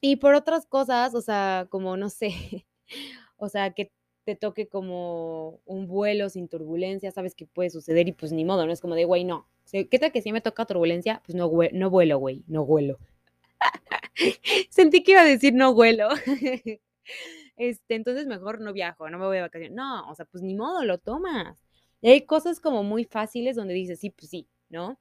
Y 0.00 0.16
por 0.16 0.34
otras 0.34 0.66
cosas, 0.66 1.14
o 1.14 1.20
sea, 1.22 1.66
como 1.70 1.96
no 1.96 2.10
sé, 2.10 2.66
o 3.36 3.48
sea, 3.48 3.70
que 3.72 3.92
te 4.24 4.36
toque 4.36 4.68
como 4.68 5.60
un 5.66 5.86
vuelo 5.86 6.28
sin 6.28 6.48
turbulencia, 6.48 7.10
sabes 7.12 7.34
que 7.34 7.46
puede 7.46 7.70
suceder 7.70 8.08
y 8.08 8.12
pues 8.12 8.32
ni 8.32 8.44
modo, 8.44 8.66
no 8.66 8.72
es 8.72 8.80
como 8.80 8.94
de, 8.94 9.04
güey, 9.04 9.24
no. 9.24 9.48
¿Qué 9.74 9.98
tal 9.98 10.12
que 10.12 10.22
si 10.22 10.30
me 10.30 10.40
toca 10.40 10.66
turbulencia? 10.66 11.20
Pues 11.26 11.34
no, 11.34 11.50
no 11.72 11.90
vuelo, 11.90 12.18
güey, 12.18 12.44
no 12.46 12.64
vuelo. 12.64 13.00
Sentí 14.70 15.02
que 15.02 15.12
iba 15.12 15.22
a 15.22 15.24
decir 15.24 15.52
no 15.52 15.74
vuelo. 15.74 16.08
este, 17.56 17.94
entonces 17.96 18.26
mejor 18.28 18.60
no 18.60 18.72
viajo, 18.72 19.10
no 19.10 19.18
me 19.18 19.26
voy 19.26 19.36
de 19.36 19.42
vacaciones. 19.42 19.74
No, 19.74 20.08
o 20.08 20.14
sea, 20.14 20.26
pues 20.26 20.44
ni 20.44 20.54
modo, 20.54 20.84
lo 20.84 20.98
tomas. 20.98 21.58
Y 22.00 22.10
hay 22.10 22.20
cosas 22.24 22.60
como 22.60 22.84
muy 22.84 23.04
fáciles 23.04 23.56
donde 23.56 23.74
dices, 23.74 23.98
sí, 23.98 24.10
pues 24.10 24.30
sí, 24.30 24.46
¿no? 24.68 25.00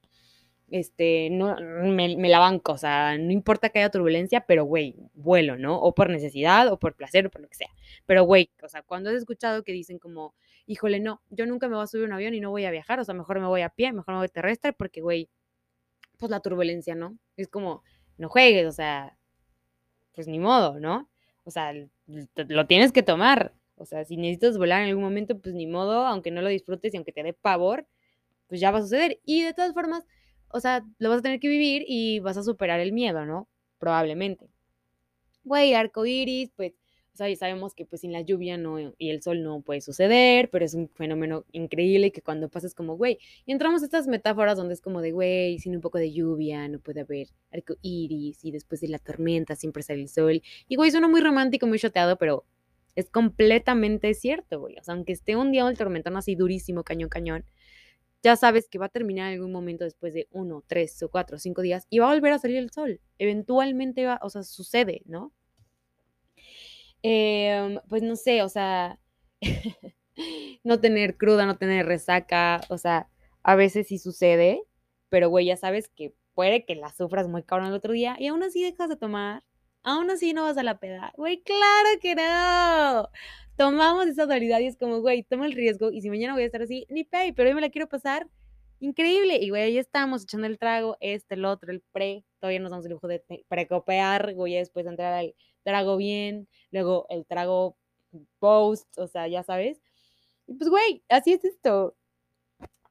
Este, 0.71 1.29
no, 1.29 1.55
me, 1.59 2.17
me 2.17 2.29
la 2.29 2.39
banco, 2.39 2.71
o 2.71 2.77
sea, 2.79 3.15
no 3.19 3.31
importa 3.31 3.69
que 3.69 3.77
haya 3.77 3.91
turbulencia, 3.91 4.45
pero 4.47 4.65
güey, 4.65 4.95
vuelo, 5.13 5.55
¿no? 5.55 5.79
O 5.79 5.93
por 5.93 6.09
necesidad, 6.09 6.67
o 6.71 6.79
por 6.79 6.95
placer, 6.95 7.27
o 7.27 7.29
por 7.29 7.41
lo 7.41 7.47
que 7.47 7.55
sea. 7.55 7.69
Pero 8.07 8.23
güey, 8.23 8.49
o 8.63 8.67
sea, 8.67 8.81
cuando 8.81 9.11
has 9.11 9.17
escuchado 9.17 9.63
que 9.63 9.71
dicen 9.71 9.99
como, 9.99 10.33
híjole, 10.65 10.99
no, 10.99 11.21
yo 11.29 11.45
nunca 11.45 11.67
me 11.67 11.75
voy 11.75 11.83
a 11.83 11.87
subir 11.87 12.05
a 12.05 12.07
un 12.07 12.13
avión 12.13 12.33
y 12.33 12.39
no 12.39 12.49
voy 12.51 12.65
a 12.65 12.71
viajar, 12.71 12.99
o 12.99 13.03
sea, 13.03 13.13
mejor 13.13 13.39
me 13.39 13.47
voy 13.47 13.61
a 13.61 13.69
pie, 13.69 13.91
mejor 13.93 14.13
me 14.13 14.19
voy 14.19 14.29
terrestre, 14.29 14.73
porque 14.73 15.01
güey, 15.01 15.29
pues 16.17 16.29
la 16.31 16.39
turbulencia, 16.39 16.95
¿no? 16.95 17.17
Es 17.37 17.47
como, 17.49 17.83
no 18.17 18.29
juegues, 18.29 18.65
o 18.67 18.71
sea, 18.71 19.17
pues 20.13 20.27
ni 20.27 20.39
modo, 20.39 20.79
¿no? 20.79 21.09
O 21.43 21.51
sea, 21.51 21.73
lo 22.35 22.67
tienes 22.67 22.91
que 22.91 23.03
tomar. 23.03 23.53
O 23.75 23.85
sea, 23.85 24.05
si 24.05 24.17
necesitas 24.17 24.57
volar 24.57 24.81
en 24.83 24.89
algún 24.89 25.03
momento, 25.03 25.37
pues 25.39 25.55
ni 25.55 25.67
modo, 25.67 26.05
aunque 26.05 26.31
no 26.31 26.41
lo 26.41 26.49
disfrutes 26.49 26.93
y 26.93 26.97
aunque 26.97 27.11
te 27.11 27.23
dé 27.23 27.33
pavor, 27.33 27.87
pues 28.47 28.61
ya 28.61 28.71
va 28.71 28.79
a 28.79 28.81
suceder. 28.81 29.19
Y 29.25 29.43
de 29.43 29.53
todas 29.53 29.73
formas, 29.73 30.05
o 30.49 30.59
sea, 30.59 30.85
lo 30.99 31.09
vas 31.09 31.19
a 31.19 31.21
tener 31.23 31.39
que 31.39 31.47
vivir 31.47 31.83
y 31.87 32.19
vas 32.19 32.37
a 32.37 32.43
superar 32.43 32.79
el 32.79 32.93
miedo, 32.93 33.25
¿no? 33.25 33.49
Probablemente. 33.79 34.49
Güey, 35.43 35.73
arco 35.73 36.05
iris, 36.05 36.51
pues 36.55 36.73
o 37.13 37.17
sea, 37.17 37.29
ya 37.29 37.35
sabemos 37.35 37.75
que 37.75 37.85
pues 37.85 38.01
sin 38.01 38.11
la 38.11 38.21
lluvia 38.21 38.57
no, 38.57 38.79
y 38.97 39.09
el 39.09 39.21
sol 39.21 39.43
no 39.43 39.61
puede 39.61 39.81
suceder, 39.81 40.49
pero 40.49 40.65
es 40.65 40.73
un 40.73 40.89
fenómeno 40.89 41.45
increíble 41.51 42.11
que 42.11 42.23
cuando 42.23 42.49
pasas 42.49 42.73
como, 42.73 42.97
güey, 42.97 43.19
y 43.45 43.51
entramos 43.51 43.83
a 43.83 43.85
estas 43.85 44.07
metáforas 44.07 44.57
donde 44.57 44.73
es 44.73 44.81
como 44.81 44.99
de, 44.99 45.11
güey, 45.11 45.59
sin 45.59 45.75
un 45.75 45.81
poco 45.81 45.99
de 45.99 46.11
lluvia 46.11 46.67
no 46.67 46.79
puede 46.79 47.01
haber 47.01 47.27
arco 47.51 47.75
iris 47.83 48.43
y 48.43 48.51
después 48.51 48.81
de 48.81 48.87
la 48.87 48.97
tormenta 48.97 49.55
siempre 49.55 49.83
sale 49.83 50.01
el 50.01 50.09
sol. 50.09 50.41
Y 50.67 50.75
güey, 50.75 50.89
suena 50.89 51.07
muy 51.07 51.21
romántico, 51.21 51.67
muy 51.67 51.77
choteado, 51.77 52.17
pero 52.17 52.45
es 52.95 53.09
completamente 53.11 54.13
cierto, 54.15 54.59
güey. 54.59 54.77
O 54.79 54.83
sea, 54.83 54.95
aunque 54.95 55.13
esté 55.13 55.35
un 55.35 55.51
día 55.51 55.67
el 55.67 55.77
tormentón 55.77 56.17
así 56.17 56.35
durísimo, 56.35 56.83
cañón, 56.83 57.09
cañón, 57.09 57.45
ya 58.23 58.35
sabes 58.37 58.69
que 58.69 58.79
va 58.79 58.87
a 58.87 58.89
terminar 58.89 59.27
en 59.27 59.35
algún 59.35 59.51
momento 59.51 59.83
después 59.83 60.15
de 60.15 60.27
uno, 60.31 60.63
tres 60.65 61.01
o 61.03 61.09
cuatro 61.09 61.37
cinco 61.37 61.61
días 61.61 61.85
y 61.91 61.99
va 61.99 62.09
a 62.09 62.13
volver 62.15 62.33
a 62.33 62.39
salir 62.39 62.57
el 62.57 62.71
sol. 62.71 63.01
Eventualmente 63.19 64.05
va, 64.05 64.19
o 64.23 64.29
sea, 64.29 64.43
sucede, 64.43 65.03
¿no? 65.05 65.31
Em, 67.03 67.79
pues 67.89 68.01
no 68.01 68.15
sé, 68.15 68.43
o 68.43 68.49
sea, 68.49 68.99
no 70.63 70.79
tener 70.79 71.17
cruda, 71.17 71.45
no 71.45 71.57
tener 71.57 71.85
resaca, 71.85 72.61
o 72.69 72.77
sea, 72.77 73.09
a 73.43 73.55
veces 73.55 73.87
sí 73.87 73.99
sucede, 73.99 74.63
pero 75.09 75.29
güey, 75.29 75.47
ya 75.47 75.57
sabes 75.57 75.89
que 75.89 76.13
puede 76.33 76.65
que 76.65 76.75
la 76.75 76.89
sufras 76.93 77.27
muy 77.27 77.43
cabrón 77.43 77.67
el 77.69 77.73
otro 77.73 77.93
día 77.93 78.15
y 78.19 78.27
aún 78.27 78.41
así 78.43 78.63
dejas 78.63 78.89
de 78.89 78.95
tomar, 78.95 79.43
aún 79.83 80.09
así 80.11 80.33
no 80.33 80.43
vas 80.43 80.57
a 80.57 80.63
la 80.63 80.79
peda. 80.79 81.13
Güey, 81.17 81.41
claro 81.43 81.89
que 82.01 82.15
no. 82.15 83.09
Tomamos 83.57 84.07
esa 84.07 84.25
dualidad 84.25 84.59
y 84.61 84.67
es 84.67 84.77
como, 84.77 85.01
güey, 85.01 85.23
toma 85.23 85.45
el 85.45 85.53
riesgo 85.53 85.91
y 85.91 86.01
si 86.01 86.09
mañana 86.09 86.33
voy 86.33 86.43
a 86.43 86.45
estar 86.47 86.61
así, 86.61 86.87
ni 86.89 87.03
pay, 87.03 87.33
pero 87.33 87.49
hoy 87.49 87.55
me 87.55 87.61
la 87.61 87.69
quiero 87.69 87.89
pasar 87.89 88.27
increíble. 88.79 89.37
Y 89.41 89.49
güey, 89.49 89.63
ahí 89.63 89.77
estamos 89.77 90.23
echando 90.23 90.47
el 90.47 90.57
trago, 90.57 90.97
este, 91.01 91.35
el 91.35 91.45
otro, 91.45 91.71
el 91.71 91.81
pre, 91.91 92.23
todavía 92.39 92.59
nos 92.59 92.71
damos 92.71 92.85
el 92.85 92.93
lujo 92.93 93.07
de 93.07 93.23
precopear, 93.47 94.33
güey, 94.35 94.55
después 94.55 94.85
entrar 94.85 95.13
al 95.13 95.35
trago 95.63 95.97
bien, 95.97 96.47
luego 96.71 97.05
el 97.09 97.25
trago 97.25 97.77
post, 98.39 98.97
o 98.97 99.07
sea, 99.07 99.27
ya 99.27 99.43
sabes. 99.43 99.81
Y 100.47 100.55
pues, 100.55 100.69
güey, 100.69 101.03
así 101.09 101.33
es 101.33 101.45
esto. 101.45 101.95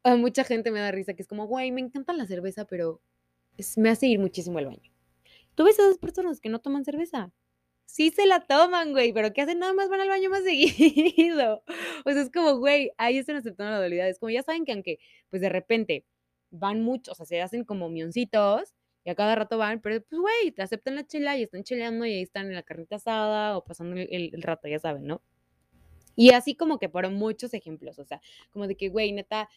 A 0.04 0.16
mucha 0.16 0.44
gente 0.44 0.70
me 0.70 0.80
da 0.80 0.90
risa 0.90 1.14
que 1.14 1.22
es 1.22 1.28
como, 1.28 1.46
güey, 1.46 1.70
me 1.70 1.80
encanta 1.80 2.12
la 2.12 2.26
cerveza, 2.26 2.64
pero 2.64 3.00
me 3.76 3.90
hace 3.90 4.06
ir 4.06 4.18
muchísimo 4.18 4.58
al 4.58 4.66
baño. 4.66 4.92
Tú 5.54 5.64
ves 5.64 5.78
a 5.78 5.82
esas 5.84 5.98
personas 5.98 6.40
que 6.40 6.48
no 6.48 6.60
toman 6.60 6.84
cerveza. 6.84 7.32
Sí 7.86 8.10
se 8.10 8.26
la 8.26 8.46
toman, 8.46 8.92
güey, 8.92 9.12
pero 9.12 9.32
¿qué 9.32 9.42
hacen? 9.42 9.58
Nada 9.58 9.74
más 9.74 9.88
van 9.90 10.00
al 10.00 10.08
baño 10.08 10.30
más 10.30 10.44
seguido. 10.44 11.62
O 12.04 12.10
sea, 12.10 12.22
es 12.22 12.30
como, 12.30 12.58
güey, 12.58 12.92
ahí 12.98 13.18
están 13.18 13.36
aceptando 13.36 13.72
la 13.72 13.78
dualidad. 13.78 14.08
Es 14.08 14.18
como, 14.18 14.30
ya 14.30 14.42
saben 14.42 14.64
que 14.64 14.72
aunque, 14.72 14.98
pues 15.30 15.42
de 15.42 15.48
repente 15.50 16.06
van 16.50 16.82
muchos, 16.82 17.12
o 17.12 17.16
sea, 17.16 17.26
se 17.26 17.42
hacen 17.42 17.64
como 17.64 17.88
mioncitos, 17.88 18.74
y 19.04 19.10
a 19.10 19.14
cada 19.14 19.34
rato 19.34 19.58
van, 19.58 19.80
pero 19.80 20.00
pues, 20.00 20.20
güey, 20.20 20.52
te 20.52 20.62
aceptan 20.62 20.94
la 20.94 21.06
chela 21.06 21.36
y 21.36 21.42
están 21.42 21.64
cheleando 21.64 22.06
y 22.06 22.12
ahí 22.12 22.22
están 22.22 22.46
en 22.46 22.54
la 22.54 22.62
carnita 22.62 22.96
asada 22.96 23.56
o 23.56 23.64
pasando 23.64 23.96
el, 23.96 24.42
rato, 24.42 24.68
ya 24.68 24.78
saben, 24.78 25.06
¿no? 25.06 25.22
Y 26.14 26.30
así 26.30 26.54
como 26.54 26.78
que 26.78 26.88
por 26.88 27.08
muchos 27.10 27.54
ejemplos, 27.54 27.98
o 27.98 28.04
sea, 28.04 28.20
como 28.50 28.66
de 28.66 28.76
que, 28.76 28.90
güey, 28.90 29.12
neta, 29.12 29.48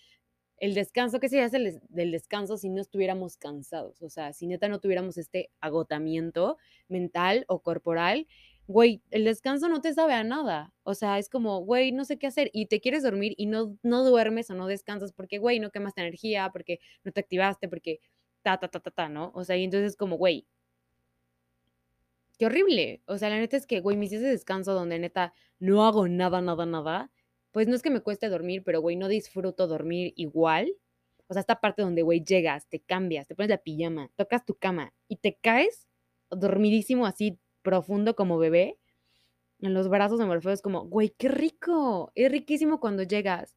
el 0.57 0.73
descanso, 0.73 1.19
¿qué 1.19 1.29
sería 1.29 1.45
el 1.45 1.81
del 1.89 2.11
descanso 2.11 2.57
si 2.57 2.69
no 2.69 2.81
estuviéramos 2.81 3.37
cansados? 3.37 4.01
O 4.01 4.09
sea, 4.09 4.33
si 4.33 4.47
neta 4.47 4.69
no 4.69 4.79
tuviéramos 4.79 5.17
este 5.17 5.51
agotamiento 5.59 6.57
mental 6.87 7.43
o 7.47 7.61
corporal, 7.61 8.25
güey, 8.67 9.01
el 9.11 9.25
descanso 9.25 9.67
no 9.69 9.81
te 9.81 9.93
sabe 9.93 10.13
a 10.13 10.23
nada. 10.23 10.73
O 10.83 10.93
sea, 10.95 11.19
es 11.19 11.29
como, 11.29 11.59
güey, 11.59 11.91
no 11.91 12.05
sé 12.05 12.17
qué 12.17 12.27
hacer 12.27 12.49
y 12.53 12.67
te 12.67 12.79
quieres 12.79 13.03
dormir 13.03 13.35
y 13.37 13.45
no, 13.45 13.77
no 13.83 14.03
duermes 14.03 14.49
o 14.49 14.55
no 14.55 14.67
descansas 14.67 15.11
porque, 15.11 15.37
güey, 15.37 15.59
no 15.59 15.71
quemas 15.71 15.93
energía, 15.97 16.49
porque 16.51 16.79
no 17.03 17.11
te 17.11 17.19
activaste, 17.19 17.67
porque 17.67 17.99
ta, 18.45 18.59
ta, 18.59 18.67
ta, 18.67 18.79
ta, 18.79 18.91
ta, 18.91 19.09
¿no? 19.09 19.31
O 19.33 19.43
sea, 19.43 19.57
y 19.57 19.63
entonces 19.63 19.97
como, 19.97 20.17
güey, 20.17 20.47
qué 22.37 22.45
horrible. 22.45 23.01
O 23.07 23.17
sea, 23.17 23.29
la 23.29 23.39
neta 23.39 23.57
es 23.57 23.65
que, 23.65 23.81
güey, 23.81 23.97
mis 23.97 24.11
días 24.11 24.21
de 24.21 24.29
descanso 24.29 24.73
donde 24.73 24.99
neta 24.99 25.33
no 25.59 25.83
hago 25.85 26.07
nada, 26.07 26.41
nada, 26.41 26.65
nada, 26.67 27.11
pues 27.51 27.67
no 27.67 27.75
es 27.75 27.81
que 27.81 27.89
me 27.89 28.01
cueste 28.01 28.29
dormir, 28.29 28.63
pero, 28.63 28.81
güey, 28.81 28.95
no 28.97 29.07
disfruto 29.07 29.65
dormir 29.67 30.13
igual. 30.15 30.71
O 31.27 31.33
sea, 31.33 31.39
esta 31.41 31.59
parte 31.59 31.81
donde, 31.81 32.03
güey, 32.03 32.23
llegas, 32.23 32.67
te 32.67 32.81
cambias, 32.81 33.27
te 33.27 33.35
pones 33.35 33.49
la 33.49 33.57
pijama, 33.57 34.11
tocas 34.15 34.45
tu 34.45 34.55
cama 34.55 34.93
y 35.07 35.17
te 35.17 35.37
caes 35.41 35.87
dormidísimo 36.29 37.07
así 37.07 37.39
profundo 37.63 38.15
como 38.15 38.37
bebé 38.37 38.77
en 39.61 39.73
los 39.73 39.89
brazos 39.89 40.19
de 40.19 40.25
Morfeo. 40.25 40.51
Es 40.51 40.61
como, 40.61 40.85
güey, 40.85 41.09
qué 41.17 41.29
rico. 41.29 42.11
Es 42.13 42.31
riquísimo 42.31 42.79
cuando 42.79 43.01
llegas 43.03 43.55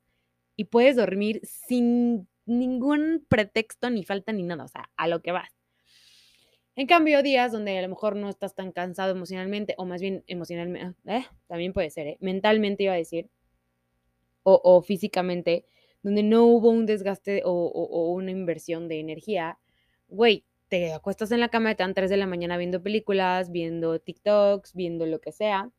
y 0.57 0.64
puedes 0.64 0.97
dormir 0.97 1.43
sin 1.45 2.26
ningún 2.49 3.24
pretexto, 3.28 3.90
ni 3.90 4.05
falta, 4.05 4.32
ni 4.32 4.42
nada, 4.42 4.64
o 4.64 4.68
sea, 4.68 4.90
a 4.96 5.09
lo 5.09 5.20
que 5.22 5.32
vas. 5.32 5.51
En 6.78 6.86
cambio, 6.86 7.22
días 7.24 7.51
donde 7.51 7.76
a 7.76 7.82
lo 7.82 7.88
mejor 7.88 8.14
no 8.14 8.28
estás 8.28 8.55
tan 8.55 8.70
cansado 8.70 9.11
emocionalmente, 9.11 9.74
o 9.78 9.84
más 9.84 10.01
bien 10.01 10.22
emocionalmente, 10.28 10.94
eh, 11.07 11.26
también 11.49 11.72
puede 11.72 11.90
ser, 11.90 12.07
¿eh? 12.07 12.18
mentalmente 12.20 12.84
iba 12.84 12.92
a 12.92 12.96
decir, 12.96 13.28
o, 14.44 14.80
físicamente, 14.82 15.66
donde 16.03 16.22
no 16.22 16.44
hubo 16.44 16.70
un 16.70 16.86
desgaste 16.86 17.42
o, 17.44 18.12
una 18.12 18.30
inversión 18.30 18.88
de 18.88 19.01
energía, 19.01 19.59
güey, 20.09 20.44
te 20.68 20.92
acuestas 20.92 21.32
en 21.32 21.40
la 21.40 21.49
cama, 21.49 21.74
te 21.74 21.82
dan 21.82 21.94
3 21.94 22.09
de 22.09 22.16
la 22.16 22.26
mañana 22.26 22.57
viendo 22.57 22.82
películas, 22.82 23.51
viendo 23.51 23.99
TikToks, 23.99 24.74
viendo 24.74 25.05
lo 25.05 25.20
que 25.20 25.32
sea, 25.32 25.70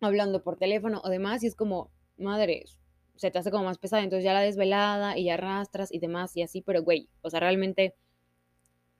hablando 0.00 0.42
por 0.42 0.56
teléfono 0.56 1.00
o 1.02 1.08
demás, 1.08 1.42
y 1.42 1.46
es 1.46 1.56
como, 1.56 1.90
madre, 2.16 2.64
se 3.16 3.30
te 3.30 3.38
hace 3.38 3.50
como 3.50 3.64
más 3.64 3.78
pesada, 3.78 4.02
entonces 4.02 4.24
ya 4.24 4.32
la 4.32 4.40
desvelada 4.40 5.16
y 5.16 5.24
ya 5.24 5.34
arrastras 5.34 5.92
y 5.92 5.98
demás 5.98 6.36
y 6.36 6.42
así, 6.42 6.60
pero 6.62 6.82
güey, 6.82 7.08
o 7.22 7.30
sea, 7.30 7.40
realmente 7.40 7.94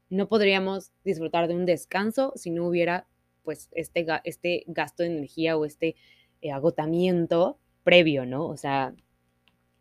no 0.08 0.28
podríamos 0.28 0.92
disfrutar 1.04 1.48
de 1.48 1.54
un 1.54 1.66
descanso 1.66 2.32
si 2.36 2.50
no 2.50 2.66
hubiera 2.66 3.08
pues 3.42 3.68
este, 3.72 4.06
este 4.24 4.64
gasto 4.66 5.02
de 5.02 5.10
energía 5.10 5.56
o 5.56 5.64
este 5.64 5.96
eh, 6.40 6.50
agotamiento 6.50 7.58
previo, 7.82 8.24
¿no? 8.24 8.46
O 8.46 8.56
sea, 8.56 8.94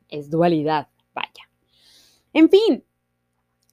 es 0.09 0.29
dualidad, 0.29 0.89
vaya. 1.13 1.49
En 2.33 2.49
fin, 2.49 2.83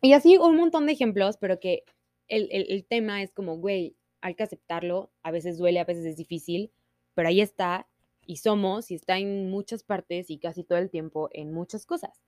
y 0.02 0.12
así 0.12 0.36
un 0.36 0.56
montón 0.56 0.86
de 0.86 0.92
ejemplos, 0.92 1.36
pero 1.38 1.58
que 1.58 1.84
el, 2.28 2.48
el 2.50 2.84
tema 2.84 3.22
es 3.22 3.32
como, 3.32 3.56
güey, 3.56 3.96
hay 4.20 4.34
que 4.34 4.42
aceptarlo, 4.42 5.10
a 5.22 5.30
veces 5.30 5.58
duele, 5.58 5.80
a 5.80 5.84
veces 5.84 6.04
es 6.04 6.16
difícil, 6.16 6.70
pero 7.14 7.28
ahí 7.28 7.40
está 7.40 7.88
y 8.30 8.36
somos 8.36 8.92
y 8.92 8.94
está 8.94 9.18
en 9.18 9.50
muchas 9.50 9.82
partes 9.82 10.30
y 10.30 10.38
casi 10.38 10.62
todo 10.62 10.78
el 10.78 10.88
tiempo 10.88 11.28
en 11.32 11.52
muchas 11.52 11.84
cosas. 11.84 12.22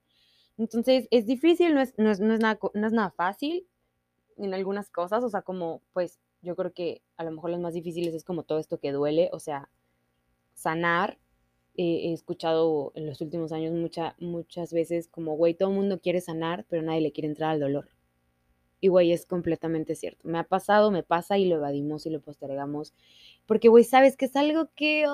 Entonces 0.58 1.06
es 1.12 1.26
difícil, 1.26 1.74
no 1.74 1.80
es, 1.80 1.94
no 1.96 2.10
es, 2.10 2.18
nada, 2.18 2.58
no 2.74 2.86
es 2.88 2.92
nada 2.92 3.12
fácil 3.12 3.68
en 4.36 4.52
algunas 4.52 4.90
cosas, 4.90 5.22
o 5.22 5.28
sea, 5.28 5.42
como 5.42 5.80
pues 5.92 6.18
yo 6.40 6.56
creo 6.56 6.72
que 6.72 7.02
a 7.16 7.22
lo 7.22 7.30
mejor 7.30 7.50
lo 7.50 7.58
más 7.60 7.74
difíciles 7.74 8.14
es 8.14 8.24
como 8.24 8.42
todo 8.42 8.58
esto 8.58 8.80
que 8.80 8.90
duele, 8.90 9.30
o 9.32 9.38
sea, 9.38 9.70
sanar. 10.54 11.18
he 11.76 12.12
escuchado 12.12 12.90
en 12.96 13.06
los 13.06 13.20
últimos 13.20 13.52
años 13.52 13.72
mucha, 13.72 14.16
muchas 14.18 14.72
veces 14.72 15.06
como, 15.06 15.36
güey, 15.36 15.54
todo 15.54 15.68
el 15.70 15.76
mundo 15.76 16.00
quiere 16.00 16.20
sanar, 16.20 16.66
pero 16.68 16.82
nadie 16.82 17.00
le 17.00 17.12
quiere 17.12 17.28
entrar 17.28 17.50
al 17.52 17.60
dolor. 17.60 17.88
Y, 18.80 18.88
güey, 18.88 19.12
es 19.12 19.26
completamente 19.26 19.94
cierto. 19.94 20.26
Me 20.26 20.40
ha 20.40 20.44
pasado, 20.44 20.90
me 20.90 21.04
pasa 21.04 21.38
y 21.38 21.44
lo 21.46 21.56
evadimos 21.56 22.04
y 22.04 22.10
lo 22.10 22.20
postergamos. 22.20 22.92
Porque, 23.46 23.68
güey, 23.68 23.84
sabes 23.84 24.16
que 24.16 24.26
es 24.26 24.36
algo 24.36 24.70
que 24.74 25.04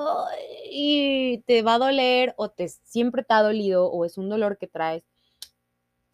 y 0.71 1.43
te 1.47 1.63
va 1.63 1.75
a 1.75 1.79
doler 1.79 2.35
o 2.37 2.51
te 2.51 2.69
siempre 2.69 3.25
te 3.25 3.35
ha 3.35 3.43
dolido 3.43 3.91
o 3.91 4.05
es 4.05 4.19
un 4.19 4.29
dolor 4.29 4.59
que 4.59 4.67
traes 4.67 5.05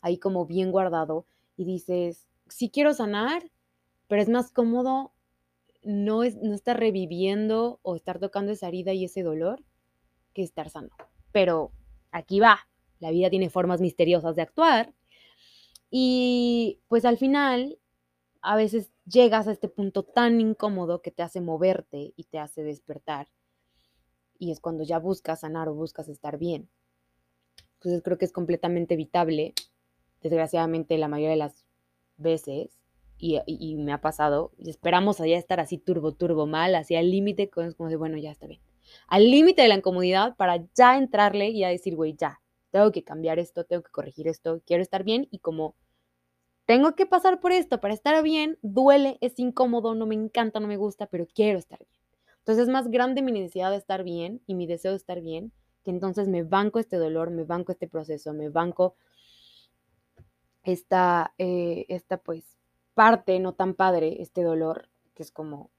ahí 0.01 0.19
como 0.19 0.47
bien 0.47 0.71
guardado 0.71 1.27
y 1.57 1.65
dices, 1.65 2.27
sí 2.49 2.71
quiero 2.71 2.95
sanar, 2.95 3.51
pero 4.07 4.23
es 4.23 4.29
más 4.29 4.51
cómodo 4.51 5.13
no, 5.83 6.23
es, 6.23 6.37
no 6.37 6.55
estar 6.55 6.79
reviviendo 6.79 7.79
o 7.83 7.97
estar 7.97 8.19
tocando 8.19 8.53
esa 8.53 8.69
herida 8.69 8.93
y 8.93 9.05
ese 9.05 9.23
dolor 9.23 9.63
que 10.33 10.43
estar 10.43 10.71
sano. 10.71 10.91
Pero 11.33 11.73
aquí 12.11 12.41
va, 12.41 12.69
la 13.01 13.11
vida 13.11 13.31
tiene 13.31 13.51
formas 13.51 13.81
misteriosas 13.81 14.37
de 14.37 14.43
actuar 14.43 14.93
y 15.91 16.81
pues 16.89 17.05
al 17.05 17.19
final, 17.19 17.79
a 18.41 18.57
veces 18.57 18.91
llegas 19.07 19.47
a 19.49 19.53
este 19.53 19.69
punto 19.69 20.03
tan 20.03 20.41
incómodo 20.41 21.03
que 21.03 21.11
te 21.11 21.23
hace 21.23 21.41
moverte 21.41 22.13
y 22.17 22.25
te 22.25 22.39
hace 22.39 22.63
despertar. 22.63 23.29
Y 24.39 24.51
es 24.51 24.61
cuando 24.61 24.85
ya 24.85 24.99
buscas 24.99 25.41
sanar 25.41 25.69
o 25.69 25.75
buscas 25.75 26.09
estar 26.09 26.39
bien. 26.39 26.69
Entonces 27.75 28.03
creo 28.03 28.19
que 28.19 28.25
es 28.25 28.33
completamente 28.33 28.95
evitable, 28.95 29.55
desgraciadamente 30.23 30.97
la 30.99 31.09
mayoría 31.09 31.31
de 31.31 31.37
las 31.37 31.65
veces, 32.17 32.81
y, 33.17 33.77
me 33.77 33.93
ha 33.93 34.01
pasado, 34.01 34.53
y 34.59 34.69
esperamos 34.71 35.21
allá 35.21 35.39
estar 35.39 35.61
así 35.61 35.79
turbo, 35.79 36.13
turbo 36.13 36.47
mal, 36.47 36.75
así 36.75 36.95
al 36.97 37.11
límite, 37.11 37.49
como 37.49 37.89
de, 37.89 37.97
bueno, 37.97 38.19
ya 38.19 38.31
está 38.31 38.47
bien. 38.47 38.61
Al 39.07 39.31
límite 39.31 39.63
de 39.63 39.69
la 39.69 39.77
incomodidad 39.77 40.37
para 40.37 40.65
ya 40.75 40.99
entrarle 40.99 41.49
y 41.49 41.65
a 41.65 41.69
decir, 41.69 41.97
güey, 41.97 42.15
ya, 42.19 42.43
tengo 42.71 42.93
que 42.93 43.03
cambiar 43.03 43.39
esto, 43.39 43.65
tengo 43.65 43.83
que 43.83 43.91
corregir 43.91 44.29
esto, 44.29 44.61
quiero 44.67 44.83
estar 44.83 45.05
bien 45.05 45.29
y 45.31 45.39
como 45.39 45.75
tengo 46.67 46.95
que 46.95 47.07
pasar 47.07 47.41
por 47.41 47.53
esto 47.53 47.81
para 47.81 47.95
estar 47.95 48.23
bien, 48.23 48.59
duele, 48.63 49.19
es 49.21 49.39
incómodo, 49.39 49.95
no 49.95 50.07
me 50.07 50.15
encanta, 50.15 50.61
no 50.61 50.67
me 50.67 50.77
gusta, 50.77 51.07
pero 51.07 51.27
quiero 51.27 51.59
estar 51.59 51.79
bien. 51.79 52.03
Entonces 52.39 52.65
es 52.65 52.69
más 52.69 52.91
grande 52.91 53.23
mi 53.23 53.33
necesidad 53.33 53.71
de 53.71 53.77
estar 53.77 54.05
bien 54.05 54.43
y 54.47 54.55
mi 54.55 54.67
deseo 54.67 54.93
de 54.93 54.99
estar 54.99 55.21
bien, 55.21 55.53
que 55.83 55.91
entonces 55.91 56.29
me 56.29 56.43
banco 56.43 56.79
este 56.79 56.97
dolor, 56.97 57.31
me 57.31 57.45
banco 57.45 57.73
este 57.73 57.89
proceso, 57.89 58.33
me 58.33 58.49
banco 58.49 58.97
esta, 60.63 61.35
eh, 61.39 61.87
esta 61.89 62.19
pues 62.19 62.45
parte 62.95 63.39
no 63.41 63.55
tan 63.55 63.75
padre, 63.75 64.23
este 64.23 64.43
dolor, 64.43 64.89
que 65.15 65.23
es 65.23 65.31
como 65.31 65.71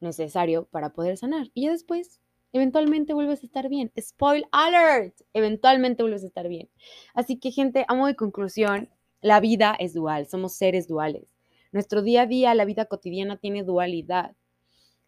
necesario 0.00 0.66
para 0.66 0.92
poder 0.92 1.16
sanar. 1.16 1.50
Y 1.54 1.64
ya 1.64 1.70
después, 1.70 2.20
eventualmente 2.52 3.14
vuelves 3.14 3.42
a 3.42 3.46
estar 3.46 3.68
bien. 3.68 3.92
Spoil 3.98 4.46
alert, 4.52 5.14
eventualmente 5.32 6.02
vuelves 6.02 6.24
a 6.24 6.26
estar 6.26 6.48
bien. 6.48 6.70
Así 7.14 7.38
que 7.38 7.50
gente, 7.50 7.84
amo 7.88 8.06
de 8.06 8.16
conclusión, 8.16 8.90
la 9.22 9.40
vida 9.40 9.74
es 9.78 9.94
dual, 9.94 10.26
somos 10.26 10.52
seres 10.52 10.88
duales. 10.88 11.32
Nuestro 11.70 12.02
día 12.02 12.22
a 12.22 12.26
día, 12.26 12.54
la 12.54 12.66
vida 12.66 12.84
cotidiana 12.84 13.38
tiene 13.38 13.62
dualidad. 13.62 14.36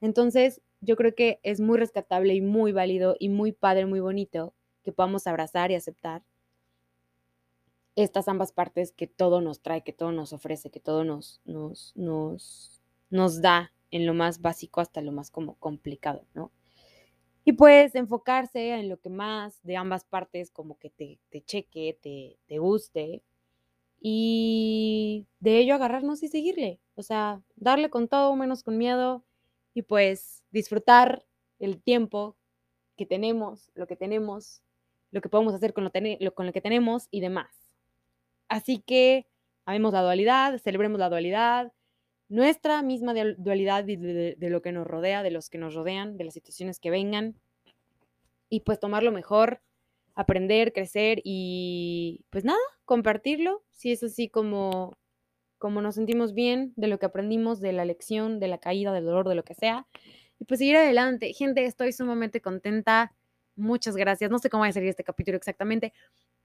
Entonces, 0.00 0.62
yo 0.80 0.96
creo 0.96 1.14
que 1.14 1.40
es 1.42 1.60
muy 1.60 1.78
rescatable 1.78 2.34
y 2.34 2.40
muy 2.40 2.72
válido 2.72 3.16
y 3.18 3.28
muy 3.28 3.52
padre, 3.52 3.86
muy 3.86 4.00
bonito 4.00 4.54
que 4.82 4.92
podamos 4.92 5.26
abrazar 5.26 5.70
y 5.70 5.74
aceptar 5.74 6.22
estas 7.96 8.28
ambas 8.28 8.52
partes 8.52 8.92
que 8.92 9.06
todo 9.06 9.40
nos 9.40 9.60
trae, 9.60 9.82
que 9.82 9.92
todo 9.92 10.12
nos 10.12 10.32
ofrece, 10.32 10.70
que 10.70 10.80
todo 10.80 11.04
nos, 11.04 11.40
nos, 11.44 11.92
nos, 11.96 12.82
nos 13.10 13.40
da 13.40 13.72
en 13.90 14.06
lo 14.06 14.14
más 14.14 14.40
básico 14.40 14.80
hasta 14.80 15.00
lo 15.00 15.12
más 15.12 15.30
como 15.30 15.54
complicado, 15.56 16.26
¿no? 16.34 16.50
Y 17.44 17.52
pues 17.52 17.94
enfocarse 17.94 18.70
en 18.70 18.88
lo 18.88 18.98
que 18.98 19.10
más 19.10 19.60
de 19.62 19.76
ambas 19.76 20.04
partes 20.04 20.50
como 20.50 20.78
que 20.78 20.90
te, 20.90 21.18
te 21.30 21.42
cheque, 21.42 21.98
te, 22.00 22.38
te 22.46 22.58
guste 22.58 23.22
y 24.07 25.26
de 25.40 25.57
ello 25.57 25.74
agarrarnos 25.74 26.22
y 26.22 26.28
seguirle. 26.28 26.78
O 26.94 27.02
sea, 27.02 27.40
darle 27.57 27.88
con 27.88 28.07
todo, 28.07 28.36
menos 28.36 28.62
con 28.62 28.76
miedo 28.76 29.24
y 29.72 29.80
pues 29.80 30.44
disfrutar 30.50 31.24
el 31.59 31.80
tiempo 31.82 32.36
que 32.98 33.07
tenemos, 33.07 33.70
lo 33.74 33.86
que 33.86 33.96
tenemos, 33.96 34.62
lo 35.11 35.22
que 35.22 35.30
podemos 35.30 35.55
hacer 35.55 35.72
con 35.72 35.84
lo, 35.84 36.34
con 36.34 36.44
lo 36.44 36.52
que 36.52 36.61
tenemos 36.61 37.09
y 37.11 37.20
demás. 37.20 37.72
Así 38.48 38.78
que 38.78 39.26
amemos 39.64 39.94
la 39.94 40.02
dualidad, 40.02 40.59
celebremos 40.59 41.00
la 41.00 41.09
dualidad, 41.09 41.72
nuestra 42.28 42.82
misma 42.82 43.14
dualidad 43.38 43.84
de, 43.84 44.36
de, 44.38 44.50
lo 44.50 44.61
que 44.61 44.72
nos 44.72 44.86
rodea, 44.86 45.22
de 45.22 45.30
los 45.30 45.48
que 45.48 45.57
nos 45.57 45.72
rodean, 45.72 46.18
de 46.18 46.24
las 46.24 46.34
situaciones 46.34 46.78
que 46.78 46.90
vengan 46.90 47.36
y 48.50 48.61
pues 48.61 48.78
tomar 48.78 49.02
lo 49.02 49.12
mejor 49.12 49.62
aprender, 50.14 50.72
crecer 50.72 51.20
y 51.24 52.24
pues 52.30 52.44
nada, 52.44 52.58
compartirlo, 52.84 53.64
si 53.70 53.92
es 53.92 54.02
así 54.02 54.28
como, 54.28 54.96
como 55.58 55.80
nos 55.82 55.96
sentimos 55.96 56.34
bien 56.34 56.72
de 56.76 56.88
lo 56.88 56.98
que 56.98 57.06
aprendimos, 57.06 57.60
de 57.60 57.72
la 57.72 57.84
lección, 57.84 58.38
de 58.40 58.48
la 58.48 58.58
caída, 58.58 58.92
del 58.92 59.06
dolor, 59.06 59.28
de 59.28 59.34
lo 59.34 59.44
que 59.44 59.54
sea. 59.54 59.86
Y 60.38 60.44
pues 60.44 60.58
seguir 60.58 60.76
adelante. 60.76 61.32
Gente, 61.32 61.64
estoy 61.64 61.92
sumamente 61.92 62.40
contenta. 62.40 63.12
Muchas 63.56 63.96
gracias. 63.96 64.30
No 64.30 64.38
sé 64.38 64.50
cómo 64.50 64.62
va 64.62 64.68
a 64.68 64.72
salir 64.72 64.88
este 64.88 65.04
capítulo 65.04 65.36
exactamente, 65.36 65.92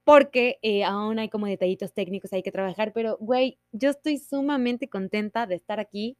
porque 0.04 0.58
eh, 0.62 0.84
aún 0.84 1.18
hay 1.18 1.28
como 1.28 1.46
detallitos 1.46 1.92
técnicos 1.92 2.32
hay 2.32 2.42
que 2.42 2.52
trabajar, 2.52 2.92
pero 2.92 3.16
güey, 3.18 3.58
yo 3.72 3.90
estoy 3.90 4.18
sumamente 4.18 4.88
contenta 4.88 5.46
de 5.46 5.56
estar 5.56 5.80
aquí, 5.80 6.16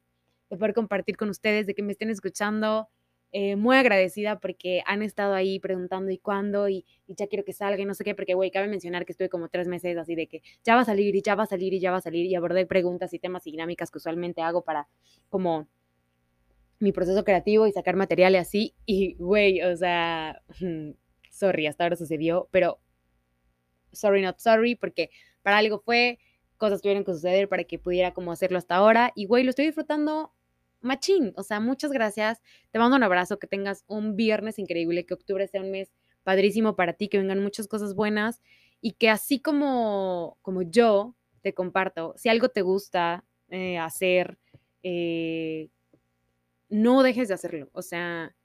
de 0.49 0.57
poder 0.57 0.73
compartir 0.73 1.17
con 1.17 1.29
ustedes, 1.29 1.65
de 1.65 1.73
que 1.73 1.83
me 1.83 1.93
estén 1.93 2.09
escuchando, 2.09 2.89
eh, 3.33 3.55
muy 3.55 3.77
agradecida 3.77 4.39
porque 4.39 4.83
han 4.85 5.01
estado 5.01 5.33
ahí 5.33 5.59
preguntando 5.59 6.11
y 6.11 6.17
cuándo 6.17 6.67
y, 6.67 6.85
ya 7.07 7.27
quiero 7.27 7.45
que 7.45 7.53
salga 7.53 7.81
y 7.81 7.85
no 7.85 7.93
sé 7.93 8.03
qué, 8.03 8.13
porque, 8.15 8.33
güey, 8.33 8.51
cabe 8.51 8.67
mencionar 8.67 9.05
que 9.05 9.13
estuve 9.13 9.29
como 9.29 9.49
tres 9.49 9.67
meses 9.67 9.97
así 9.97 10.15
de 10.15 10.27
que 10.27 10.41
ya 10.63 10.75
va 10.75 10.81
a 10.81 10.85
salir 10.85 11.15
y 11.15 11.21
ya 11.21 11.35
va 11.35 11.43
a 11.43 11.47
salir 11.47 11.73
y 11.73 11.79
ya 11.79 11.91
va 11.91 11.97
a 11.97 12.01
salir 12.01 12.25
y 12.25 12.35
abordé 12.35 12.65
preguntas 12.65 13.13
y 13.13 13.19
temas 13.19 13.47
y 13.47 13.51
dinámicas 13.51 13.89
que 13.89 13.99
usualmente 13.99 14.41
hago 14.41 14.63
para 14.63 14.87
como 15.29 15.67
mi 16.79 16.91
proceso 16.91 17.23
creativo 17.23 17.67
y 17.67 17.71
sacar 17.71 17.95
material 17.95 18.33
y 18.33 18.37
así. 18.37 18.75
Y, 18.85 19.15
güey, 19.15 19.61
o 19.61 19.75
sea, 19.77 20.41
sorry, 21.31 21.67
hasta 21.67 21.85
ahora 21.85 21.95
sucedió, 21.95 22.49
pero 22.51 22.79
sorry, 23.93 24.21
not 24.21 24.39
sorry, 24.39 24.75
porque 24.75 25.09
para 25.41 25.57
algo 25.57 25.79
fue, 25.79 26.19
cosas 26.57 26.81
tuvieron 26.81 27.05
que 27.05 27.13
suceder 27.13 27.47
para 27.47 27.63
que 27.63 27.79
pudiera 27.79 28.13
como 28.13 28.31
hacerlo 28.31 28.57
hasta 28.57 28.75
ahora. 28.75 29.11
Y, 29.15 29.25
güey, 29.25 29.43
lo 29.43 29.51
estoy 29.51 29.65
disfrutando 29.65 30.33
machín. 30.81 31.33
O 31.35 31.43
sea, 31.43 31.59
muchas 31.59 31.91
gracias. 31.91 32.41
Te 32.71 32.79
mando 32.79 32.97
un 32.97 33.03
abrazo, 33.03 33.39
que 33.39 33.47
tengas 33.47 33.83
un 33.87 34.15
viernes 34.15 34.59
increíble, 34.59 35.05
que 35.05 35.13
octubre 35.13 35.47
sea 35.47 35.61
un 35.61 35.71
mes 35.71 35.91
padrísimo 36.23 36.75
para 36.75 36.93
ti, 36.93 37.07
que 37.07 37.17
vengan 37.17 37.41
muchas 37.41 37.67
cosas 37.67 37.95
buenas 37.95 38.41
y 38.81 38.93
que 38.93 39.09
así 39.09 39.39
como, 39.39 40.37
como 40.41 40.61
yo 40.63 41.15
te 41.41 41.53
comparto, 41.53 42.13
si 42.17 42.29
algo 42.29 42.49
te 42.49 42.61
gusta 42.61 43.23
eh, 43.49 43.77
hacer, 43.77 44.37
eh, 44.83 45.69
no 46.69 47.03
dejes 47.03 47.27
de 47.27 47.33
hacerlo. 47.33 47.69
O 47.73 47.81
sea, 47.81 48.35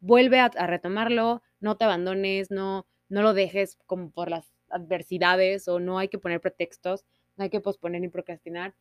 vuelve 0.00 0.40
a, 0.40 0.48
retomarlo, 0.48 1.42
no 1.60 1.76
te 1.76 1.84
abandones, 1.84 2.50
no, 2.50 2.86
no 3.08 3.22
lo 3.22 3.34
dejes 3.34 3.78
como 3.86 4.10
por 4.10 4.30
las 4.30 4.52
adversidades 4.70 5.68
o 5.68 5.80
no 5.80 5.98
hay 5.98 6.08
que 6.08 6.18
poner 6.18 6.40
pretextos, 6.40 7.04
no 7.36 7.44
hay 7.44 7.50
que 7.50 7.60
posponer 7.60 8.00
ni 8.00 8.08
procrastinar 8.08 8.74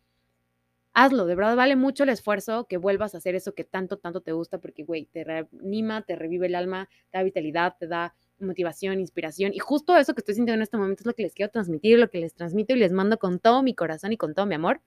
hazlo, 1.04 1.26
de 1.26 1.36
verdad 1.36 1.56
vale 1.56 1.76
mucho 1.76 2.04
el 2.04 2.10
esfuerzo 2.10 2.66
que 2.68 2.78
vuelvas 2.78 3.16
a 3.16 3.20
hacer 3.20 3.36
eso 3.36 3.54
que 3.54 3.64
tanto, 3.64 3.98
tanto 3.98 4.22
te 4.22 4.34
gusta, 4.34 4.60
porque, 4.60 4.84
güey, 4.84 5.06
te 5.06 5.24
reanima, 5.24 6.02
te 6.02 6.16
revive 6.16 6.48
el 6.48 6.56
alma, 6.56 6.90
te 7.12 7.18
da 7.18 7.24
vitalidad, 7.24 7.76
te 7.80 7.88
da 7.88 8.16
motivación, 8.40 9.00
inspiración. 9.00 9.54
Y 9.54 9.60
justo 9.60 9.96
eso 9.98 10.14
que 10.14 10.22
estoy 10.22 10.36
sintiendo 10.36 10.60
en 10.60 10.64
este 10.64 10.78
momento 10.78 11.02
es 11.02 11.06
lo 11.06 11.14
que 11.14 11.24
les 11.24 11.34
quiero 11.34 11.52
transmitir, 11.52 12.00
lo 12.00 12.10
que 12.10 12.20
les 12.20 12.34
transmito 12.34 12.74
y 12.74 12.80
les 12.80 12.92
mando 12.92 13.18
con 13.18 13.40
todo 13.40 13.64
mi 13.64 13.74
corazón 13.74 14.12
y 14.14 14.18
con 14.18 14.34
todo 14.34 14.46
mi 14.46 14.56
amor, 14.56 14.82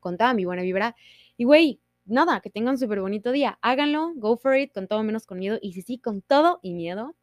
con 0.00 0.16
toda 0.16 0.34
mi 0.34 0.44
buena 0.44 0.62
vibra. 0.62 0.94
Y, 1.36 1.44
güey, 1.44 1.80
nada, 2.04 2.40
que 2.40 2.50
tengan 2.50 2.74
un 2.74 2.78
súper 2.78 3.00
bonito 3.00 3.32
día. 3.32 3.58
Háganlo, 3.62 4.12
go 4.16 4.36
for 4.36 4.56
it, 4.56 4.72
con 4.72 4.86
todo 4.86 5.02
menos 5.02 5.26
con 5.26 5.38
miedo. 5.38 5.58
Y 5.60 5.72
sí, 5.72 5.82
sí, 5.82 5.98
con 5.98 6.22
todo 6.22 6.60
y 6.62 6.74
miedo. 6.74 7.16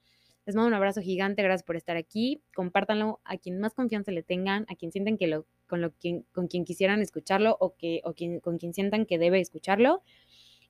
Les 0.45 0.55
mando 0.55 0.67
un 0.69 0.73
abrazo 0.73 1.01
gigante, 1.01 1.43
gracias 1.43 1.63
por 1.63 1.75
estar 1.75 1.97
aquí. 1.97 2.41
Compártanlo 2.55 3.21
a 3.23 3.37
quien 3.37 3.59
más 3.59 3.73
confianza 3.73 4.11
le 4.11 4.23
tengan, 4.23 4.65
a 4.69 4.75
quien 4.75 4.91
sienten 4.91 5.17
que 5.17 5.27
lo, 5.27 5.45
con, 5.71 6.47
quien 6.47 6.65
quisieran 6.65 7.01
escucharlo 7.01 7.55
o, 7.59 7.75
que, 7.75 8.01
o 8.03 8.13
quien, 8.13 8.39
con 8.39 8.57
quien 8.57 8.73
sientan 8.73 9.05
que 9.05 9.17
debe 9.17 9.39
escucharlo. 9.39 10.03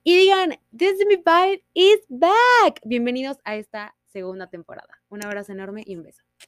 Y 0.03 0.17
digan, 0.17 0.59
This 0.75 0.99
is 0.99 1.05
my 1.07 1.17
vibe 1.17 1.63
is 1.73 1.99
back. 2.09 2.81
Bienvenidos 2.83 3.37
a 3.43 3.55
esta 3.55 3.95
segunda 4.05 4.47
temporada. 4.47 5.01
Un 5.09 5.25
abrazo 5.25 5.51
enorme 5.51 5.83
y 5.85 5.95
un 5.95 6.03
beso. 6.03 6.23